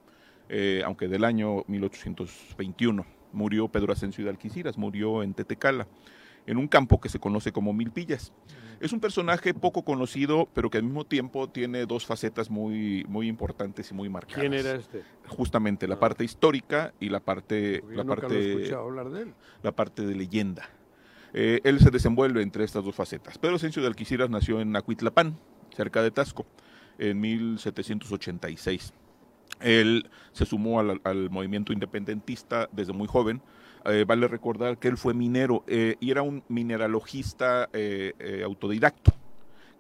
[0.49, 5.87] eh, aunque del año 1821, murió Pedro Asensio de Alquiciras, murió en Tetecala,
[6.49, 8.33] en un campo que se conoce como Milpillas.
[8.81, 13.29] Es un personaje poco conocido, pero que al mismo tiempo tiene dos facetas muy, muy
[13.29, 14.41] importantes y muy marcadas.
[14.41, 15.03] ¿Quién era este?
[15.27, 19.35] Justamente la parte histórica y la parte, Porque la parte hablar de él.
[19.63, 20.71] la parte de leyenda.
[21.35, 23.37] Eh, él se desenvuelve entre estas dos facetas.
[23.37, 25.39] Pedro Asensio de Alquiciras nació en Acuitlapán,
[25.77, 26.47] cerca de Tasco,
[26.99, 28.95] en 1786.
[29.61, 33.43] Él se sumó al, al movimiento independentista desde muy joven.
[33.89, 39.13] Eh, vale recordar que él fue minero eh, y era un mineralogista eh, autodidacto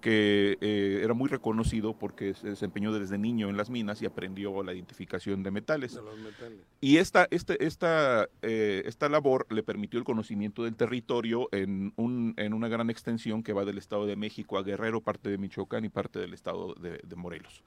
[0.00, 4.62] que eh, era muy reconocido porque se desempeñó desde niño en las minas y aprendió
[4.62, 5.94] la identificación de metales.
[5.94, 6.58] De los metales.
[6.80, 12.34] Y esta, este, esta, eh, esta labor le permitió el conocimiento del territorio en, un,
[12.36, 15.84] en una gran extensión que va del Estado de México a Guerrero, parte de Michoacán
[15.84, 17.64] y parte del Estado de, de Morelos.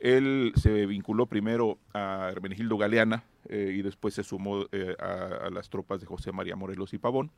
[0.00, 5.50] Él se vinculó primero a Hermenegildo Galeana eh, y después se sumó eh, a, a
[5.50, 7.30] las tropas de José María Morelos y Pavón.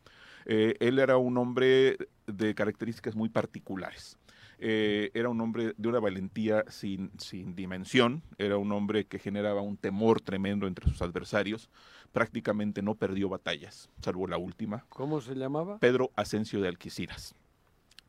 [0.46, 4.16] Eh, él era un hombre de características muy particulares.
[4.64, 9.76] Era un hombre de una valentía sin, sin dimensión, era un hombre que generaba un
[9.76, 11.68] temor tremendo entre sus adversarios,
[12.12, 14.84] prácticamente no perdió batallas, salvo la última.
[14.88, 15.80] ¿Cómo se llamaba?
[15.80, 17.34] Pedro Asensio de Alquiciras.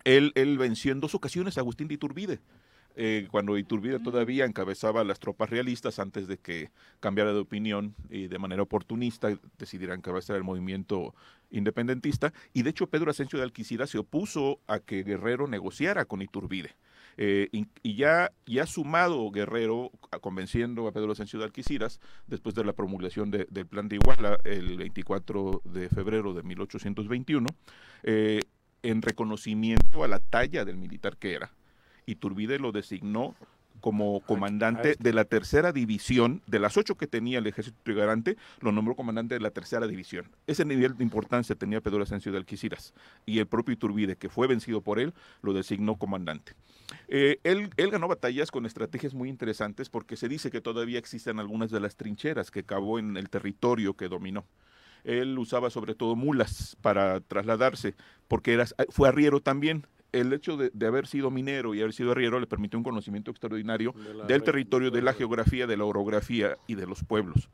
[0.04, 2.40] Él, él venció en dos ocasiones a Agustín de Iturbide,
[2.96, 8.28] eh, cuando Iturbide todavía encabezaba las tropas realistas antes de que cambiara de opinión y
[8.28, 11.14] de manera oportunista decidiera encabezar el movimiento
[11.50, 12.34] independentista.
[12.54, 16.76] Y de hecho Pedro Asensio de Alquiciras se opuso a que Guerrero negociara con Iturbide.
[17.16, 22.56] Eh, y, y ya, ya sumado Guerrero, a- convenciendo a Pedro Asensio de Alquiciras, después
[22.56, 27.46] de la promulgación de- del Plan de Iguala el 24 de febrero de 1821,
[28.02, 28.40] eh,
[28.82, 31.52] en reconocimiento a la talla del militar que era,
[32.06, 33.36] Iturbide lo designó
[33.84, 38.72] como comandante de la tercera división, de las ocho que tenía el ejército trigarante, lo
[38.72, 40.30] nombró comandante de la tercera división.
[40.48, 42.94] Ese nivel de importancia tenía Pedro Asensio de Alquiciras
[43.26, 46.54] y el propio Iturbide, que fue vencido por él, lo designó comandante.
[47.10, 51.40] Eh, él, él ganó batallas con estrategias muy interesantes porque se dice que todavía existen
[51.40, 54.46] algunas de las trincheras que cavó en el territorio que dominó
[55.04, 57.96] él usaba sobre todo mulas para trasladarse,
[58.28, 59.86] porque era, fue arriero también.
[60.14, 63.32] El hecho de, de haber sido minero y haber sido arriero le permitió un conocimiento
[63.32, 63.94] extraordinario
[64.28, 67.50] del territorio, de la geografía, de la orografía y de los pueblos.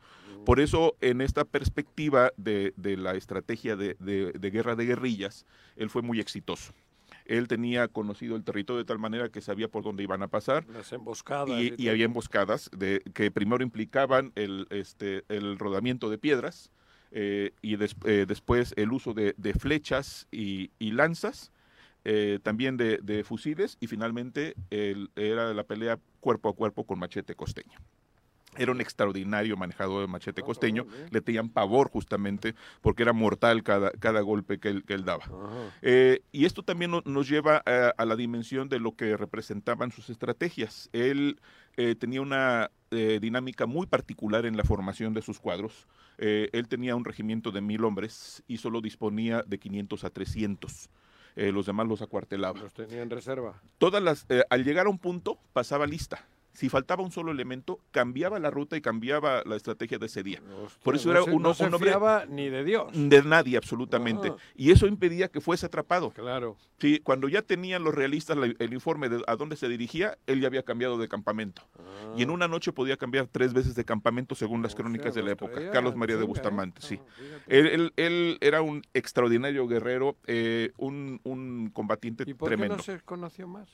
[0.45, 5.45] Por eso, en esta perspectiva de, de la estrategia de, de, guerra de guerrillas,
[5.75, 6.73] él fue muy exitoso.
[7.25, 10.65] Él tenía conocido el territorio de tal manera que sabía por dónde iban a pasar.
[10.69, 11.61] Las emboscadas.
[11.61, 16.71] Y, y había emboscadas de, que primero implicaban el, este, el rodamiento de piedras,
[17.11, 21.51] eh, y des, eh, después el uso de, de flechas y, y lanzas,
[22.05, 26.99] eh, también de, de, fusiles y finalmente el, era la pelea cuerpo a cuerpo con
[26.99, 27.79] machete costeño.
[28.57, 33.91] Era un extraordinario manejador de machete costeño, le tenían pavor justamente porque era mortal cada,
[33.91, 35.23] cada golpe que él, que él daba.
[35.83, 39.91] Eh, y esto también no, nos lleva a, a, la dimensión de lo que representaban
[39.91, 40.89] sus estrategias.
[40.93, 41.39] Él
[41.77, 45.87] eh, tenía una eh, dinámica muy particular en la formación de sus cuadros.
[46.17, 50.89] Él tenía un regimiento de mil hombres y solo disponía de 500 a 300.
[51.35, 52.59] Eh, los demás los acuartelaba.
[52.59, 53.61] Los tenía en reserva.
[53.77, 56.25] Todas las, al llegar a un punto, pasaba lista
[56.59, 60.41] si faltaba un solo elemento, cambiaba la ruta y cambiaba la estrategia de ese día.
[60.61, 61.93] Hostia, Por eso no era se, uno, no se un hombre
[62.27, 62.89] ni de Dios.
[62.93, 64.27] de nadie absolutamente.
[64.29, 64.35] Ah.
[64.57, 66.11] Y eso impedía que fuese atrapado.
[66.11, 66.57] Claro.
[66.77, 70.41] Sí, cuando ya tenían los realistas la- el informe de a dónde se dirigía, él
[70.41, 71.61] ya había cambiado de campamento.
[71.77, 72.13] Ah.
[72.17, 75.31] Y en una noche podía cambiar tres veces de campamento según las crónicas de la
[75.31, 75.71] época.
[75.71, 76.27] Carlos María de chinga, ¿eh?
[76.27, 76.99] Bustamante, sí.
[77.47, 82.75] Él, él- él era un extraordinario guerrero, eh, un, un combatiente ¿Y por tremendo.
[82.75, 83.69] qué no se conoció más?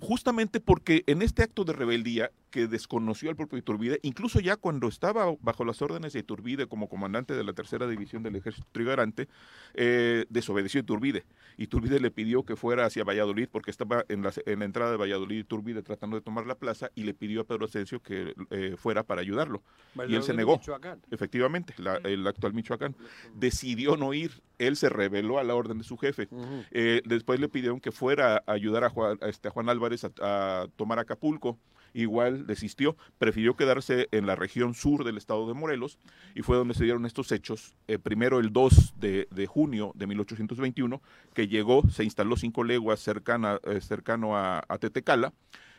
[0.00, 4.86] Justamente porque en este acto de rebeldía que desconoció al propio Iturbide, incluso ya cuando
[4.88, 9.28] estaba bajo las órdenes de Iturbide como comandante de la tercera división del ejército trigarante,
[9.74, 11.24] eh, desobedeció Iturbide.
[11.56, 14.96] Iturbide le pidió que fuera hacia Valladolid porque estaba en la, en la entrada de
[14.98, 18.76] Valladolid Iturbide tratando de tomar la plaza y le pidió a Pedro Asensio que eh,
[18.78, 19.62] fuera para ayudarlo.
[20.08, 20.58] y él se negó.
[20.58, 21.02] Michoacán.
[21.10, 22.94] Efectivamente, la- el actual Michoacán.
[23.34, 24.30] Decidió no ir.
[24.58, 26.28] Él se rebeló a la orden de su jefe.
[26.70, 30.04] Eh, después le pidieron que fuera a ayudar a Juan, a este, a Juan Álvarez
[30.04, 31.58] a, a tomar Acapulco.
[31.94, 35.98] Igual desistió, prefirió quedarse en la región sur del estado de Morelos
[36.34, 37.74] y fue donde se dieron estos hechos.
[37.88, 41.00] Eh, primero el 2 de, de junio de 1821,
[41.32, 45.32] que llegó, se instaló cinco leguas cercana, eh, cercano a, a Tetecala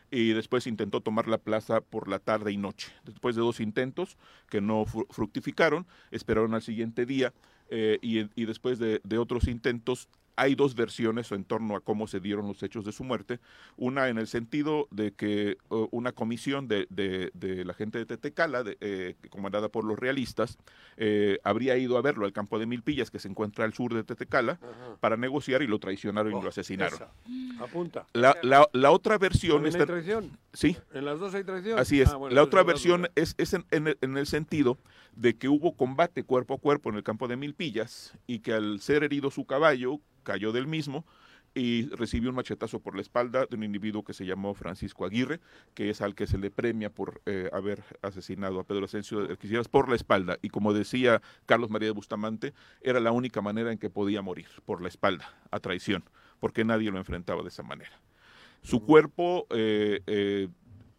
[0.09, 2.91] y después intentó tomar la plaza por la tarde y noche.
[3.05, 4.17] Después de dos intentos
[4.49, 7.31] que no fru- fructificaron, esperaron al siguiente día
[7.69, 12.07] eh, y, y después de, de otros intentos hay dos versiones en torno a cómo
[12.07, 13.41] se dieron los hechos de su muerte.
[13.75, 18.05] Una en el sentido de que uh, una comisión de, de- de la gente de
[18.05, 20.57] Tetecala, de, eh, comandada por los realistas,
[20.95, 24.05] eh, habría ido a verlo al campo de Milpillas, que se encuentra al sur de
[24.05, 24.59] Tetecala,
[25.01, 26.93] para negociar y lo traicionaron y lo asesinaron.
[26.95, 27.11] Esa.
[27.61, 28.05] Apunta.
[28.13, 29.91] La, la- la otra versión ¿También hay está...
[29.93, 30.37] traición?
[30.53, 30.77] Sí.
[30.93, 31.77] ¿En las dos hay traición?
[31.77, 32.07] Así es.
[32.11, 34.77] Ah, bueno, la otra versión es, es en, en el, en el sentido
[35.19, 38.79] de que hubo combate cuerpo a cuerpo en el campo de Milpillas y que al
[38.79, 41.05] ser herido su caballo cayó del mismo
[41.53, 45.41] y recibió un machetazo por la espalda de un individuo que se llamó Francisco Aguirre,
[45.73, 49.31] que es al que se le premia por eh, haber asesinado a Pedro Asensio de
[49.31, 50.37] Alquiciras por la espalda.
[50.41, 54.47] Y como decía Carlos María de Bustamante, era la única manera en que podía morir,
[54.63, 56.05] por la espalda, a traición,
[56.39, 57.99] porque nadie lo enfrentaba de esa manera.
[58.61, 60.47] Su cuerpo eh, eh,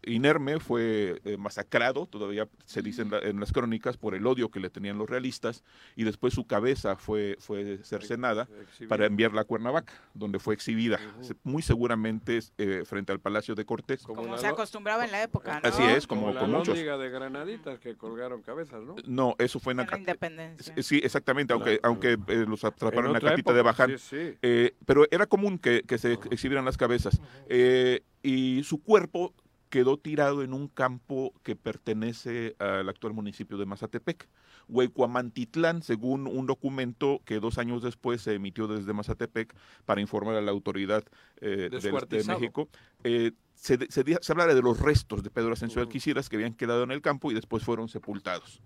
[0.03, 4.49] inerme fue eh, masacrado, todavía se dice en, la- en las crónicas, por el odio
[4.49, 5.63] que le tenían los realistas,
[5.95, 8.89] y después su cabeza fue, fue cercenada Exhibida.
[8.89, 10.99] para enviarla a Cuernavaca, donde fue exhibida,
[11.43, 14.03] muy seguramente eh, frente al Palacio de Cortés.
[14.03, 15.69] Como se acostumbraba en la época, ¿no?
[15.69, 16.77] Así es, como, Como la con muchos.
[16.77, 18.95] de granaditas que colgaron cabezas, ¿no?
[19.05, 20.73] No, eso fue en En la Aca- independencia.
[20.81, 23.97] Sí, exactamente, aunque, aunque eh, los atraparon en, la capita de Baján.
[23.97, 24.37] sí, sí.
[24.41, 27.19] Eh, pero era común que, que se exhibieran las cabezas.
[27.49, 29.33] Eh, y su cuerpo
[29.71, 34.27] quedó tirado en un campo que pertenece al actual municipio de Mazatepec.
[34.67, 40.41] Huecuamantitlán, según un documento que dos años después se emitió desde Mazatepec para informar a
[40.41, 41.03] la autoridad
[41.39, 42.23] eh, del- de.
[42.39, 42.69] México,
[43.03, 46.29] eh, se, de- se di- se habla de los restos de Pedro Asensio de Alquiciras
[46.29, 48.61] que habían quedado en el campo y después fueron sepultados.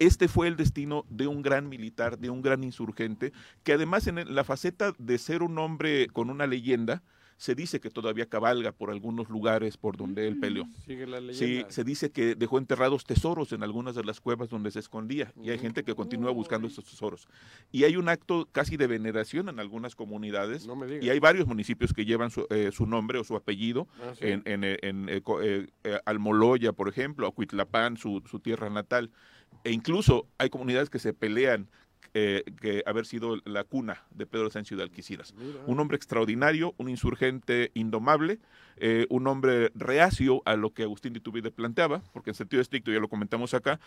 [0.00, 3.32] Este fue el destino de un gran militar, de un gran insurgente,
[3.62, 7.02] que además en la faceta de ser un hombre con una leyenda,
[7.44, 10.64] Se dice que todavía cabalga por algunos lugares por donde él peleó.
[10.86, 14.70] Sigue la Sí, se dice que dejó enterrados tesoros en algunas de las cuevas donde
[14.70, 17.28] se escondía y hay gente que continúa buscando estos tesoros.
[17.70, 20.66] Y hay un acto casi de veneración en algunas comunidades
[21.02, 24.24] y hay varios municipios que llevan su, eh, su nombre o su apellido Ah, sí.
[24.26, 29.10] en, en, eh, en, eh, eh, eh, Almoloya, por ejemplo, Acuitlapán, su, su tierra natal.
[29.64, 31.68] E incluso hay comunidades que se pelean
[32.12, 35.34] eh, que haber sido la cuna de Pedro Asensio de Alquiciras.
[35.66, 38.38] Un hombre extraordinario, un insurgente indomable,
[38.76, 42.92] eh, un hombre reacio a lo que Agustín de Iturbide planteaba, porque en sentido estricto,
[42.92, 43.78] ya lo comentamos acá,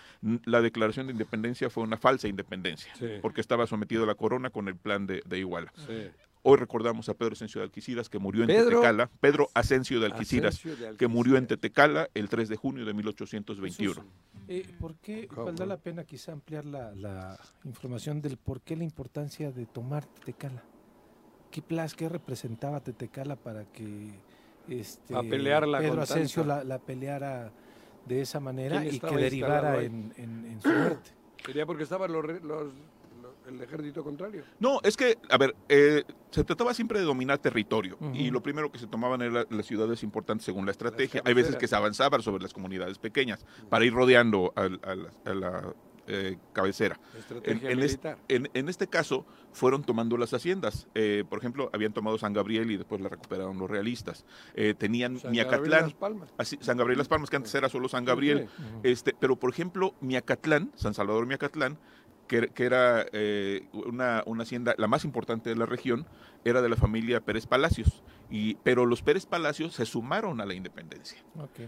[0.46, 3.08] la declaración de independencia fue una falsa independencia, Sí.
[3.22, 5.72] porque estaba sometido a la corona con el plan de, de Iguala.
[5.86, 6.08] Sí.
[6.50, 9.10] Hoy recordamos a Pedro Asensio de Alquiciras, que murió en Pedro Tetecala.
[9.20, 14.06] Pedro Asensio de Asensio de que murió en Tetecala el 3 de junio de 1821.
[14.48, 18.86] Eh, ¿Por qué valdrá la pena quizá ampliar la, la información del por qué la
[18.86, 20.64] importancia de tomar Tetecala?
[21.52, 24.12] ¿Qué plas, qué representaba Tetecala para que
[24.70, 27.52] este, A pelearla Pedro Asensio la, la peleara
[28.06, 31.10] de esa manera ¿Quién y que derivara en, en- en su muerte?
[31.46, 32.74] Sería porque estaban los, re- los- los-
[33.48, 34.44] el ejército contrario.
[34.60, 38.72] No, es que, a ver, eh, se trataba siempre de dominar territorio y lo primero
[38.72, 41.22] que se tomaban eran las ciudades importantes según la estrategia.
[41.26, 45.10] Hay veces que se avanzaba sobre las comunidades pequeñas para ir rodeando al- a, la,
[45.26, 45.74] a la,
[46.10, 46.98] eh, cabecera.
[47.18, 48.18] Estrategia en, es- militar.
[48.30, 50.88] en- en este caso fueron tomando las haciendas.
[50.96, 54.26] Eh, por ejemplo, habían tomado San Gabriel y después la recuperaron los realistas.
[54.56, 55.62] Eh, tenían San Miacatlán.
[55.62, 56.34] Gabriel Las Palmas.
[56.38, 58.48] Así, San Gabriel Las Palmas, que antes era solo San Gabriel.
[58.56, 58.80] Sí, sí.
[58.84, 61.78] Este, pero, por ejemplo, Miacatlán, San Salvador Miacatlán,
[62.28, 66.06] que, que era eh, una, una hacienda, la más importante de la región,
[66.46, 68.04] era de la familia Pérez Palacios.
[68.30, 71.18] Y, pero los Pérez Palacios se sumaron a la independencia.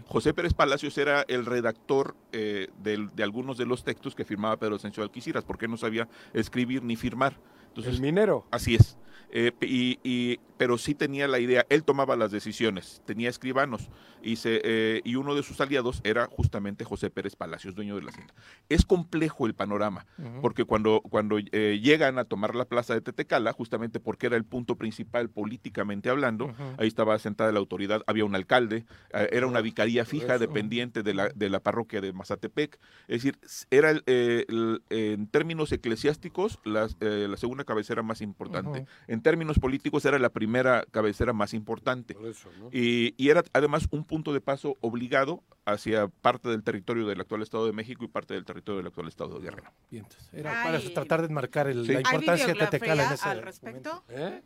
[0.06, 4.58] José Pérez Palacios era el redactor eh, del- de, algunos de los textos que firmaba
[4.58, 7.38] Pedro Asensio de Alquiciras, porque no sabía escribir ni firmar.
[7.68, 8.46] Entonces, El minero.
[8.50, 8.98] Así es.
[9.30, 13.88] Eh, y- pero sí tenía la idea, él tomaba las decisiones, tenía escribanos
[14.22, 18.02] y, se, eh, y uno de sus aliados era justamente José Pérez Palacios, dueño de
[18.02, 18.34] la hacienda.
[18.68, 20.04] Es complejo el panorama,
[20.42, 24.44] porque cuando, cuando eh, llegan a tomar la plaza de Tetecala, justamente porque era el
[24.44, 28.84] punto principal políticamente hablando, ahí estaba sentada la autoridad, había un alcalde,
[29.14, 30.40] eh, era una vicaría fija Eso.
[30.40, 32.78] dependiente de la, de la parroquia de Mazatepec,
[33.08, 33.38] es decir,
[33.70, 38.84] era el, el- en términos eclesiásticos las, la segunda cabecera más importante.
[39.08, 40.49] En términos políticos era la primera
[40.90, 42.14] cabecera más importante.
[42.14, 42.68] Por eso, ¿no?
[42.72, 47.42] Y, y era además un punto de paso obligado hacia parte del territorio del actual
[47.42, 49.72] Estado de México y parte del territorio del actual Estado de Guerrero.
[49.90, 51.92] Bien, entonces, era para tratar de enmarcar el- Sí.
[51.92, 54.04] la ¿Hay importancia de Tetecala en ese al respecto?
[54.08, 54.42] ¿Eh?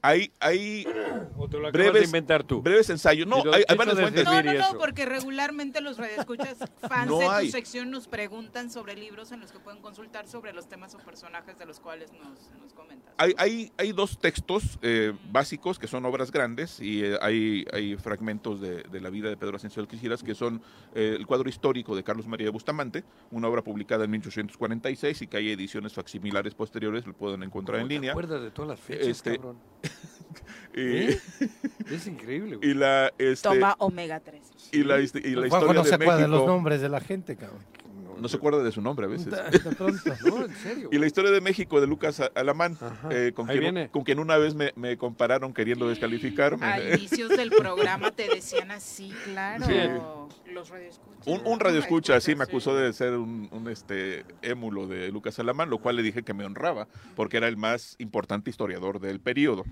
[0.00, 0.86] Hay, hay
[1.36, 2.62] O te lo acabas breves, de inventar tú.
[2.62, 3.26] breves ensayos.
[3.26, 4.24] No, hay, hay eso varias fuentes.
[4.24, 4.42] No,
[4.72, 6.56] no, porque regularmente los radioescuchas
[6.88, 7.50] fans No de tu hay.
[7.50, 11.58] sección nos preguntan sobre libros en los que pueden consultar sobre los temas o personajes
[11.58, 13.12] de los cuales nos, nos comentas.
[13.18, 17.96] Hay, hay, hay dos textos eh, básicos que son obras grandes y eh, hay, hay
[17.96, 20.62] fragmentos de, de la vida de Pedro Asensio de Alquiciras que son
[20.94, 25.26] eh, el cuadro histórico de Carlos María de Bustamante, una obra publicada en 1846 y
[25.26, 28.12] que hay ediciones facsimilares posteriores, lo pueden encontrar en ¿Te línea.
[28.12, 29.58] acuerdas de todas las fechas, Este, cabrón?
[30.74, 31.20] Y, ¿Eh?
[31.90, 32.70] Es increíble, güey.
[32.70, 34.40] y la, este, Toma omega 3.
[34.70, 36.46] y la, y la Juanjo historia no se acuerda de los México.
[36.46, 37.58] nombres de la gente, cabrón.
[38.20, 39.26] No se acuerda de su nombre a veces.
[39.26, 39.86] De pronto.
[40.24, 40.88] No, en serio.
[40.92, 43.08] Y la historia de México de Lucas Alamán, Ajá.
[43.10, 46.64] eh, con, quien, con quien una vez me, me compararon queriendo descalificarme.
[46.66, 49.64] A inicios del programa te decían así, claro.
[49.66, 50.52] Sí.
[50.52, 51.26] Los radioescuchas.
[51.26, 55.38] Un, un radio escucha, sí, me acusó de ser un, un, este émulo de Lucas
[55.38, 59.20] Alamán, lo cual le dije que me honraba, porque era el más importante historiador del
[59.20, 59.64] periodo.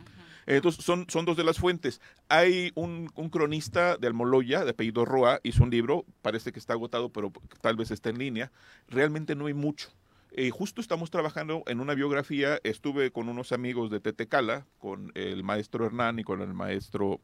[0.47, 2.01] Entonces, son, son dos de las fuentes.
[2.28, 6.73] Hay un, un cronista de Almoloya, de apellido Roa, hizo un libro, parece que está
[6.74, 8.52] agotado, pero tal vez está en línea.
[8.89, 9.90] Realmente no hay mucho.
[10.39, 12.60] Eh, justo estamos trabajando en una biografía.
[12.62, 17.20] Estuve con unos amigos de Tetecala, con el maestro Hernán y con el maestro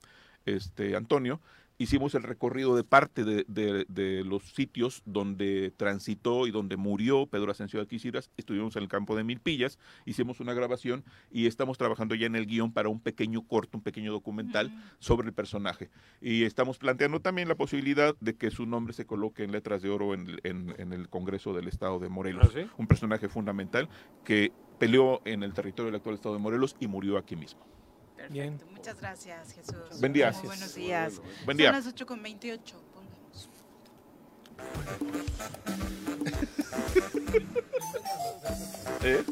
[0.47, 1.41] este, Antonio.
[1.79, 7.27] Hicimos el recorrido de parte de, de- de los sitios donde transitó y donde murió
[7.27, 8.31] Pedro Asensio de Alquiciras.
[8.37, 12.47] Estuvimos en el campo de Milpillas, hicimos una grabación y estamos trabajando ya en el
[12.47, 15.91] guion para un pequeño corto, un pequeño documental sobre el personaje.
[16.21, 19.91] Y estamos planteando también la posibilidad de que su nombre se coloque en letras de
[19.91, 22.49] oro en, el- en- en el Congreso del Estado de Morelos.
[22.51, 22.67] ¿Ah, sí?
[22.77, 23.89] Un personaje fundamental
[24.25, 27.65] que peleó en el territorio del actual Estado de Morelos y murió aquí mismo.
[28.23, 28.33] Perfecto.
[28.33, 28.61] Bien.
[28.71, 29.99] Muchas gracias, Jesús.
[29.99, 30.31] Buen día.
[30.33, 31.21] Muy buenos días.
[31.45, 31.71] Buen día.
[31.71, 32.77] Son las 8 con 28.
[32.95, 33.49] Pongamos.
[39.05, 39.25] ¿Eh?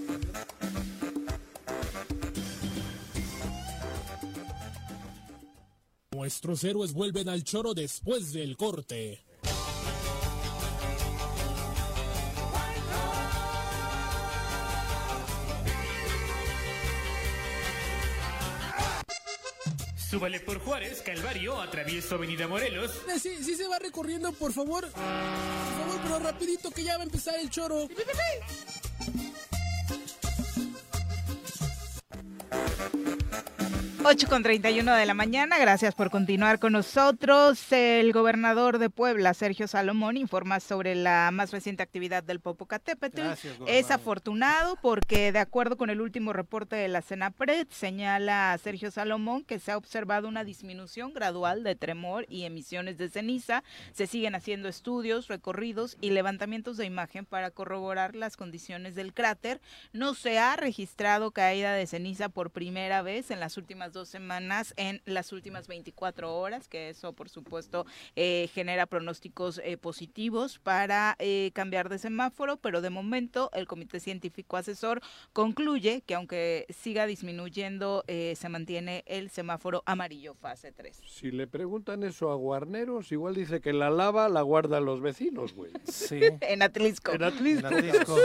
[6.10, 9.24] Nuestros héroes vuelven al choro después del corte.
[20.10, 22.90] Súbale por Juárez, Calvario, atravieso Avenida Morelos.
[23.08, 24.90] Eh, Sí, sí se va recorriendo, por favor.
[24.90, 27.88] Por favor, pero rapidito que ya va a empezar el choro.
[34.02, 37.70] 8 con 31 de la mañana, gracias por continuar con nosotros.
[37.70, 43.20] El gobernador de Puebla, Sergio Salomón, informa sobre la más reciente actividad del Popocatépetl.
[43.20, 48.90] Gracias, es afortunado porque, de acuerdo con el último reporte de la CENAPRED, señala Sergio
[48.90, 53.62] Salomón que se ha observado una disminución gradual de tremor y emisiones de ceniza.
[53.92, 59.60] Se siguen haciendo estudios, recorridos y levantamientos de imagen para corroborar las condiciones del cráter.
[59.92, 64.74] No se ha registrado caída de ceniza por primera vez en las últimas dos semanas,
[64.76, 67.86] en las últimas 24 horas, que eso por supuesto
[68.16, 74.00] eh, genera pronósticos eh, positivos para eh, cambiar de semáforo, pero de momento el Comité
[74.00, 75.00] Científico Asesor
[75.32, 81.00] concluye que aunque siga disminuyendo, eh, se mantiene el semáforo amarillo fase 3.
[81.06, 85.54] Si le preguntan eso a Guarneros, igual dice que la lava la guardan los vecinos,
[85.54, 85.72] güey.
[85.84, 86.20] Sí.
[86.40, 87.12] en Atlisco.
[87.12, 87.68] En Atlisco.
[87.68, 88.16] En Atlisco.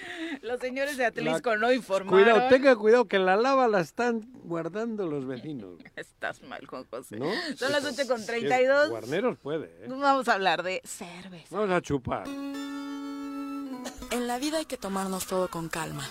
[0.42, 2.22] Los señores de Atlisco La- no informaron.
[2.22, 5.80] Cuidado, tenga cuidado que la lava la están guardando los vecinos.
[5.96, 7.16] Estás mal, Juan José.
[7.18, 7.26] ¿No?
[7.56, 8.90] Son las 8 con Es- 32.
[8.90, 9.86] Guarneros puede, ¿eh?
[9.88, 11.46] Vamos a hablar de cerveza.
[11.50, 12.26] Vamos a chupar.
[12.28, 16.06] En la vida hay que tomarnos todo con calma.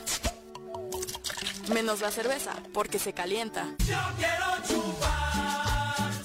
[1.73, 3.75] Menos la cerveza, porque se calienta.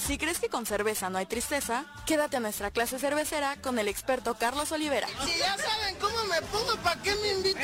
[0.05, 3.87] Si crees que con cerveza no hay tristeza, quédate a nuestra clase cervecera con el
[3.87, 5.07] experto Carlos Olivera.
[5.25, 7.63] Si ya saben cómo me pongo, ¿para qué me invitan?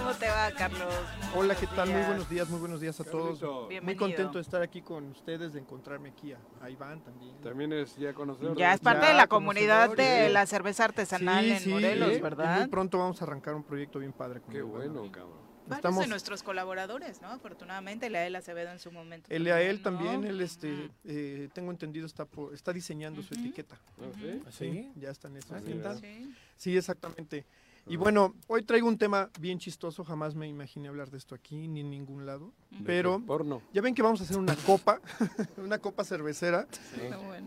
[0.00, 0.94] ¿Cómo te va, Carlos?
[1.36, 1.90] Hola, ¿qué tal?
[1.90, 3.40] Muy buenos días, muy buenos días a todos.
[3.82, 7.36] Muy contento de estar aquí con ustedes, de encontrarme aquí a, a Iván también.
[7.42, 8.56] También es ya conocedor.
[8.56, 12.12] Ya es parte Ya, de la comunidad de la cerveza artesanal Sí, en sí, Morelos,
[12.12, 12.60] y- y ¿verdad?
[12.60, 14.40] muy pronto vamos a arrancar un proyecto bien padre.
[14.40, 15.38] con Qué el bueno, cabrón.
[15.66, 17.28] Varios Estamos, de nuestros colaboradores, ¿no?
[17.28, 19.28] Afortunadamente, Leael Acevedo en su momento.
[19.30, 19.82] él a él ¿no?
[19.82, 23.78] también, él este, eh, tengo entendido está por- está diseñando su etiqueta.
[24.00, 24.58] ¿Ah, sí?
[24.58, 25.54] Sí, ya está en eso.
[25.54, 25.94] Ah.
[26.00, 26.34] Sí.
[26.56, 27.44] Sí, exactamente.
[27.90, 31.66] Y bueno, hoy traigo un tema bien chistoso, jamás me imaginé hablar de esto aquí
[31.66, 33.20] ni en ningún lado, ¿De pero?
[33.26, 33.62] Porno.
[33.72, 35.00] ya ven que vamos a hacer una copa,
[35.56, 36.68] una copa cervecera,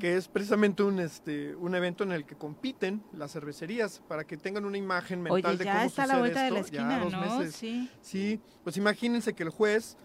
[0.01, 4.35] que es precisamente un este un evento en el que compiten las cervecerías para que
[4.35, 6.57] tengan una imagen mental Oye, de ya cómo está a la vuelta de la.
[6.57, 7.21] Ya esquina, dos ¿no?
[7.21, 7.55] meses.
[7.55, 7.89] Sí.
[8.01, 9.95] Sí, pues imagínense que el juez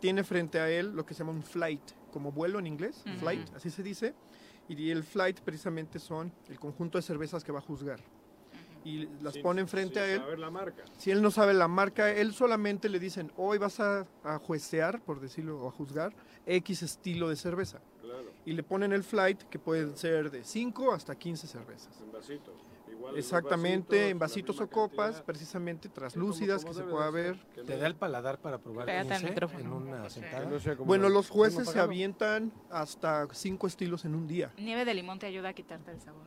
[0.00, 3.48] tiene frente a él lo que se llama un flight, como vuelo en inglés, flight,
[3.54, 4.16] así se dice,
[4.68, 8.00] y el flight precisamente son el conjunto de cervezas que va a juzgar.
[8.84, 10.18] Y las Sin- ponen frente sin a él.
[10.20, 10.84] saber la marca.
[10.98, 15.00] Si él no sabe la marca, él solamente le dicen, hoy vas a, a juecear,
[15.00, 16.12] por decirlo, o a juzgar,
[16.46, 17.80] X estilo de cerveza.
[18.02, 18.30] Claro.
[18.44, 21.98] Y le ponen el flight, que pueden ser de 5 hasta 15 cervezas.
[22.00, 22.54] En vasitos.
[22.90, 25.24] Igual Exactamente, en vasitos o copas, cantidad.
[25.24, 27.38] precisamente traslúcidas, que se pueda ver.
[27.66, 30.44] ¿Te da el paladar para probar Pégate al 15 en una sentada?
[30.46, 34.52] no Bueno, los jueces se avientan hasta cinco estilos en un día.
[34.58, 36.26] Nieve de limón te ayuda a quitarte el sabor.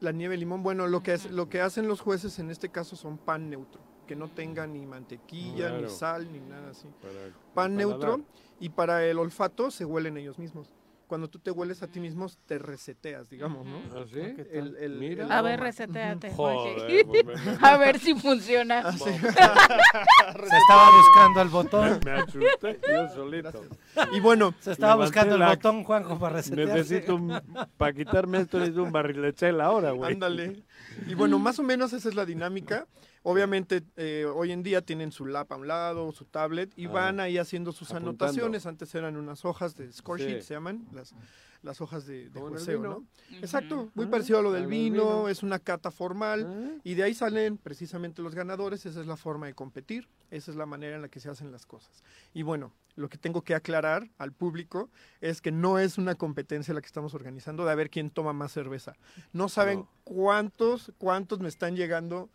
[0.00, 2.96] La nieve limón, bueno, lo que, es, lo que hacen los jueces en este caso
[2.96, 6.88] son pan neutro, que no tenga ni mantequilla, ni sal, ni nada así.
[7.00, 8.20] Para Pan neutro
[8.60, 10.75] y para el olfato se huelen ellos mismos.
[11.06, 13.78] Cuando tú te hueles a ti mismo, te reseteas, digamos, ¿no?
[13.94, 14.18] ¿Ah, sí?
[14.52, 15.24] El, el- Mira.
[15.26, 17.04] el A ver, reseteate, Joder, Jorge.
[17.04, 18.82] pues me- A ver si funciona.
[18.84, 19.04] Ah, sí.
[19.20, 22.00] Se estaba buscando el botón.
[22.04, 23.64] Me asusté yo solito.
[24.12, 26.74] Y bueno, Se estaba buscando el la- botón, Juanjo, para resetearse.
[26.74, 27.40] Necesito un...
[27.76, 30.12] Para quitarme esto necesito un barril de chela ahora, güey.
[30.12, 30.62] Ándale.
[31.06, 32.86] Y bueno, más o menos esa es la dinámica.
[33.30, 36.90] Obviamente, eh, hoy en día tienen su lap a un lado, su tablet, y Ah.
[36.92, 38.10] van ahí haciendo sus Apuntando.
[38.24, 38.66] anotaciones.
[38.66, 40.26] Antes eran unas hojas de score Sí.
[40.28, 41.12] sheet, se llaman, las,
[41.62, 42.40] las hojas de, de.
[42.78, 43.04] ¿no?
[43.40, 45.28] Exacto, muy Ah, parecido a lo del vino, vino.
[45.28, 46.80] es una cata formal, Ah.
[46.84, 50.56] y de ahí salen precisamente los ganadores, esa es la forma de competir, esa es
[50.56, 52.04] la manera en la que se hacen las cosas.
[52.32, 54.88] Y bueno, lo que tengo que aclarar al público
[55.20, 58.32] es que no es una competencia la que estamos organizando de a ver quién toma
[58.32, 58.92] más cerveza.
[59.32, 59.88] No saben No.
[60.04, 62.30] cuántos, cuántos me están llegando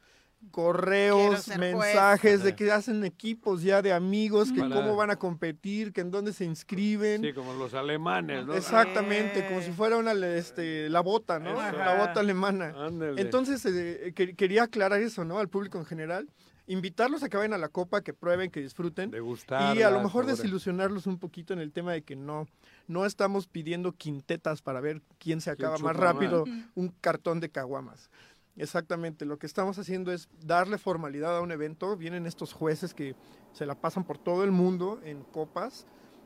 [0.49, 5.93] correos, mensajes de que hacen equipos ya de amigos, que Para- cómo van a competir,
[5.93, 7.21] que en dónde se inscriben.
[7.21, 8.55] Sí, como los alemanes, ¿no?
[8.55, 11.53] Exactamente, como si fuera una este, la bota, ¿no?
[11.53, 12.73] La bota alemana.
[12.75, 13.21] Ándale.
[13.21, 15.39] Entonces, eh, que- quería aclarar eso, ¿no?
[15.39, 16.29] Al público en general.
[16.67, 19.11] Invitarlos a que vayan a la copa, que prueben, que disfruten.
[19.11, 22.47] Degustarla, y a lo mejor desilusionarlos un poquito en el tema de que no,
[22.87, 26.65] no estamos pidiendo quintetas para ver quién se ¿Quién acaba más rápido más?
[26.75, 28.09] un cartón de caguamas.
[28.57, 31.95] Exactamente, lo que estamos haciendo es darle formalidad a un evento.
[31.97, 33.15] Vienen estos jueces que
[33.53, 35.85] se la pasan por todo el mundo en copas.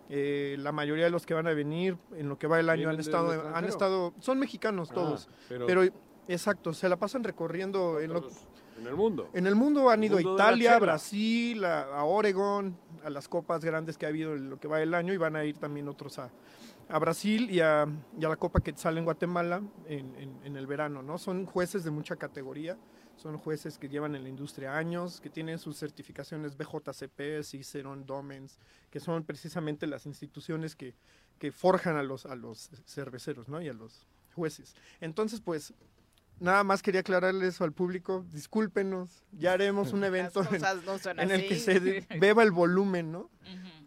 [0.10, 2.89] Eh, la mayoría de los que van a venir en lo que va el año
[2.89, 3.06] han ¿Vienen del
[3.39, 5.81] estado, han estado, son mexicanos Ah, todos, pero- pero,
[6.27, 8.27] exacto, se la pasan recorriendo en lo,
[8.77, 9.30] En el mundo.
[9.34, 10.77] En el mundo han El ido a mundo Italia.
[10.80, 14.77] Brasil, a, a Oregon, a las copas grandes que ha habido en lo que va
[14.80, 16.30] del año y van a ir también otros a,
[16.88, 17.88] a Brasil y a,
[18.20, 21.18] y a la copa que sale en Guatemala en, en- en el verano, ¿no?
[21.18, 22.78] Son jueces de mucha categoría,
[23.16, 28.60] son jueces que llevan en la industria años, que tienen sus certificaciones BJCP, Cicerón, Domens,
[28.91, 30.94] que son precisamente las instituciones que,
[31.40, 33.62] que forjan a los, a los cerveceros, ¿no?
[33.62, 34.76] Y a los jueces.
[35.02, 35.74] Entonces, pues,
[36.38, 38.26] Nada más quería aclararle eso al público.
[38.34, 40.60] Discúlpenos, ya haremos un evento en,
[41.16, 41.80] no el que se
[42.20, 43.30] beba el volumen, ¿no?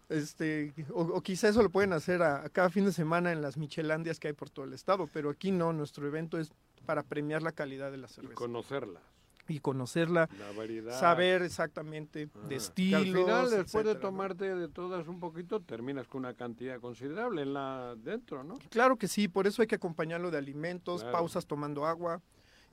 [0.09, 3.43] Este, o, o quizá eso lo pueden hacer a, a cada fin de semana en
[3.43, 6.51] las michelandias que hay por todo el estado, pero aquí no, nuestro evento es
[6.86, 9.01] para premiar la calidad de la Y cerveza conocerla.
[9.48, 10.98] y conocerla, La variedad.
[10.98, 12.40] saber exactamente Ajá.
[12.44, 13.01] de Que estilos.
[13.02, 17.52] al final, después de tomarte de todas un poquito, terminas con una cantidad considerable en
[17.52, 18.55] la dentro, ¿no?
[18.70, 21.18] Claro que sí, por eso hay que acompañarlo de alimentos, Claro.
[21.18, 22.22] pausas tomando agua.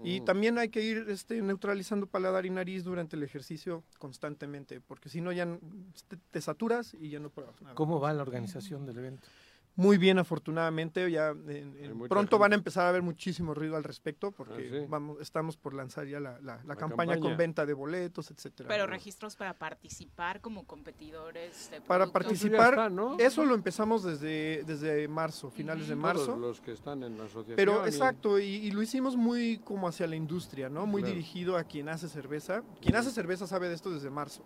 [0.04, 0.26] Y Mm.
[0.26, 5.22] también hay que ir este, neutralizando paladar y nariz durante el ejercicio constantemente, porque si
[5.22, 5.48] no ya
[6.10, 7.76] te, te saturas y ya no pruebas nada.
[7.76, 9.28] ¿Cómo va la organización del evento?
[9.78, 11.12] Muy bien, afortunadamente.
[11.12, 11.74] Ya en-
[12.08, 12.38] pronto gente.
[12.38, 14.86] van a empezar a haber muchísimo ruido al respecto, porque Ah, sí.
[14.88, 17.20] vamos, estamos por lanzar ya la, la- la La campaña, campaña.
[17.20, 18.70] con venta de boletos, etcétera.
[18.70, 18.92] Pero ¿no?
[18.94, 22.12] registros para participar como competidores de Para productos.
[22.14, 23.18] participar, está, ¿no?
[23.20, 26.26] eso lo empezamos desde, desde marzo, finales de marzo.
[26.28, 27.56] Todos los que están en la asociación.
[27.58, 30.86] Pero y- exacto, y, y lo hicimos muy como hacia la industria, ¿no?
[30.86, 31.16] Muy Claro.
[31.16, 32.64] dirigido a quien hace cerveza.
[32.82, 34.44] Quien hace cerveza sabe de esto desde marzo.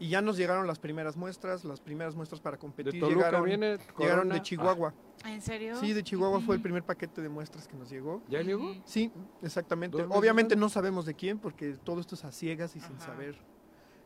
[0.00, 2.98] Y ya nos llegaron las primeras muestras, las primeras muestras para competir.
[3.00, 4.92] Toluca llegaron, viene llegaron de Chihuahua.
[5.24, 5.76] ¿En serio?
[5.76, 8.20] Sí, de Chihuahua fue el primer paquete de muestras que nos llegó.
[8.28, 8.74] ¿Ya llegó?
[8.84, 9.12] Sí,
[9.42, 9.96] exactamente.
[9.96, 12.98] ¿Dos meses Obviamente no sabemos de quién, porque todo esto es a ciegas y sin
[13.00, 13.36] saber,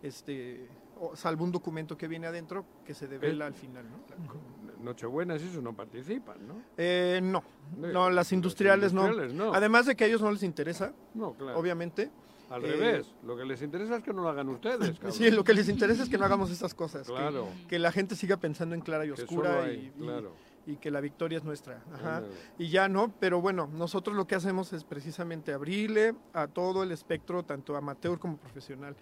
[0.02, 0.68] este,
[1.00, 4.84] o- salvo un documento que viene adentro que se devela al final, ¿no?
[4.84, 6.54] Nochebuena, eso no participan, ¿no?
[6.76, 7.38] Eh, no,
[7.82, 9.46] Eh, no, las industriales, industriales no.
[9.46, 9.54] no.
[9.54, 11.58] Además de que a ellos no les interesa, No, claro.
[11.58, 12.10] obviamente.
[12.50, 15.12] Al Eh, revés, lo que les interesa es que no lo hagan ustedes, cabrón.
[15.12, 17.06] Sí, lo que les interesa es que no hagamos estas cosas.
[17.06, 17.48] que- Claro.
[17.68, 20.32] Que, la gente siga pensando en clara y oscura hay, y, y- claro.
[20.66, 21.82] y que la victoria es nuestra.
[21.92, 22.22] Ajá.
[22.58, 26.92] Y ya no, pero bueno, nosotros lo que hacemos es precisamente abrirle a todo el
[26.92, 28.96] espectro, tanto amateur como profesional.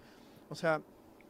[0.49, 0.81] O sea,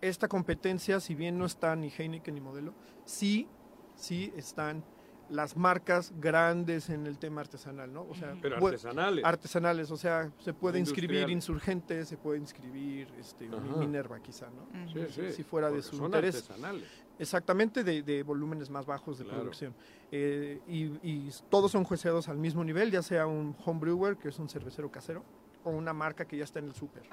[0.01, 2.73] esta competencia, si bien no está ni Heineken ni Modelo,
[3.05, 3.47] sí,
[3.95, 4.83] sí están
[5.29, 8.03] las marcas grandes en el tema artesanal, ¿no?
[8.09, 9.25] O sea, Pero artesanales.
[9.25, 11.29] Artesanales, o sea, se puede inscribir.
[11.29, 13.47] Insurgente, se puede inscribir este.
[13.49, 14.87] Minerva quizá, ¿no?
[14.91, 16.35] Sí, sí, Si fuera de su son interés.
[16.35, 16.87] artesanales.
[17.19, 19.39] Exactamente, de, de volúmenes más bajos de Claro.
[19.39, 19.73] producción.
[20.11, 24.37] Eh, y, y todos son jueceados al mismo nivel, ya sea un homebrewer, que es
[24.39, 25.23] un cervecero casero,
[25.63, 27.03] o una marca que ya está en el súper.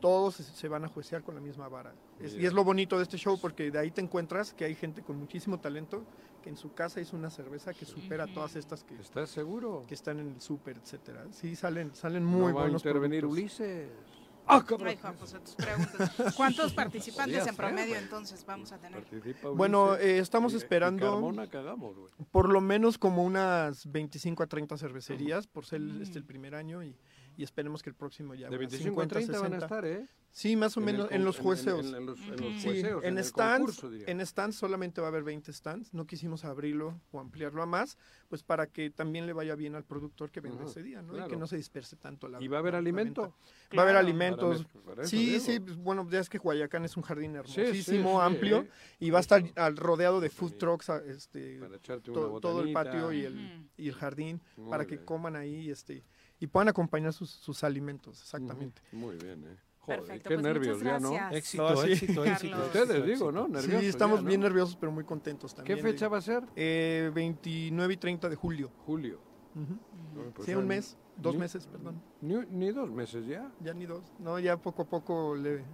[0.00, 1.92] Todos se, van a juecear con la misma vara.
[2.18, 4.74] Es- y es lo bonito de este show, porque de ahí te encuentras que hay
[4.74, 6.02] gente con muchísimo talento
[6.42, 9.84] que en su casa hizo una cerveza que supera a todas estas que, ¿Estás seguro?
[9.88, 11.24] que están en el súper, etcétera.
[11.30, 13.38] Sí, salen, salen muy no va a buenos intervenir productos.
[13.60, 13.88] Ulises.
[14.44, 14.88] ¡Ah, cabrón!
[14.88, 16.34] Ay, Juan, pues tus preguntas.
[16.36, 18.02] ¿Cuántos participantes Podría en ser, promedio güey.
[18.02, 19.00] entonces vamos a tener?
[19.04, 20.04] Participa Bueno, Ulises.
[20.04, 22.10] eh, estamos Y- y esperando Carmona cagamos, güey.
[22.32, 26.82] por lo menos como unas 25 a 30 cervecerías por ser este el primer año
[26.82, 26.96] y,
[27.36, 29.64] y esperemos que el próximo ya De unas 25 a 30 van a 60.
[29.66, 30.06] estar, ¿eh?
[30.34, 31.86] Sí, más o En menos en los en- jueceos.
[31.86, 35.24] en- en los- los Sí, jueceos, en, stands, concurso, en stands solamente va a haber
[35.24, 37.98] 20 stands, no quisimos abrirlo o ampliarlo a más,
[38.30, 41.18] pues para que también le vaya bien al productor que venda Ajá, ese día, ¿no?
[41.22, 43.34] Y que no se disperse tanto la ¿Y va a haber la- la alimento?
[43.76, 44.64] Va a haber alimentos.
[44.64, 45.44] Para mezclar, eso sí, digo.
[45.44, 48.58] sí, pues, bueno, ya es que Guayacán es un jardín Sí, sí, hermosísimo, sí, amplio,
[48.62, 48.70] eh.
[49.00, 53.12] y va a estar al- rodeado de food trucks, este, Para to- todo el patio
[53.12, 56.02] y el, y el jardín, Muy para que coman ahí este,
[56.42, 58.82] y puedan acompañar sus, sus alimentos, exactamente.
[58.92, 59.56] Muy bien, ¿eh?
[59.78, 61.12] Joder, Perfecto, qué pues nervios ya, ¿no?
[61.30, 61.92] Éxito, No, sí.
[61.92, 62.50] éxito, éxito.
[62.52, 62.66] Carlos.
[62.66, 63.48] Ustedes, éxito, digo, ¿no?
[63.48, 64.28] Nerviosos Sí, estamos ya, ¿no?
[64.28, 65.80] bien nerviosos, pero muy contentos ¿Qué también.
[65.80, 66.44] fecha de- va a ser?
[66.54, 68.70] Eh, 29 y 30 de julio.
[68.86, 69.20] Julio.
[69.54, 69.74] Ujú.
[70.24, 72.00] No, pues sí, un mes, dos ni- meses, perdón.
[72.20, 73.50] Ni, ni dos meses ya.
[73.60, 74.02] Ya ni dos.
[74.20, 75.64] No, ya poco a poco le,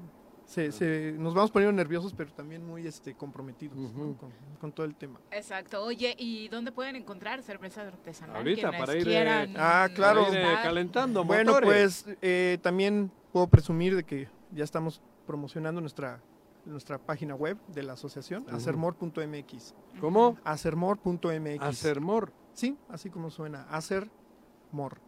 [0.49, 4.15] se, se- nos vamos poniendo nerviosos, pero también muy este, comprometidos con,
[4.59, 5.21] con todo el tema.
[5.31, 5.85] Exacto.
[5.85, 8.37] Oye, ¿y dónde pueden encontrar cerveza artesanal?
[8.37, 10.25] Ahorita, para ir, eh, quieran Ah, claro.
[10.25, 12.05] Para ir, eh, calentando Bueno, motores.
[12.05, 16.23] pues eh, también puedo presumir de que ya estamos promocionando nuestra
[16.65, 18.57] nuestra página web de la asociación, Ujú.
[18.57, 19.75] acermor.mx.
[20.01, 20.37] ¿Cómo?
[20.45, 21.61] Acermor.mx.
[21.63, 22.33] Acermor.
[22.53, 24.99] Sí, así como suena, Acermor.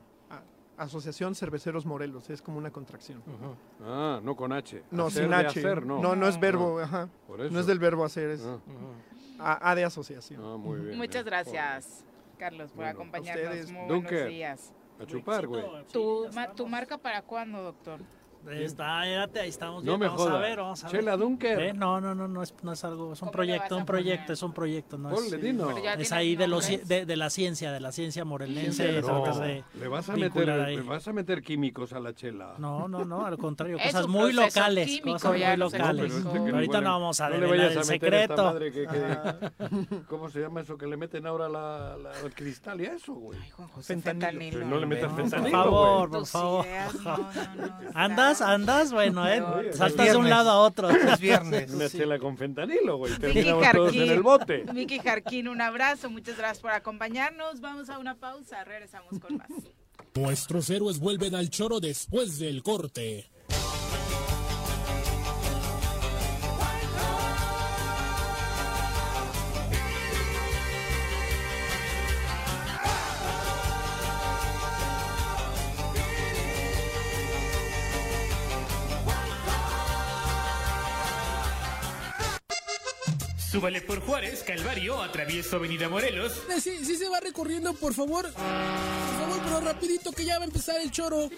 [0.81, 3.23] Asociación Cerveceros Morelos, es como una contracción.
[3.82, 4.82] Ah, no con H.
[4.90, 5.47] No, Hacer sin H.
[5.47, 6.01] hacer, no.
[6.01, 6.85] no, no es verbo, No.
[6.85, 7.09] ajá.
[7.27, 7.52] Por eso.
[7.52, 8.59] No es del verbo hacer, es Ah.
[9.39, 10.43] A, A de asociación.
[10.44, 10.97] Ah, muy bien.
[10.98, 11.24] Muchas eh.
[11.24, 12.05] gracias,
[12.39, 12.90] Carlos, por Bueno.
[12.93, 13.44] acompañarnos.
[13.47, 13.70] Ustedes.
[13.73, 14.12] Muy Dunker.
[14.12, 14.73] buenos días.
[15.01, 15.65] A chupar, güey.
[15.93, 16.52] ¿Tu, ma-.
[16.52, 18.01] ¿Tu marca para cuándo, doctor?
[18.48, 20.96] Está, espérate, ahí estamos No bien, me vamos a ver, vamos a ver.
[21.00, 21.60] Chela Dunker.
[21.60, 21.72] ¿Eh?
[21.74, 24.32] No, no, no, no es, no es algo, es un ¿Cómo le proyecto, un proyecto,
[24.32, 27.70] es un proyecto, no Ponle, es, ya es ahí de, los, de, de la ciencia,
[27.70, 29.00] de la ciencia morelense, le
[29.88, 32.54] vas a meter, le vas a meter químicos a la chela.
[32.58, 36.12] No, no, no, al contrario, cosas muy locales, químico, cosas muy locales.
[36.32, 38.44] Pero Ahorita no vamos a no el secreto.
[38.44, 42.80] madre que- que- ¿Cómo se llama eso que le meten ahora la, la- el cristal
[42.80, 43.38] y a eso, güey?
[43.50, 44.30] Juan José, Fentanilo.
[44.30, 44.58] fentanilo.
[44.58, 46.66] Pero no le metas fentanilo, por favor, por favor.
[47.04, 48.40] no, ¿Andas?
[48.43, 48.93] ¿Andas?
[48.93, 49.39] Bueno, ¿eh?
[49.39, 49.73] Peor.
[49.73, 50.89] Saltas de un lado a otro.
[50.90, 51.70] Es viernes.
[51.73, 53.16] Una chela con fentanilo, güey.
[53.19, 54.23] Terminamos todos en el Jarquín.
[54.23, 54.65] bote.
[54.73, 57.61] Vicky Jarquín, un abrazo, muchas gracias por acompañarnos.
[57.61, 59.48] Vamos a una pausa, regresamos con más.
[60.15, 63.31] Nuestros héroes vuelven al choro después del corte.
[83.60, 86.32] Súbale por Juárez, Calvario, atravieso Avenida Morelos.
[86.48, 88.24] Eh, Sí, sí se va recorriendo, por favor.
[88.32, 91.28] Por favor, pero rapidito que ya va a empezar el choro.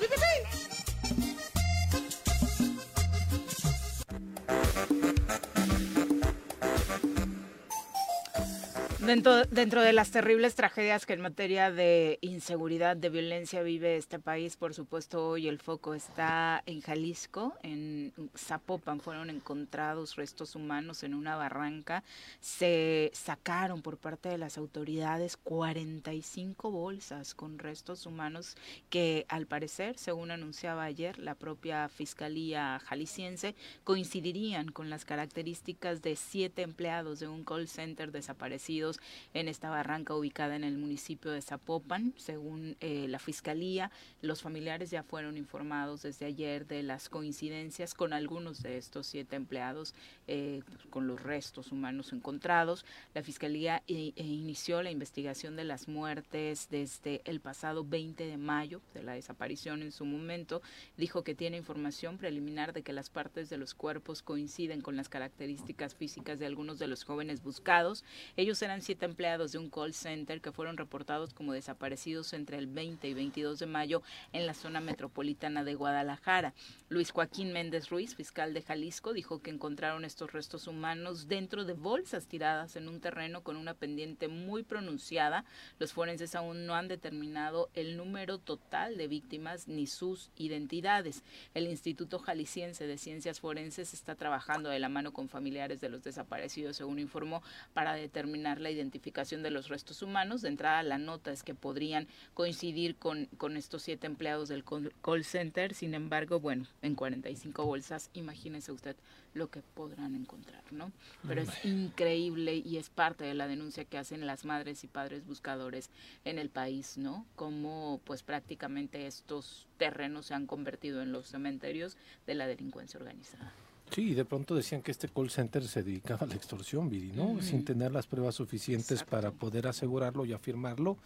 [9.07, 14.21] Dentro, dentro de las terribles tragedias que en materia de inseguridad, de violencia vive este
[14.21, 19.01] país, por supuesto hoy el foco está en Jalisco, en Zapopan.
[19.01, 22.05] Fueron encontrados restos humanos en una barranca,
[22.41, 28.57] se sacaron por parte de las autoridades 45 bolsas con restos humanos
[28.89, 36.15] que al parecer, según anunciaba ayer la propia Fiscalía Jalisciense, coincidirían con las características de
[36.15, 38.92] siete empleados de un call center desaparecidos
[39.35, 42.15] en esta barranca ubicada en el municipio de Zapopan.
[42.17, 43.91] Según eh, la Fiscalía,
[44.21, 49.37] los familiares ya fueron informados desde ayer de las coincidencias con algunos de estos siete
[49.37, 49.95] empleados,
[50.27, 52.85] eh, con los restos humanos encontrados.
[53.15, 58.37] La Fiscalía i- e inició la investigación de las muertes desde el pasado 20 de
[58.37, 60.61] mayo, de la desaparición en su momento.
[60.97, 65.09] Dijo que tiene información preliminar de que las partes de los cuerpos coinciden con las
[65.09, 68.05] características físicas de algunos de los jóvenes buscados.
[68.37, 72.67] Ellos eran siete empleados de un call center que fueron reportados como desaparecidos entre el
[72.67, 74.03] 20 y 22 de mayo
[74.33, 76.55] en la zona metropolitana de Guadalajara.
[76.89, 81.75] Luis Joaquín Méndez Ruiz, fiscal de Jalisco, dijo que encontraron estos restos humanos dentro de
[81.75, 85.45] bolsas tiradas en un terreno con una pendiente muy pronunciada.
[85.79, 91.23] Los forenses aún no han determinado el número total de víctimas ni sus identidades.
[91.55, 96.03] El Instituto Jalisciense de Ciencias Forenses está trabajando de la mano con familiares de los
[96.03, 97.43] desaparecidos, según informó,
[97.73, 100.43] para determinar la identificación de los restos humanos.
[100.43, 104.93] De entrada, la nota es que podrían coincidir con, con estos siete empleados del call
[105.03, 105.75] call center.
[105.75, 108.97] Sin embargo, bueno, en 45 bolsas, imagínese usted
[109.35, 110.93] lo que podrán encontrar, ¿no?
[111.27, 115.27] Pero es increíble y es parte de la denuncia que hacen las madres y padres
[115.27, 115.91] buscadores
[116.25, 117.27] en el país, ¿no?
[117.37, 121.97] Cómo, pues, prácticamente estos terrenos se han convertido en los cementerios
[122.27, 123.53] de la delincuencia organizada.
[123.93, 127.13] Sí, y de pronto decían que este call center se dedicaba a la extorsión, Viri,
[127.13, 127.43] ¿no?
[127.43, 130.97] Sin tener las pruebas suficientes para poder asegurarlo y afirmarlo.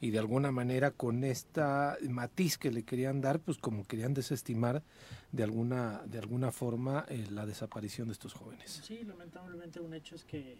[0.00, 4.84] Y de alguna manera con esta matiz que le querían dar, pues como querían desestimar
[5.32, 8.80] de alguna, de alguna forma eh, la desaparición de estos jóvenes.
[8.84, 10.58] Sí, lamentablemente un hecho es que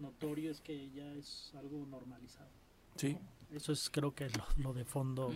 [0.00, 2.50] notorio es que ya es algo normalizado.
[2.96, 3.16] Sí.
[3.54, 5.32] Eso es creo que lo, lo de fondo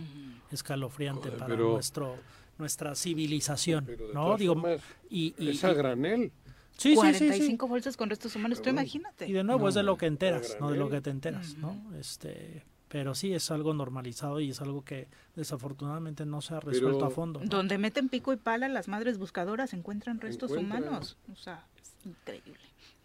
[0.51, 2.17] escalofriante Joder, para pero- nuestro
[2.59, 4.37] nuestra civilización, Pero de ¿no?
[4.37, 4.79] Digo, formas,
[5.09, 6.31] y, y- es a y- granel.
[6.77, 6.97] Sí, sí, sí, sí.
[7.25, 8.81] 45 bolsas con restos humanos, tú Pero bueno.
[8.81, 9.27] imagínate.
[9.27, 11.09] Y de nuevo No, es de lo que a enteras, no de lo que te
[11.09, 11.75] enteras, ¿no?
[11.99, 16.99] Este, pero sí es algo normalizado y es algo que desafortunadamente no se ha resuelto
[16.99, 17.39] Pero- a fondo.
[17.39, 17.45] ¿no?
[17.47, 20.83] Donde meten pico y pala, las madres buscadoras encuentran restos Encuentran.
[20.83, 21.17] humanos.
[21.31, 22.59] O sea, es increíble.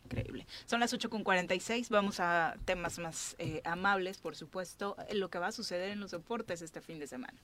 [0.08, 0.46] Increíble.
[0.64, 5.48] Son las 8.46, vamos a temas más eh, amables, por supuesto, eh, lo que va
[5.48, 7.38] a suceder en los deportes este fin de semana.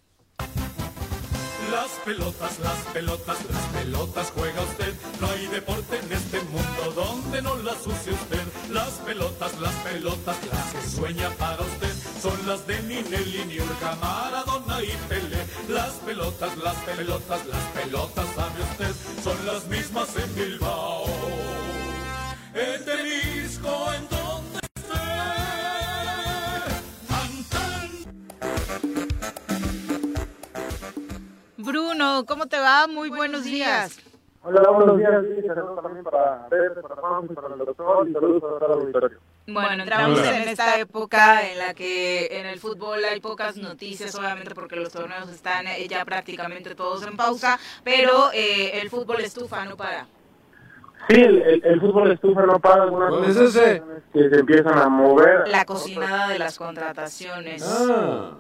[1.71, 4.95] Las pelotas, las pelotas, las pelotas juega usted.
[5.21, 8.43] No hay deporte en este mundo donde no las use usted.
[8.71, 11.93] Las pelotas, las pelotas, las que sueña para usted.
[12.21, 15.45] Son las de Ninelli, Niurka, Maradona y Pelé.
[15.69, 19.23] Las pelotas, las pelotas, las pelotas, sabe usted.
[19.23, 21.44] Son las mismas en Bilbao.
[22.57, 24.89] En Tenisco, en donde esté.
[27.09, 27.91] Tan, tan.
[31.57, 32.87] Bruno, ¿cómo te va?
[32.87, 33.99] Muy buenos, días.
[34.45, 35.11] Hola, buenos días.
[35.35, 38.81] Sí, saludos también para Pedro, para Juan, para el doctor y saludos para todo el
[38.83, 39.19] auditorio.
[39.49, 44.55] Bueno, entramos en esta época en la que en el fútbol hay pocas noticias, obviamente
[44.55, 49.65] porque los torneos están eh, ya prácticamente todos en pausa, pero eh, el fútbol estufa,
[49.65, 50.07] no para.
[51.09, 53.83] Sí, el, el, el fútbol estufa no para algunas ¿Cuál es ese?
[54.13, 55.49] que se empiezan a mover.
[55.49, 57.63] La cocinada de las contrataciones.
[57.91, 58.39] Ah,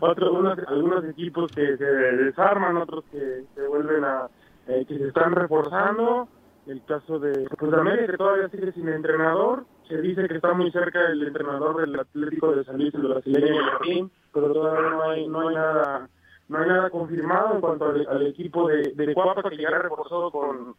[0.00, 4.28] Otros, unos, algunos equipos que se desarman, otros que se vuelven a,
[4.66, 6.28] eh, que se están reforzando.
[6.66, 9.64] El caso de pues, América, que todavía sigue sin entrenador.
[9.88, 13.62] Se dice que está muy cerca el entrenador del Atlético de San Luis, el brasileño
[13.62, 16.08] Martín, pero todavía no hay, no hay nada
[16.48, 20.30] no hay nada confirmado en cuanto al, al equipo de, de Cuapa, que ya reforzó
[20.30, 20.74] con,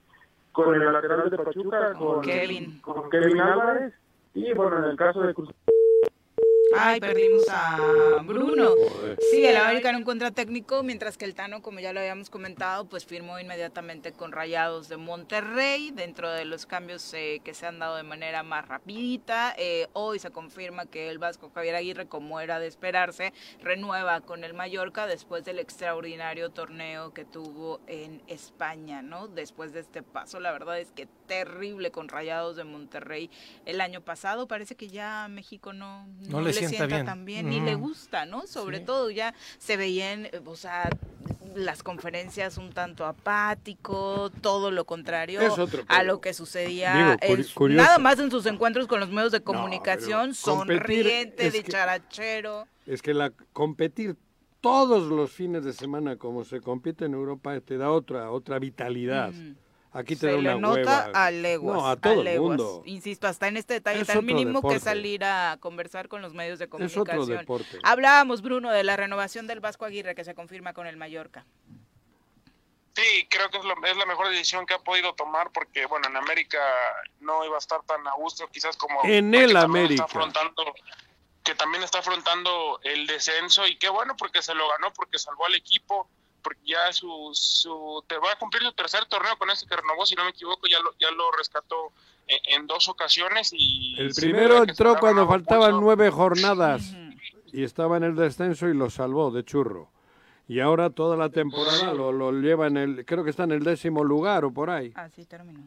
[0.53, 2.79] con el lateral de Pachuca, con Kevin.
[2.79, 3.93] con Kevin Álvarez.
[4.35, 5.49] Y bueno, en el caso de Cruz
[6.77, 8.71] Ay, perdimos a Bruno.
[9.31, 12.85] Sí, el América no encuentra técnico, mientras que el Tano, como ya lo habíamos comentado,
[12.85, 17.79] pues firmó inmediatamente con Rayados de Monterrey, dentro de los cambios eh, que se han
[17.79, 19.53] dado de manera más rapidita.
[19.57, 24.43] Eh, hoy se confirma que el Vasco Javier Aguirre, como era de esperarse, renueva con
[24.43, 29.27] el Mallorca después del extraordinario torneo que tuvo en España, ¿no?
[29.27, 33.29] Después de este paso, la verdad es que terrible con Rayados de Monterrey
[33.65, 34.47] el año pasado.
[34.47, 37.05] Parece que ya México no, No le sienta bien.
[37.05, 38.47] tan bien, ni le gusta, ¿no?
[38.47, 38.85] Sobre Sí.
[38.85, 40.89] todo ya se veían, eh, o sea,
[41.55, 45.39] las conferencias un tanto apático, todo lo contrario
[45.87, 49.41] a lo que sucedía Digo, en nada más en sus encuentros con los medios de
[49.41, 52.67] comunicación, competir sonriente, dicharachero.
[52.85, 54.15] es que la competir
[54.61, 59.31] todos los fines de semana como se compite en Europa te da otra otra vitalidad.
[59.31, 59.55] Mm.
[59.93, 61.11] Aquí te Se da le una nota hueva.
[61.25, 61.77] a leguas.
[61.77, 62.57] No, a todo el leguas.
[62.57, 62.81] mundo.
[62.85, 66.57] Insisto, hasta en este detalle Es tan mínimo que salir a conversar con los medios
[66.57, 67.37] de Es otro comunicación.
[67.37, 67.79] deporte.
[67.83, 71.45] Hablábamos, Bruno, de la renovación del Vasco Aguirre que se confirma con el Mallorca.
[72.95, 76.07] Sí, creo que es, lo- es la mejor decisión que ha podido tomar porque, bueno,
[76.07, 76.59] en América
[77.21, 78.99] no iba a estar tan a gusto, quizás como...
[79.03, 80.05] En el América.
[80.05, 80.63] Está afrontando,
[81.43, 85.47] que también está afrontando el descenso y qué bueno porque se lo ganó, porque salvó
[85.47, 86.07] al equipo,
[86.43, 90.05] porque ya su, su te va a cumplir su tercer torneo con ese que renovó,
[90.05, 91.91] si no me equivoco, ya lo, ya lo rescató
[92.27, 93.95] en, en dos ocasiones y...
[93.97, 96.93] El primero entró cuando faltaban nueve jornadas
[97.51, 99.89] y estaba en el descenso y lo salvó de churro.
[100.47, 103.63] Y ahora toda la temporada lo, lo lleva en el, creo que está en el
[103.63, 104.91] décimo lugar o por ahí.
[104.95, 105.61] Así terminó.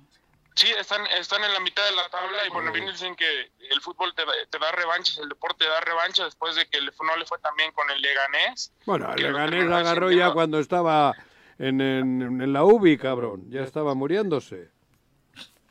[0.56, 3.80] Sí, están, están en la mitad de la tabla y bueno, bien dicen que el
[3.82, 6.90] fútbol te, da- te da revanchas, el deporte te da revancha después de que le
[6.92, 8.72] fue- no le fue tan bien con el Leganés.
[8.86, 11.14] Bueno, el Leganés agarró ya cuando estaba
[11.58, 13.44] en, en, en la UBI, cabrón.
[13.50, 14.70] Ya estaba muriéndose.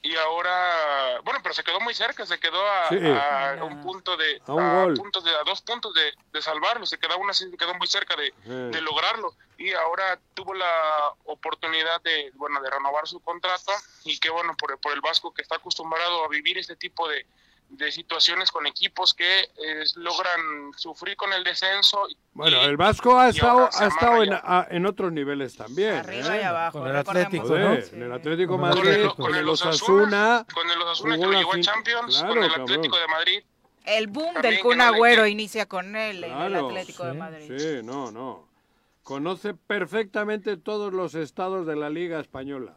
[0.05, 2.97] Y ahora, bueno, pero se quedó muy cerca, se quedó a, Sí.
[3.01, 4.93] a un punto de, A un gol.
[4.93, 7.87] puntos de, a dos puntos de, de salvarlo, se quedó aún así, se quedó muy
[7.87, 9.33] cerca de, de lograrlo.
[9.57, 13.71] Y ahora tuvo la oportunidad de, bueno, de renovar su contrato
[14.03, 17.25] y qué bueno por, por el Vasco que está acostumbrado a vivir este tipo de,
[17.69, 22.07] de situaciones con equipos que eh, logran sufrir con el descenso.
[22.33, 25.95] Bueno, el Vasco ha y estado, ha estado en, a- en otros niveles también.
[25.95, 26.41] Arriba ¿eh?
[26.41, 26.95] y abajo, Con el.
[26.95, 27.61] Atlético, Joder,
[27.91, 27.97] ¿no?
[27.97, 30.45] En el Atlético Con el Madrid, con el Osasuna.
[30.53, 32.69] Con el Osasuna que lo llevó a Champions, Claro, con el cabrón.
[32.69, 33.43] Atlético de Madrid.
[33.85, 37.17] El boom También del Kun Agüero inicia con él en el Claro, Atlético de sí,
[37.17, 37.53] Madrid.
[37.59, 38.47] Sí, no, no.
[39.03, 42.75] Conoce perfectamente todos los estados de la Liga Española.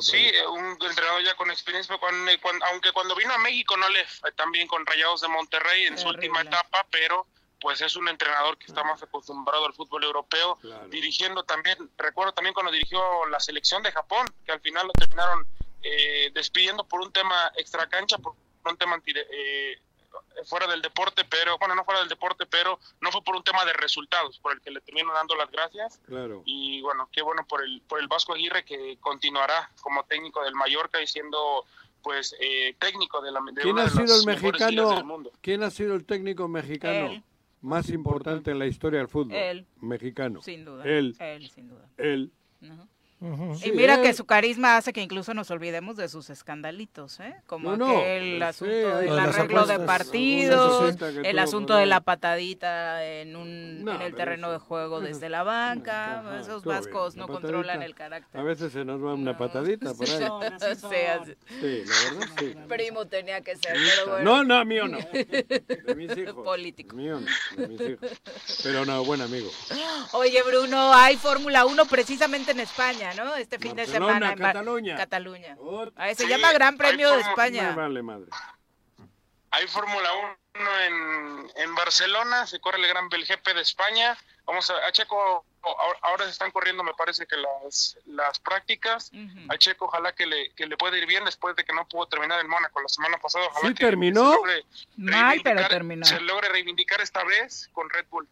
[0.00, 3.88] Sí, eh, un entrenador ya con experiencia, cuando- cuando- aunque cuando vino a México no
[3.88, 7.26] le fue tan bien con Rayados de Monterrey en su última etapa, pero
[7.60, 10.58] pues es un entrenador que está más acostumbrado al fútbol europeo,
[10.90, 15.46] dirigiendo también, recuerdo también cuando dirigió la selección de Japón, que al final lo terminaron
[15.86, 18.34] eh, despidiendo por un tema extracancha, por
[18.64, 19.78] un tema anti- eh,
[20.44, 23.64] fuera del deporte, pero bueno, no fuera del deporte, pero no fue por un tema
[23.64, 26.00] de resultados, por el que le terminaron dando las gracias.
[26.06, 26.42] Claro.
[26.44, 30.54] Y bueno, qué bueno por el, por el Vasco Aguirre que continuará como técnico del
[30.54, 31.64] Mallorca y siendo
[32.02, 35.04] pues eh, técnico de la de ¿Quién una ha de sido las el del mexicano?
[35.04, 35.32] mundo.
[35.40, 37.24] ¿Quién ha sido el técnico mexicano Él.
[37.62, 39.34] más importante en la historia del fútbol?
[39.34, 39.66] Él.
[39.80, 40.42] Mexicano.
[40.42, 40.84] Sin duda.
[40.84, 41.16] Él.
[41.18, 41.88] Él, sin duda.
[41.96, 42.30] Él.
[43.32, 43.56] Ujú.
[43.56, 44.14] Sí, y mira que él.
[44.14, 47.34] su carisma hace que incluso nos olvidemos de sus escandalitos, ¿eh?
[47.46, 51.38] Como No, no, aquel sí, asunto del de arreglo de apuestas, partidos, cosita que el
[51.38, 55.42] asunto de la patadita en, un, No, en el terreno de juego eso- desde la
[55.42, 56.20] banca.
[56.20, 56.76] Ajá, Esos bien.
[56.76, 57.40] vascos no patadita.
[57.48, 58.40] controlan el carácter.
[58.40, 60.14] A veces se nos va una patadita por ahí.
[60.68, 60.84] Sí.
[61.60, 62.54] Sí, la verdad, sí.
[62.68, 64.24] Primo tenía que ser, pero bueno.
[64.24, 64.98] No, no, mío no.
[65.12, 66.44] De mis hijos.
[66.44, 66.94] Político.
[66.96, 68.10] Mío no, de mis hijos.
[68.62, 69.48] Pero no, buen amigo.
[70.12, 73.34] Oye, Bruno, hay Fórmula 1 precisamente en España, ¿no?
[73.36, 74.32] Este fin de Barcelona, semana.
[74.32, 74.96] en Cataluña.
[74.96, 75.56] Cataluña.
[75.56, 77.70] Ot- Ah, se Sí, llama Gran Premio de España.
[77.70, 78.26] Me vale madre.
[79.50, 80.08] Hay Fórmula
[80.54, 84.16] 1 en, en Barcelona, se corre el Gran el GP de España,
[84.46, 89.10] Vamos a, a Checo, ahora, ahora se están corriendo, me parece que las, las prácticas.
[89.48, 92.06] A Checo, ojalá que le, que le pueda ir bien después de que no pudo
[92.08, 93.46] terminar en Mónaco la semana pasada.
[93.46, 94.32] Ojalá ¿Sí que terminó?
[94.32, 94.64] se logre
[94.98, 96.04] Mal, pero terminó.
[96.04, 98.28] Se logre reivindicar esta vez con Red Bull.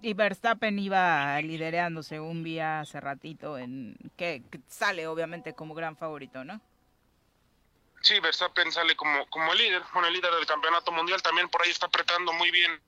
[0.00, 6.44] Y Verstappen iba liderando, según vi hace ratito, en que, sale obviamente como gran favorito,
[6.44, 6.60] ¿no?
[8.00, 11.20] Sí, Verstappen sale como, como líder, bueno, el líder del campeonato mundial.
[11.20, 12.80] También por ahí está apretando muy bien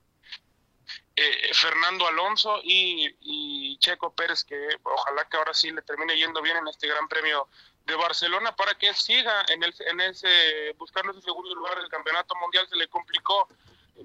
[1.17, 6.41] eh, Fernando Alonso y, y Checo Pérez, que ojalá que ahora sí le termine yendo
[6.41, 7.49] bien en este Gran Premio
[7.85, 12.35] de Barcelona para que siga en, el, en ese buscando ese segundo lugar del campeonato
[12.35, 12.67] mundial.
[12.69, 13.49] Se le complicó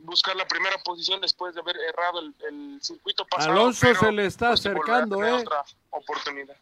[0.00, 3.52] buscar la primera posición después de haber errado el, el circuito pasado.
[3.52, 5.32] Alonso pero, se le está pues, acercando, ¿eh?
[5.32, 6.56] Otra oportunidad.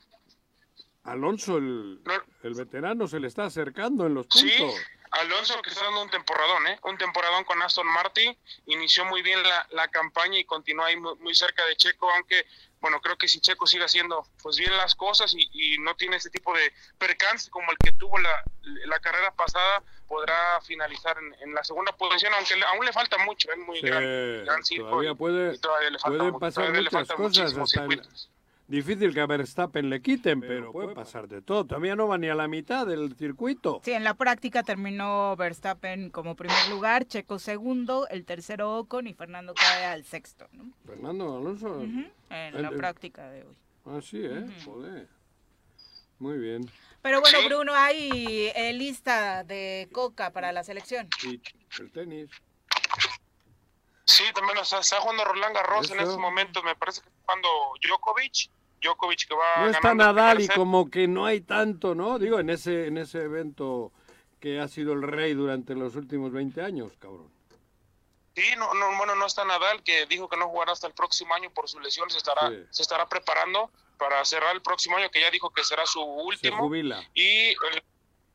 [1.05, 2.01] Alonso, el,
[2.43, 4.81] el veterano, se le está acercando en los Sí, puntos.
[5.11, 6.81] Alonso que está dando un temporadón, ¿eh?
[6.85, 8.36] Un temporadón con Aston Martin.
[8.66, 12.44] Inició muy bien la, la campaña y continúa ahí muy, muy cerca de Checo, aunque,
[12.85, 16.16] bueno, creo que si Checo sigue haciendo pues bien las cosas y, y no tiene
[16.16, 18.43] ese tipo de percance como el que tuvo la,
[18.85, 23.16] la carrera pasada, podrá finalizar en, en la segunda posición, aunque le- aún le falta
[23.24, 26.40] mucho, es muy Sí, grande, gran circo todavía puede, y todavía le falta pueden mucho,
[26.40, 27.59] pasar le muchas cosas.
[27.81, 28.02] hasta el-.
[28.74, 31.64] Difícil que a Verstappen le quiten, pero puede pasar de todo.
[31.64, 33.80] Todavía no va ni a la mitad del circuito.
[33.84, 39.14] Sí, en la práctica terminó Verstappen como primer lugar, Checo segundo, el tercero Ocon y
[39.14, 40.64] Fernando cae al sexto, ¿no?
[40.86, 41.80] Fernando Alonso.
[41.82, 43.55] En el- la el- práctica de hoy.
[43.86, 44.44] Ah, sí, ¿eh?
[44.64, 45.09] Joder.
[46.18, 46.70] Muy bien.
[47.02, 51.09] Pero bueno, Bruno, hay eh, lista de coca para la selección.
[51.24, 51.40] Y
[51.80, 52.30] el tenis.
[54.06, 57.20] Sí, también o sea, está jugando Roland Garros en estos momentos, me parece que está
[57.24, 57.48] jugando
[57.82, 58.51] Djokovic,
[58.85, 62.19] Djokovic que va No está Nadal y como que no hay tanto, ¿no?
[62.19, 63.93] Digo, en ese, en ese evento
[64.40, 67.32] que ha sido el rey durante los últimos 20 años, cabrón.
[68.36, 71.35] Sí, no, no, bueno, no está Nadal, que dijo que no jugará hasta el próximo
[71.35, 72.56] año por su lesión, se estará, Sí.
[72.70, 76.23] se estará preparando para cerrar el próximo año, que ya dijo que será su Se
[76.27, 76.59] último.
[76.59, 77.01] jubila.
[77.15, 77.56] Y en,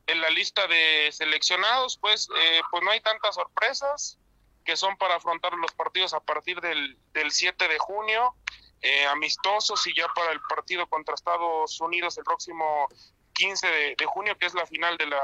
[0.06, 4.18] en la lista de seleccionados, pues, eh, pues no hay tantas sorpresas
[4.64, 8.34] que son para afrontar los partidos a partir del, del 7 de junio,
[8.82, 12.88] eh, amistosos y ya para el partido contra Estados Unidos el próximo
[13.34, 15.20] 15 de, de junio, que es la final de la,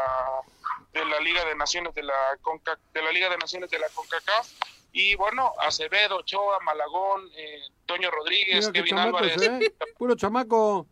[0.93, 3.89] de la Liga de Naciones de la Conca- de la Liga de Naciones de la
[3.91, 4.49] CONCACAF.
[4.93, 9.75] Y bueno, Acevedo, Ochoa, Malagón, eh, Toño Rodríguez, Mira Kevin Álvarez, ¿eh?
[9.99, 10.87] Puro chamaco.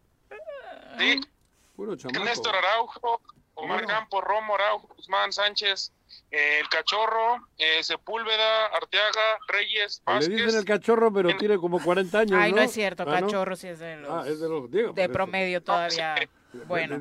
[0.99, 1.21] sí,
[1.75, 2.25] Puro chamaco.
[2.25, 3.21] Néstor Araujo,
[3.55, 5.93] Omar Campos, Romo Araujo, Guzmán Sánchez,
[6.31, 10.37] eh, el Cachorro, eh, Sepúlveda, Arteaga, Reyes, Le Vázquez.
[10.37, 12.57] dicen el cachorro, pero tiene como 40 años, Ay, ¿no?
[12.59, 13.27] no es cierto, Ah, ¿no?
[13.27, 14.11] Cachorro sí es de los...
[14.11, 14.71] Ah, es de los...
[14.71, 16.15] Digo, de promedio todavía.
[16.67, 16.97] Bueno.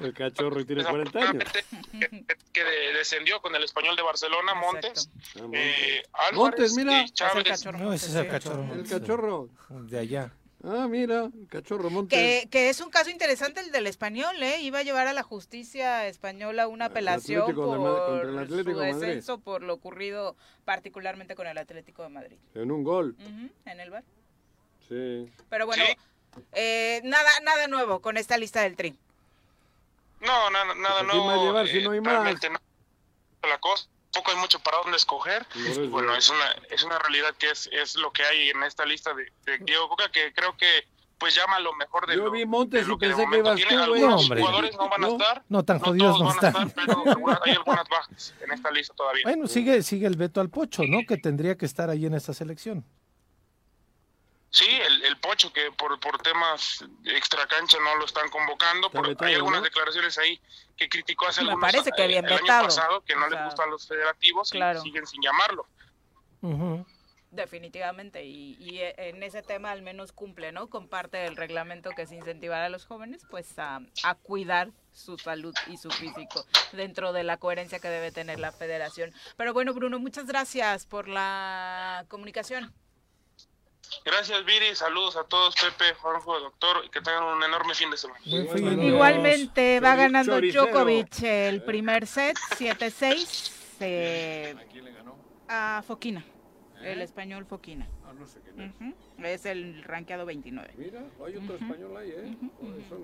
[0.00, 1.44] El cachorro y tiene 40 años.
[1.52, 5.10] que, que de- descendió con el español de Barcelona, Montes.
[5.52, 7.02] Eh, Álvarez Montes, mira.
[7.02, 7.66] y Chávez.
[7.66, 8.62] No, ese es el cachorro.
[8.72, 9.48] El cachorro.
[9.68, 10.32] De allá.
[10.66, 12.18] Ah, mira, cachorro Montes.
[12.18, 14.60] Que, que es un caso interesante el del español, ¿eh?
[14.62, 18.70] Iba a llevar a la justicia española una apelación Atlético de por contra el Atlético
[18.72, 19.06] su de Madrid.
[19.06, 22.36] descenso por lo ocurrido particularmente con el Atlético de Madrid.
[22.54, 23.14] En un gol.
[23.18, 24.04] Ujú, en el bar.
[24.88, 25.28] Sí.
[25.50, 25.84] Pero bueno,
[26.52, 28.98] eh, nada nada nuevo con esta lista del tri.
[30.20, 31.44] No, nada, nada Pues, ¿a quién va a nuevo.
[31.44, 32.12] llevar si no hay más?
[32.12, 32.58] realmente no.
[33.46, 35.46] La cosa, tampoco hay mucho para dónde escoger.
[35.90, 39.12] Bueno, es una, es una realidad que es, es lo que hay en esta lista
[39.14, 40.66] de, de Diego Coca, que creo que
[41.18, 43.82] pues llama lo mejor de Yo lo, vi Montes y que pensé ibas tú, güey.
[43.82, 44.40] Algunos No, hombre.
[44.40, 46.68] jugadores no van a estar, No, tan jodidos no todos van a están.
[46.68, 49.22] estar, pero algunas- hay algunas bajas en esta lista todavía.
[49.24, 50.98] Bueno, sigue, sigue el veto al Pocho, ¿no?
[51.06, 52.84] Que tendría que estar ahí en esta selección.
[54.50, 58.90] Sí, el, el Pocho que por, por temas extra cancha no lo están convocando.
[58.90, 60.40] por- hay algunas declaraciones ahí
[60.76, 63.38] que criticó hace algunos parece que eh, bien el año pasado que no O les
[63.38, 64.80] sea, gustan los federativos claro.
[64.80, 65.66] y siguen sin llamarlo.
[67.30, 70.68] Definitivamente, y, y eh, en ese tema al menos cumple, ¿no?
[70.68, 75.18] Con parte del reglamento que es incentivar a los jóvenes, pues a, a cuidar su
[75.18, 79.12] salud y su físico dentro de la coherencia que debe tener la federación.
[79.36, 82.72] Pero bueno, Bruno, muchas gracias por la comunicación.
[84.04, 84.74] Gracias, Viri.
[84.74, 88.20] Saludos a todos, Pepe, Juanjo, doctor, y que tengan un enorme fin de semana.
[88.24, 90.66] Igualmente va ganando choricero.
[90.66, 94.54] Djokovic el primer set, 7-6, eh,
[95.48, 96.24] a Foquina,
[96.82, 97.86] el español Foquina.
[98.56, 98.94] Ujú,
[99.24, 100.74] Es el rankeado 29.
[100.76, 102.36] Mira, hay otro español ahí, ¿eh?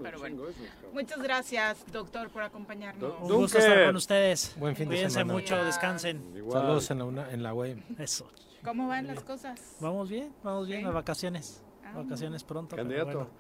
[0.03, 0.49] Pero bueno.
[0.49, 0.63] esos.
[0.93, 3.15] Muchas gracias, doctor, por acompañarnos.
[3.21, 4.55] Un gusto estar con ustedes.
[4.57, 5.33] Buen fin de Cuídense semana.
[5.33, 6.23] mucho, descansen.
[6.53, 7.83] Saludos en la, una- en la web.
[7.99, 8.31] Eso.
[8.65, 9.59] ¿Cómo van las cosas?
[9.81, 11.63] Vamos bien, vamos bien, a vacaciones.
[11.85, 11.93] Ah.
[11.97, 12.77] Vacaciones pronto.
[12.77, 13.19] pero Candidato.
[13.19, 13.31] bueno.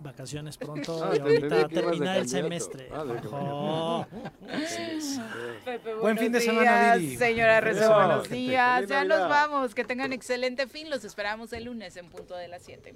[0.00, 2.88] Vacaciones pronto Ah, y ahorita entendí a terminar el semestre.
[2.92, 4.06] Ah.
[5.64, 7.18] Pepe, Buen fin de buenos semana, días.
[7.18, 8.86] Señora Reza, Eso, buenos días.
[8.86, 9.74] Ya nos vamos.
[9.74, 10.88] Que tengan excelente fin.
[10.88, 12.94] Los esperamos el lunes en punto de las 7.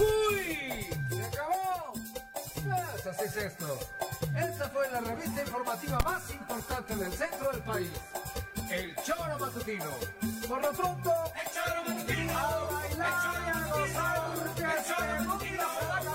[0.00, 0.86] ¡Uy!
[1.10, 1.92] ¡Se acabó!
[2.92, 3.78] Pues así es esto.
[4.36, 7.90] Esta fue la revista informativa más importante del centro del país.
[8.72, 9.90] El choro matutino.
[10.48, 12.38] Por lo pronto, el choro matutino.
[12.38, 12.40] A
[12.72, 14.20] bailar el choro, y a gozar,
[14.56, 16.11] el choro matutino se va a